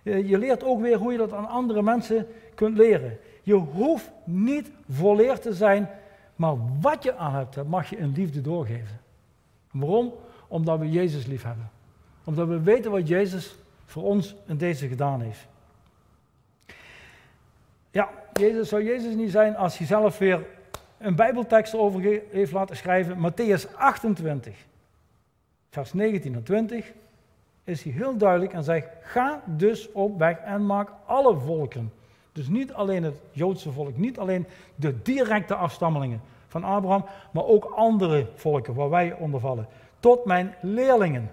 Je 0.03 0.39
leert 0.39 0.65
ook 0.65 0.81
weer 0.81 0.97
hoe 0.97 1.13
je 1.13 1.19
dat 1.19 1.33
aan 1.33 1.49
andere 1.49 1.83
mensen 1.83 2.27
kunt 2.55 2.77
leren. 2.77 3.19
Je 3.43 3.55
hoeft 3.55 4.11
niet 4.25 4.71
volleerd 4.91 5.43
te 5.43 5.55
zijn, 5.55 5.89
maar 6.37 6.55
wat 6.81 7.03
je 7.03 7.17
aan 7.17 7.35
hebt, 7.35 7.69
mag 7.69 7.91
je 7.91 7.97
in 7.97 8.13
liefde 8.13 8.41
doorgeven. 8.41 9.01
Waarom? 9.71 10.13
Omdat 10.49 10.79
we 10.79 10.91
Jezus 10.91 11.27
lief 11.27 11.43
hebben. 11.43 11.71
Omdat 12.25 12.49
we 12.49 12.61
weten 12.61 12.91
wat 12.91 13.09
Jezus 13.09 13.57
voor 13.85 14.03
ons 14.03 14.35
in 14.47 14.57
deze 14.57 14.89
gedaan 14.89 15.21
heeft. 15.21 15.47
Ja, 17.91 18.09
Jezus, 18.33 18.69
zou 18.69 18.85
Jezus 18.85 19.15
niet 19.15 19.31
zijn 19.31 19.57
als 19.57 19.79
hij 19.79 19.87
zelf 19.87 20.19
weer 20.19 20.47
een 20.99 21.17
Bijbeltekst 21.17 21.75
over 21.75 22.21
heeft 22.31 22.53
laten 22.53 22.77
schrijven. 22.77 23.17
Matthäus 23.17 23.77
28, 23.77 24.57
vers 25.73 25.93
19 25.93 26.35
en 26.35 26.43
20 26.43 26.93
is 27.65 27.83
hij 27.83 27.93
heel 27.93 28.17
duidelijk 28.17 28.53
en 28.53 28.65
zegt: 28.65 28.89
Ga 29.01 29.43
dus 29.47 29.93
op 29.93 30.19
weg 30.19 30.39
en 30.39 30.67
maak 30.67 30.91
alle 31.07 31.37
volken. 31.37 31.93
Dus 32.33 32.49
niet 32.49 32.73
alleen 32.73 33.03
het 33.03 33.21
Joodse 33.31 33.73
volk, 33.73 33.97
niet 33.97 34.19
alleen 34.19 34.47
de 34.75 35.03
directe 35.03 35.55
afstammelingen 35.55 36.21
van 36.49 36.65
Abraham, 36.65 37.05
maar 37.31 37.45
ook 37.45 37.65
andere 37.65 38.29
volken 38.35 38.75
waar 38.75 38.91
wij 38.91 39.13
onder 39.13 39.41
vallen. 39.41 39.67
Tot 40.01 40.25
mijn 40.25 40.55
leerlingen. 40.61 41.31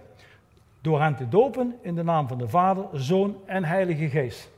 Door 0.81 1.01
hen 1.01 1.15
te 1.15 1.29
dopen 1.29 1.75
in 1.81 1.95
de 1.95 2.03
naam 2.03 2.27
van 2.27 2.37
de 2.37 2.47
Vader, 2.47 2.85
Zoon 2.93 3.37
en 3.45 3.63
Heilige 3.63 4.09
Geest. 4.09 4.49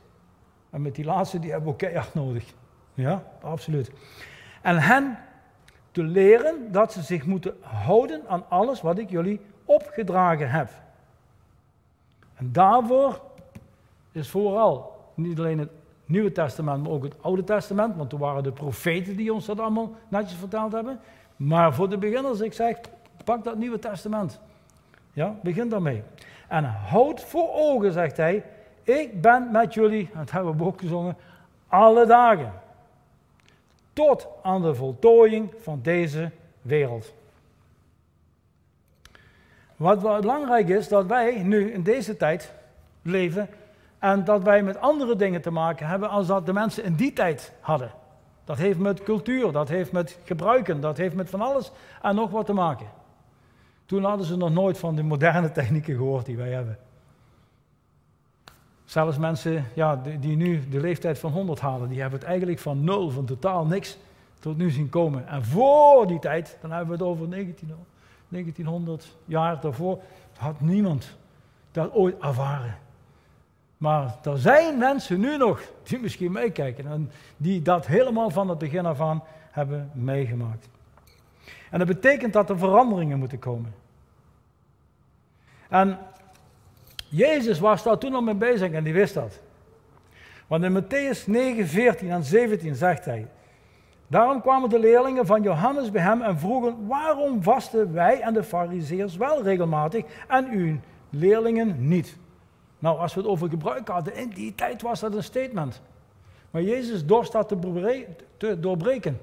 En 0.70 0.82
met 0.82 0.94
die 0.94 1.04
laatste, 1.04 1.38
die 1.38 1.50
hebben 1.50 1.66
we 1.66 1.72
ook 1.72 1.78
keihard 1.78 2.14
nodig. 2.14 2.44
Ja, 2.94 3.24
absoluut. 3.40 3.90
En 4.60 4.78
hen 4.78 5.18
te 5.90 6.02
leren 6.02 6.72
dat 6.72 6.92
ze 6.92 7.02
zich 7.02 7.26
moeten 7.26 7.56
houden 7.60 8.22
aan 8.28 8.44
alles 8.48 8.80
wat 8.80 8.98
ik 8.98 9.10
jullie 9.10 9.40
opgedragen 9.64 10.50
heb. 10.50 10.70
En 12.34 12.52
daarvoor 12.52 13.20
is 14.12 14.28
vooral 14.28 15.00
niet 15.14 15.38
alleen 15.38 15.58
het 15.58 15.70
Nieuwe 16.04 16.32
Testament, 16.32 16.82
maar 16.82 16.92
ook 16.92 17.02
het 17.02 17.14
Oude 17.20 17.44
Testament, 17.44 17.96
want 17.96 18.10
toen 18.10 18.18
waren 18.18 18.42
de 18.42 18.52
profeten 18.52 19.16
die 19.16 19.32
ons 19.32 19.46
dat 19.46 19.60
allemaal 19.60 19.90
netjes 20.08 20.38
verteld 20.38 20.72
hebben. 20.72 21.00
Maar 21.36 21.74
voor 21.74 21.88
de 21.88 21.98
beginners, 21.98 22.40
ik 22.40 22.52
zeg, 22.52 22.76
pak 23.24 23.44
dat 23.44 23.56
Nieuwe 23.56 23.78
Testament. 23.78 24.40
Ja, 25.12 25.34
begin 25.42 25.68
daarmee. 25.68 26.02
En 26.48 26.64
houd 26.64 27.20
voor 27.20 27.48
ogen, 27.52 27.92
zegt 27.92 28.16
hij, 28.16 28.44
ik 28.82 29.20
ben 29.20 29.48
met 29.50 29.74
jullie, 29.74 30.10
dat 30.14 30.30
hebben 30.30 30.56
we 30.56 30.64
ook 30.64 30.80
gezongen, 30.80 31.16
alle 31.68 32.06
dagen. 32.06 32.52
Tot 33.92 34.28
aan 34.42 34.62
de 34.62 34.74
voltooiing 34.74 35.54
van 35.58 35.80
deze 35.82 36.30
wereld. 36.62 37.12
Wat 39.82 40.00
belangrijk 40.20 40.68
is, 40.68 40.88
dat 40.88 41.06
wij 41.06 41.42
nu 41.42 41.72
in 41.72 41.82
deze 41.82 42.16
tijd 42.16 42.52
leven 43.02 43.48
en 43.98 44.24
dat 44.24 44.42
wij 44.42 44.62
met 44.62 44.80
andere 44.80 45.16
dingen 45.16 45.42
te 45.42 45.50
maken 45.50 45.86
hebben 45.86 46.08
als 46.08 46.26
dat 46.26 46.46
de 46.46 46.52
mensen 46.52 46.84
in 46.84 46.94
die 46.94 47.12
tijd 47.12 47.52
hadden. 47.60 47.90
Dat 48.44 48.58
heeft 48.58 48.78
met 48.78 49.02
cultuur, 49.02 49.52
dat 49.52 49.68
heeft 49.68 49.92
met 49.92 50.18
gebruiken, 50.24 50.80
dat 50.80 50.96
heeft 50.96 51.14
met 51.14 51.30
van 51.30 51.40
alles 51.40 51.72
en 52.02 52.14
nog 52.14 52.30
wat 52.30 52.46
te 52.46 52.52
maken. 52.52 52.86
Toen 53.86 54.04
hadden 54.04 54.26
ze 54.26 54.36
nog 54.36 54.50
nooit 54.50 54.78
van 54.78 54.94
de 54.94 55.02
moderne 55.02 55.52
technieken 55.58 55.96
gehoord 55.96 56.26
die 56.26 56.36
wij 56.36 56.50
hebben. 56.50 56.78
Zelfs 58.84 59.18
mensen 59.18 59.64
ja, 59.74 60.02
die, 60.20 60.36
nu 60.36 60.68
de 60.68 60.80
leeftijd 60.80 61.18
van 61.18 61.32
100 61.32 61.60
halen, 61.60 61.88
die 61.88 62.00
hebben 62.00 62.18
het 62.18 62.28
eigenlijk 62.28 62.58
van 62.58 62.84
nul, 62.84 63.10
van 63.10 63.24
totaal 63.24 63.66
niks, 63.66 63.98
tot 64.38 64.56
nu 64.56 64.70
zien 64.70 64.88
komen. 64.88 65.28
En 65.28 65.44
voor 65.44 66.06
die 66.06 66.18
tijd, 66.18 66.58
dan 66.60 66.70
hebben 66.70 66.98
we 66.98 67.04
het 67.04 67.12
over 67.12 67.30
1900, 67.30 67.91
1900 68.32 69.16
jaar 69.24 69.60
daarvoor, 69.60 69.98
had 70.36 70.60
niemand 70.60 71.16
dat 71.72 71.92
ooit 71.92 72.18
ervaren. 72.20 72.78
Maar 73.76 74.14
er 74.22 74.38
zijn 74.38 74.78
mensen 74.78 75.20
nu 75.20 75.36
nog 75.36 75.62
die 75.82 75.98
misschien 75.98 76.32
meekijken 76.32 76.86
en 76.86 77.10
die 77.36 77.62
dat 77.62 77.86
helemaal 77.86 78.30
van 78.30 78.48
het 78.48 78.58
begin 78.58 78.86
af 78.86 79.00
aan 79.00 79.22
hebben 79.50 79.90
meegemaakt. 79.94 80.68
En 81.70 81.78
dat 81.78 81.88
betekent 81.88 82.32
dat 82.32 82.50
er 82.50 82.58
veranderingen 82.58 83.18
moeten 83.18 83.38
komen. 83.38 83.74
En 85.68 85.98
Jezus 87.08 87.58
was 87.58 87.82
daar 87.82 87.98
toen 87.98 88.14
al 88.14 88.22
mee 88.22 88.34
bezig 88.34 88.72
en 88.72 88.84
die 88.84 88.92
wist 88.92 89.14
dat. 89.14 89.40
Want 90.46 90.64
in 90.64 90.82
Matthäus 90.82 91.26
9, 91.26 91.66
14 91.66 92.10
en 92.10 92.24
17 92.24 92.74
zegt 92.74 93.04
hij: 93.04 93.26
Daarom 94.12 94.40
kwamen 94.40 94.68
de 94.68 94.78
leerlingen 94.78 95.26
van 95.26 95.42
Johannes 95.42 95.90
bij 95.90 96.02
hem 96.02 96.22
en 96.22 96.38
vroegen: 96.38 96.86
Waarom 96.86 97.42
vasten 97.42 97.92
wij 97.92 98.20
en 98.20 98.34
de 98.34 98.42
Farizeeërs 98.42 99.16
wel 99.16 99.42
regelmatig 99.42 100.04
en 100.28 100.48
uw 100.50 100.76
leerlingen 101.10 101.88
niet? 101.88 102.16
Nou, 102.78 102.98
als 102.98 103.14
we 103.14 103.20
het 103.20 103.28
over 103.28 103.48
gebruik 103.48 103.88
hadden, 103.88 104.14
in 104.14 104.28
die 104.28 104.54
tijd 104.54 104.82
was 104.82 105.00
dat 105.00 105.14
een 105.14 105.22
statement. 105.22 105.82
Maar 106.50 106.62
Jezus 106.62 107.06
dorst 107.06 107.32
dat 107.32 107.48
te 108.36 108.60
doorbreken. 108.60 109.20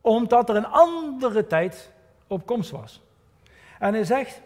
Omdat 0.00 0.48
er 0.48 0.56
een 0.56 0.66
andere 0.66 1.46
tijd 1.46 1.92
op 2.26 2.46
komst 2.46 2.70
was. 2.70 3.02
En 3.78 3.94
hij 3.94 4.04
zegt, 4.04 4.40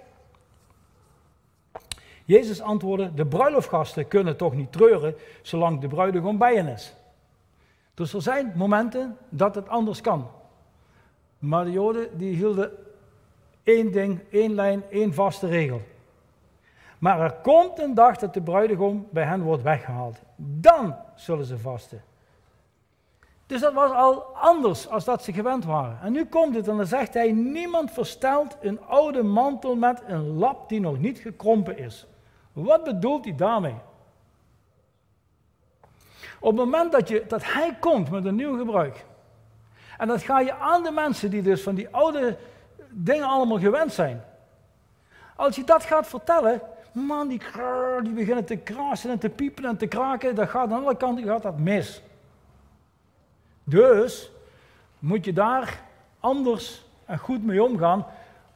Jezus 2.25 2.61
antwoordde, 2.61 3.15
de 3.15 3.27
bruiloftgasten 3.27 4.09
kunnen 4.09 4.37
toch 4.37 4.55
niet 4.55 4.73
treuren 4.73 5.15
zolang 5.43 5.81
de 5.81 5.89
bruidegom 5.89 6.39
bij 6.39 6.55
hen 6.55 6.67
is. 6.67 6.95
Dus 7.97 8.13
er 8.13 8.23
zijn 8.23 8.53
momenten 8.55 9.17
dat 9.29 9.55
het 9.55 9.69
anders 9.69 10.01
kan. 10.01 10.29
Maar 11.39 11.65
de 11.65 11.71
Joden 11.71 12.19
die 12.19 12.35
hielden 12.35 12.71
één 13.63 13.93
ding, 13.93 14.21
één 14.31 14.55
lijn, 14.55 14.83
één 14.91 15.15
vaste 15.15 15.47
regel. 15.47 15.83
Maar 16.99 17.21
er 17.21 17.33
komt 17.33 17.79
een 17.79 17.95
dag 17.95 18.17
dat 18.17 18.35
de 18.35 18.43
bruidegom 18.43 19.07
bij 19.11 19.25
hen 19.25 19.43
wordt 19.43 19.63
weggehaald. 19.63 20.17
Dan 20.37 20.97
zullen 21.15 21.45
ze 21.45 21.59
vasten. 21.59 22.03
Dus 23.47 23.61
dat 23.61 23.73
was 23.73 23.91
al 23.91 24.23
anders 24.35 24.89
als 24.89 25.05
dat 25.05 25.23
ze 25.23 25.33
gewend 25.33 25.65
waren. 25.65 25.99
En 26.03 26.13
nu 26.13 26.25
komt 26.25 26.55
het 26.55 26.69
en 26.69 26.77
dan 26.77 26.87
zegt 26.87 27.15
hij: 27.15 27.33
Niemand 27.33 27.91
verstelt 27.91 28.57
een 28.61 28.81
oude 28.81 29.23
mantel 29.23 29.77
met 29.77 30.03
een 30.07 30.27
lap 30.27 30.69
die 30.69 30.81
nog 30.81 30.99
niet 30.99 31.19
gekrompen 31.19 31.79
is. 31.79 32.07
Wat 32.53 32.85
bedoelt 32.85 33.25
hij 33.25 33.35
daarmee? 33.35 33.75
Op 36.41 36.57
het 36.57 36.65
moment 36.65 36.93
dat, 36.93 37.09
je, 37.09 37.25
dat 37.29 37.45
hij 37.45 37.77
komt 37.81 38.11
met 38.11 38.25
een 38.25 38.35
nieuw 38.35 38.59
gebruik, 38.59 39.05
en 39.99 40.09
dat 40.09 40.23
ga 40.23 40.41
je 40.41 40.55
aan 40.55 40.83
de 40.83 40.91
mensen 40.91 41.31
die 41.31 41.43
dus 41.43 41.63
van 41.63 41.75
die 41.75 41.89
oude 41.89 42.37
dingen 42.91 43.27
allemaal 43.27 43.59
gewend 43.59 43.93
zijn. 43.93 44.25
Als 45.37 45.57
je 45.57 45.65
dat 45.65 45.83
gaat 45.83 46.07
vertellen, 46.07 46.61
man, 46.93 47.29
die, 47.29 47.41
die 48.03 48.13
beginnen 48.13 48.45
te 48.45 48.57
krasen 48.57 49.11
en 49.11 49.19
te 49.19 49.29
piepen 49.29 49.65
en 49.65 49.77
te 49.77 49.87
kraken, 49.87 50.35
dat 50.35 50.49
gaat 50.49 50.73
aan 50.73 50.85
alle 50.85 50.97
kanten 50.97 51.25
gaat 51.25 51.43
dat 51.43 51.59
mis. 51.59 52.03
Dus 53.65 54.31
moet 54.99 55.25
je 55.25 55.33
daar 55.33 55.83
anders 56.21 56.85
en 57.05 57.19
goed 57.19 57.45
mee 57.45 57.63
omgaan 57.63 58.07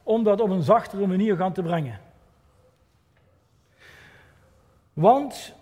om 0.03 0.23
dat 0.23 0.41
op 0.41 0.49
een 0.49 0.61
zachtere 0.61 1.07
manier 1.07 1.35
gaan 1.35 1.53
te 1.53 1.61
brengen. 1.61 1.99
Want 4.93 5.53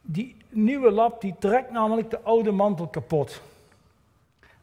die 0.00 0.41
nieuwe 0.54 0.90
lap 0.90 1.20
die 1.20 1.34
trekt 1.38 1.70
namelijk 1.70 2.10
de 2.10 2.20
oude 2.20 2.50
mantel 2.50 2.86
kapot. 2.86 3.40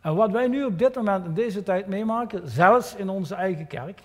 En 0.01 0.15
wat 0.15 0.31
wij 0.31 0.47
nu 0.47 0.65
op 0.65 0.79
dit 0.79 0.95
moment 0.95 1.25
in 1.25 1.33
deze 1.33 1.63
tijd 1.63 1.87
meemaken, 1.87 2.49
zelfs 2.49 2.95
in 2.95 3.09
onze 3.09 3.35
eigen 3.35 3.67
kerk, 3.67 4.01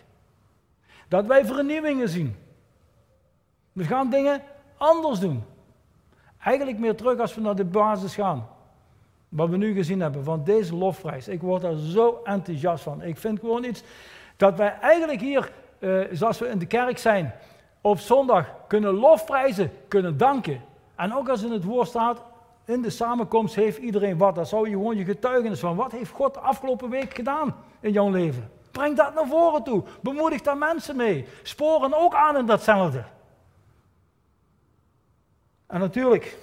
dat 1.08 1.26
wij 1.26 1.44
vernieuwingen 1.44 2.08
zien. 2.08 2.36
We 3.72 3.84
gaan 3.84 4.10
dingen 4.10 4.42
anders 4.76 5.18
doen. 5.18 5.44
Eigenlijk 6.40 6.78
meer 6.78 6.96
terug 6.96 7.18
als 7.18 7.34
we 7.34 7.40
naar 7.40 7.56
de 7.56 7.64
basis 7.64 8.14
gaan. 8.14 8.48
Wat 9.28 9.48
we 9.48 9.56
nu 9.56 9.74
gezien 9.74 10.00
hebben 10.00 10.24
van 10.24 10.44
deze 10.44 10.74
lofprijs. 10.74 11.28
Ik 11.28 11.40
word 11.40 11.62
daar 11.62 11.76
zo 11.76 12.20
enthousiast 12.24 12.82
van. 12.82 13.02
Ik 13.02 13.16
vind 13.16 13.40
gewoon 13.40 13.64
iets 13.64 13.82
dat 14.36 14.56
wij 14.56 14.78
eigenlijk 14.80 15.20
hier, 15.20 15.52
eh, 15.78 16.00
zoals 16.12 16.38
we 16.38 16.48
in 16.48 16.58
de 16.58 16.66
kerk 16.66 16.98
zijn, 16.98 17.34
op 17.80 17.98
zondag 17.98 18.54
kunnen 18.66 18.94
lofprijzen, 18.94 19.70
kunnen 19.88 20.16
danken. 20.16 20.60
En 20.94 21.14
ook 21.14 21.28
als 21.28 21.42
in 21.42 21.52
het 21.52 21.64
woord 21.64 21.88
staat, 21.88 22.22
in 22.64 22.82
de 22.82 22.90
samenkomst 22.90 23.54
heeft 23.54 23.78
iedereen 23.78 24.18
wat. 24.18 24.34
Dan 24.34 24.46
zou 24.46 24.68
je 24.68 24.74
gewoon 24.74 24.96
je 24.96 25.04
getuigenis 25.04 25.60
van 25.60 25.76
wat 25.76 25.92
heeft 25.92 26.10
God 26.10 26.34
de 26.34 26.40
afgelopen 26.40 26.90
week 26.90 27.14
gedaan 27.14 27.54
in 27.80 27.92
jouw 27.92 28.10
leven. 28.10 28.50
Breng 28.70 28.96
dat 28.96 29.14
naar 29.14 29.26
voren 29.26 29.62
toe. 29.62 29.82
Bemoedig 30.00 30.40
daar 30.40 30.56
mensen 30.56 30.96
mee. 30.96 31.26
Sporen 31.42 31.94
ook 31.94 32.14
aan 32.14 32.36
in 32.36 32.46
datzelfde. 32.46 33.04
En 35.66 35.80
natuurlijk, 35.80 36.38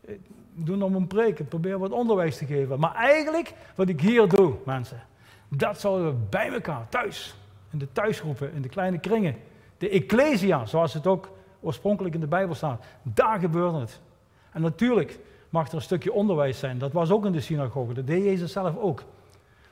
ik 0.00 0.20
doe 0.54 0.76
nog 0.76 0.94
een 0.94 1.06
preek, 1.06 1.38
ik 1.38 1.48
probeer 1.48 1.78
wat 1.78 1.90
onderwijs 1.90 2.36
te 2.36 2.46
geven. 2.46 2.80
Maar 2.80 2.94
eigenlijk, 2.94 3.52
wat 3.74 3.88
ik 3.88 4.00
hier 4.00 4.28
doe, 4.28 4.54
mensen, 4.64 5.02
dat 5.48 5.80
zouden 5.80 6.06
we 6.06 6.14
bij 6.30 6.52
elkaar, 6.52 6.88
thuis, 6.88 7.34
in 7.70 7.78
de 7.78 7.92
thuisgroepen, 7.92 8.52
in 8.52 8.62
de 8.62 8.68
kleine 8.68 8.98
kringen, 8.98 9.36
de 9.78 9.88
ecclesia, 9.88 10.66
zoals 10.66 10.94
het 10.94 11.06
ook 11.06 11.28
oorspronkelijk 11.66 12.14
in 12.14 12.20
de 12.20 12.26
Bijbel 12.26 12.54
staat, 12.54 12.84
daar 13.02 13.38
gebeurt 13.38 13.74
het. 13.74 14.00
En 14.52 14.62
natuurlijk 14.62 15.18
mag 15.48 15.68
er 15.68 15.74
een 15.74 15.82
stukje 15.82 16.12
onderwijs 16.12 16.58
zijn, 16.58 16.78
dat 16.78 16.92
was 16.92 17.10
ook 17.10 17.26
in 17.26 17.32
de 17.32 17.40
synagoge, 17.40 17.92
dat 17.92 18.06
deed 18.06 18.24
Jezus 18.24 18.52
zelf 18.52 18.76
ook. 18.76 19.04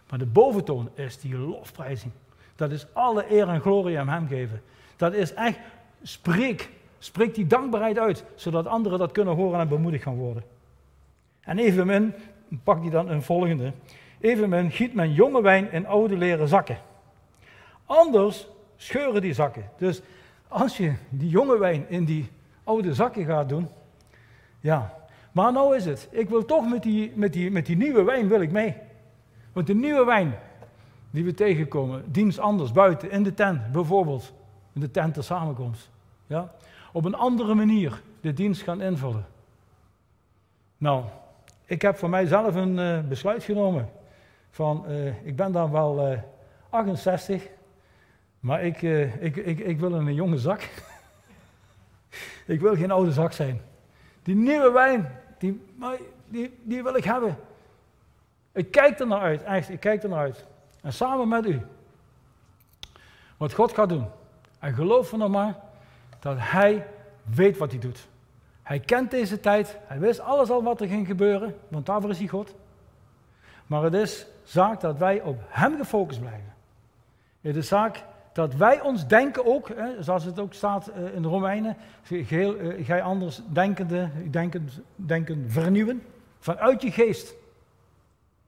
Maar 0.09 0.19
de 0.19 0.27
boventoon 0.27 0.89
is 0.95 1.21
die 1.21 1.37
lofprijzing. 1.37 2.13
Dat 2.57 2.71
is 2.71 2.87
alle 2.93 3.33
eer 3.33 3.49
en 3.49 3.61
glorie 3.61 3.99
aan 3.99 4.09
Hem 4.09 4.27
geven. 4.27 4.63
Dat 4.97 5.13
is 5.13 5.35
echt, 5.35 5.59
spreek, 6.03 6.71
spreek 6.99 7.35
die 7.35 7.47
dankbaarheid 7.47 7.99
uit, 7.99 8.25
zodat 8.35 8.67
anderen 8.67 8.99
dat 8.99 9.13
kunnen 9.13 9.35
horen 9.35 9.61
en 9.61 9.69
bemoedigd 9.69 10.03
gaan 10.03 10.17
worden. 10.17 10.43
En 11.41 11.59
evenmin, 11.59 12.15
pak 12.65 12.83
die 12.83 12.91
dan 12.91 13.09
een 13.09 13.23
volgende, 13.23 13.73
evenmin 14.21 14.71
giet 14.71 14.95
men 14.95 15.13
jonge 15.13 15.43
wijn 15.43 15.73
in 15.73 15.87
oude 15.87 16.17
leren 16.17 16.49
zakken. 16.49 16.79
Anders 17.87 18.47
scheuren 18.77 19.23
die 19.23 19.35
zakken. 19.35 19.71
Dus 19.79 20.03
als 20.55 20.77
je 20.77 20.93
die 21.09 21.29
jonge 21.29 21.59
wijn 21.59 21.89
in 21.89 22.05
die 22.05 22.31
oude 22.65 22.95
zakken 22.95 23.25
gaat 23.25 23.49
doen, 23.49 23.69
ja. 24.61 24.95
Maar 25.33 25.53
nou 25.53 25.77
is 25.77 25.85
het, 25.85 26.09
ik 26.11 26.29
wil 26.29 26.45
toch 26.45 26.69
met 26.69 26.83
die, 26.83 27.13
met 27.15 27.33
die, 27.33 27.51
met 27.51 27.67
die 27.67 27.77
nieuwe 27.77 28.03
wijn 28.03 28.29
wil 28.29 28.41
ik 28.41 28.51
mee. 28.51 28.77
Want 29.53 29.67
de 29.67 29.75
nieuwe 29.75 30.05
wijn 30.05 30.35
die 31.11 31.25
we 31.25 31.35
tegenkomen, 31.35 32.05
dienst 32.13 32.39
anders, 32.39 32.73
buiten, 32.73 33.11
in 33.11 33.23
de 33.23 33.35
tent 33.35 33.73
bijvoorbeeld, 33.73 34.33
in 34.73 34.81
de 34.81 34.91
tent 34.91 35.15
ter 35.15 35.25
samenkomst. 35.25 35.91
Ja? 36.27 36.53
Op 36.93 37.05
een 37.05 37.15
andere 37.15 37.55
manier 37.55 38.03
de 38.21 38.33
dienst 38.33 38.63
gaan 38.63 38.81
invullen. 38.81 39.27
Nou, 40.79 41.05
ik 41.65 41.83
heb 41.83 41.97
voor 41.97 42.11
mijzelf 42.11 42.55
een 42.55 42.79
uh, 42.79 43.01
besluit 43.09 43.45
genomen. 43.45 43.89
Van, 44.51 44.85
uh, 44.89 45.27
ik 45.27 45.37
ben 45.37 45.53
dan 45.53 45.71
wel 45.71 46.13
uh, 46.13 46.19
68, 46.71 47.49
maar 48.45 48.63
ik, 48.63 48.83
ik, 49.21 49.37
ik, 49.37 49.59
ik 49.59 49.79
wil 49.79 49.93
een 49.93 50.15
jonge 50.15 50.39
zak. 50.39 50.69
ik 52.47 52.61
wil 52.61 52.77
geen 52.77 52.91
oude 52.91 53.13
zak 53.13 53.33
zijn. 53.33 53.61
Die 54.23 54.35
nieuwe 54.35 54.71
wijn, 54.71 55.19
die, 55.39 55.63
die, 56.27 56.59
die 56.63 56.83
wil 56.83 56.97
ik 56.97 57.05
hebben. 57.05 57.37
Ik 58.53 58.71
kijk 58.71 59.01
er 59.01 59.07
naar 59.07 59.21
uit, 59.21 59.43
echt, 59.43 59.69
ik 59.69 59.81
kijk 59.81 60.03
er 60.03 60.09
naar 60.09 60.19
uit. 60.19 60.45
En 60.83 60.93
samen 60.93 61.29
met 61.29 61.47
u. 61.47 61.61
Wat 63.37 63.53
God 63.53 63.73
gaat 63.73 63.89
doen. 63.89 64.07
En 64.59 64.75
geloof 64.75 65.13
er 65.13 65.19
nog 65.19 65.31
maar 65.31 65.57
dat 66.19 66.37
Hij 66.39 66.87
weet 67.23 67.59
wat 67.59 67.71
Hij 67.71 67.81
doet. 67.81 68.07
Hij 68.63 68.81
kent 68.81 69.11
deze 69.11 69.41
tijd. 69.41 69.77
Hij 69.85 69.99
wist 69.99 70.21
alles 70.21 70.51
al 70.51 70.63
wat 70.63 70.81
er 70.81 70.89
ging 70.89 71.07
gebeuren, 71.07 71.57
want 71.69 71.87
daarvoor 71.87 72.11
is 72.11 72.19
Hij 72.19 72.29
God. 72.29 72.55
Maar 73.67 73.83
het 73.83 73.95
is 73.95 74.27
zaak 74.43 74.81
dat 74.81 74.99
wij 74.99 75.21
op 75.21 75.41
Hem 75.47 75.77
gefocust 75.77 76.21
blijven. 76.21 76.55
Het 77.41 77.57
is 77.57 77.69
zaak 77.69 78.05
dat 78.35 78.55
wij 78.55 78.81
ons 78.81 79.07
denken 79.07 79.47
ook, 79.47 79.69
hè, 79.69 80.03
zoals 80.03 80.25
het 80.25 80.39
ook 80.39 80.55
staat 80.55 80.87
eh, 80.87 81.15
in 81.15 81.23
de 81.23 81.29
Romeinen, 81.29 81.77
geheel, 82.03 82.61
uh, 82.61 82.87
gij 82.87 83.03
anders 83.03 83.41
denkende, 83.47 84.09
denken, 84.31 84.69
denken 84.95 85.51
vernieuwen, 85.51 86.03
vanuit 86.39 86.83
je 86.83 86.91
geest. 86.91 87.35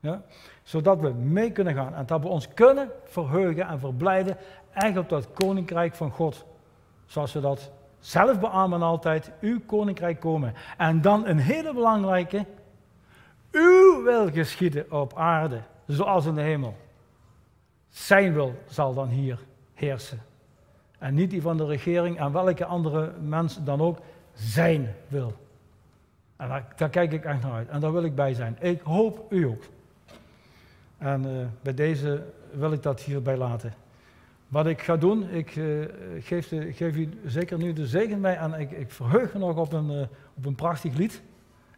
Ja? 0.00 0.22
Zodat 0.62 1.00
we 1.00 1.08
mee 1.08 1.52
kunnen 1.52 1.74
gaan 1.74 1.94
en 1.94 2.06
dat 2.06 2.20
we 2.20 2.28
ons 2.28 2.48
kunnen 2.54 2.90
verheugen 3.04 3.66
en 3.66 3.78
verblijden 3.78 4.36
echt 4.72 4.96
op 4.96 5.08
dat 5.08 5.32
koninkrijk 5.32 5.94
van 5.94 6.10
God. 6.10 6.44
Zoals 7.04 7.32
we 7.32 7.40
dat 7.40 7.70
zelf 7.98 8.40
beamen 8.40 8.82
altijd, 8.82 9.30
uw 9.40 9.60
koninkrijk 9.66 10.20
komen. 10.20 10.54
En 10.76 11.00
dan 11.00 11.26
een 11.26 11.38
hele 11.38 11.74
belangrijke, 11.74 12.44
uw 13.50 14.02
wil 14.02 14.30
geschieden 14.30 14.92
op 14.92 15.16
aarde, 15.16 15.60
zoals 15.86 16.26
in 16.26 16.34
de 16.34 16.40
hemel. 16.40 16.76
Zijn 17.88 18.32
wil 18.32 18.54
zal 18.68 18.94
dan 18.94 19.08
hier 19.08 19.45
heersen. 19.76 20.22
En 20.98 21.14
niet 21.14 21.30
die 21.30 21.42
van 21.42 21.56
de 21.56 21.66
regering 21.66 22.18
en 22.18 22.32
welke 22.32 22.64
andere 22.64 23.12
mens 23.20 23.64
dan 23.64 23.80
ook, 23.80 23.98
zijn 24.32 24.94
wil. 25.08 25.32
En 26.36 26.48
daar, 26.76 26.90
kijk 26.90 27.12
ik 27.12 27.24
echt 27.24 27.42
naar 27.42 27.52
uit. 27.52 27.68
En 27.68 27.80
daar 27.80 27.92
wil 27.92 28.04
ik 28.04 28.14
bij 28.14 28.34
zijn. 28.34 28.56
Ik 28.60 28.80
hoop 28.80 29.32
u 29.32 29.44
ook. 29.46 29.62
En 30.98 31.26
uh, 31.26 31.46
bij 31.62 31.74
deze 31.74 32.22
wil 32.52 32.72
ik 32.72 32.82
dat 32.82 33.00
hierbij 33.00 33.36
laten. 33.36 33.74
Wat 34.48 34.66
ik 34.66 34.82
ga 34.82 34.96
doen, 34.96 35.30
ik 35.30 35.56
uh, 35.56 35.84
geef, 36.20 36.48
geef, 36.48 36.96
u 36.96 37.08
zeker 37.26 37.58
nu 37.58 37.72
de 37.72 37.86
zegen 37.86 38.20
mee 38.20 38.34
en 38.34 38.54
ik, 38.54 38.70
ik 38.70 38.90
verheug 38.90 39.32
me 39.32 39.38
nog 39.38 39.56
op 39.56 39.72
een, 39.72 39.90
uh, 39.90 40.02
op 40.34 40.46
een 40.46 40.54
prachtig 40.54 40.94
lied. 40.94 41.22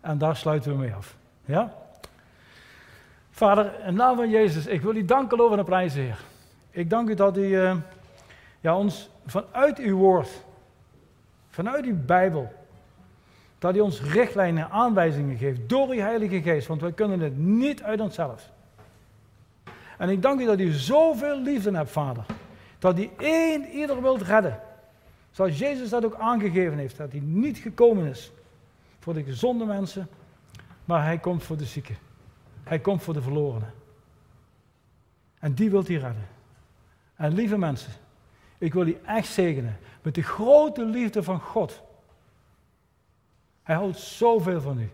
En 0.01 0.19
daar 0.19 0.37
sluiten 0.37 0.73
we 0.73 0.79
mee 0.79 0.95
af. 0.95 1.17
Ja? 1.45 1.75
Vader, 3.31 3.73
in 3.87 3.95
naam 3.95 4.17
van 4.17 4.31
Jezus, 4.31 4.67
ik 4.67 4.83
wil 4.83 4.97
u 4.97 5.05
danken 5.05 5.41
over 5.41 5.57
de 5.57 5.65
prijzen, 5.65 6.03
Heer. 6.03 6.19
Ik 6.71 6.91
dank 6.91 7.09
u 7.09 7.15
dat 7.15 7.37
u 7.37 7.57
ja, 8.61 8.77
ons 8.77 9.11
vanuit 9.27 9.79
uw 9.79 9.97
woord, 9.97 10.45
vanuit 11.49 11.85
uw 11.85 12.05
Bijbel, 12.07 12.53
dat 13.59 13.77
u 13.77 13.81
ons 13.81 14.03
richtlijnen 14.03 14.65
en 14.65 14.71
aanwijzingen 14.71 15.37
geeft 15.37 15.69
door 15.69 15.89
uw 15.89 16.01
Heilige 16.01 16.43
Geest, 16.43 16.67
want 16.67 16.81
wij 16.81 16.93
kunnen 16.93 17.21
het 17.21 17.39
niet 17.39 17.83
uit 17.83 18.01
onszelf. 18.01 18.51
En 19.99 20.09
ik 20.09 20.23
dank 20.23 20.41
u 20.41 20.45
dat 20.45 20.61
u 20.61 20.71
zoveel 20.73 21.41
liefde 21.41 21.77
hebt, 21.77 21.91
Vader. 21.91 22.25
Dat 22.79 22.99
u 22.99 23.11
één 23.19 23.69
ieder 23.69 24.03
wilt 24.03 24.23
redden. 24.23 24.61
Zoals 25.31 25.59
Jezus 25.59 25.89
dat 25.89 26.05
ook 26.05 26.15
aangegeven 26.15 26.79
heeft. 26.79 26.97
Dat 26.97 27.11
hij 27.11 27.21
niet 27.21 27.59
gekomen 27.59 28.07
is 28.07 28.33
voor 28.99 29.15
de 29.15 29.23
gezonde 29.23 29.65
mensen. 29.65 30.09
Maar 30.85 31.05
hij 31.05 31.19
komt 31.19 31.43
voor 31.43 31.57
de 31.57 31.65
zieken. 31.65 31.97
Hij 32.65 32.79
komt 32.79 33.03
voor 33.03 33.15
de 33.15 33.23
verlorenen. 33.23 33.73
En 35.39 35.55
die 35.55 35.71
wilt 35.71 35.89
hij 35.89 35.97
redden. 35.97 36.27
En 37.19 37.35
lieve 37.35 37.59
mensen, 37.59 37.93
ik 38.59 38.75
wil 38.75 38.87
u 38.87 38.99
echt 39.05 39.29
zegenen 39.29 39.79
met 40.03 40.15
de 40.15 40.23
grote 40.23 40.85
liefde 40.85 41.23
van 41.23 41.41
God. 41.41 41.83
Hij 43.63 43.75
houdt 43.75 43.99
zoveel 43.99 44.61
van 44.61 44.79
u. 44.79 44.91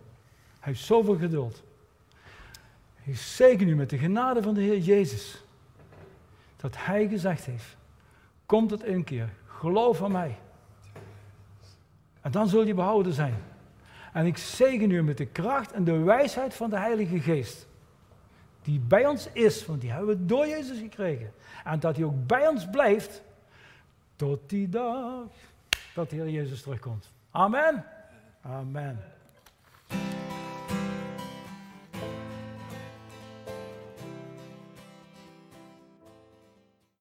Hij 0.60 0.72
heeft 0.72 0.84
zoveel 0.84 1.16
geduld. 1.16 1.62
Ik 3.02 3.16
zegen 3.16 3.68
u 3.68 3.74
met 3.74 3.90
de 3.90 3.98
genade 3.98 4.42
van 4.42 4.54
de 4.54 4.60
Heer 4.60 4.78
Jezus. 4.78 5.42
Dat 6.56 6.76
Hij 6.78 7.08
gezegd 7.08 7.44
heeft, 7.44 7.76
komt 8.46 8.70
het 8.70 8.86
een 8.86 9.04
keer, 9.04 9.28
geloof 9.46 10.02
aan 10.02 10.12
mij. 10.12 10.38
En 12.20 12.30
dan 12.30 12.48
zul 12.48 12.66
je 12.66 12.74
behouden 12.74 13.12
zijn. 13.12 13.34
En 14.12 14.26
ik 14.26 14.36
zegen 14.36 14.90
u 14.90 15.02
met 15.02 15.18
de 15.18 15.26
kracht 15.26 15.72
en 15.72 15.84
de 15.84 15.98
wijsheid 15.98 16.54
van 16.54 16.70
de 16.70 16.78
Heilige 16.78 17.20
Geest. 17.20 17.66
Die 18.62 18.80
bij 18.80 19.06
ons 19.06 19.28
is, 19.32 19.66
want 19.66 19.80
die 19.80 19.90
hebben 19.90 20.08
we 20.08 20.26
door 20.26 20.46
Jezus 20.46 20.78
gekregen. 20.78 21.32
En 21.64 21.80
dat 21.80 21.96
hij 21.96 22.04
ook 22.04 22.26
bij 22.26 22.48
ons 22.48 22.70
blijft 22.70 23.22
tot 24.16 24.48
die 24.50 24.68
dag 24.68 25.26
dat 25.94 26.10
de 26.10 26.16
Heer 26.16 26.30
Jezus 26.30 26.62
terugkomt. 26.62 27.10
Amen. 27.30 27.84
Amen. 28.42 29.13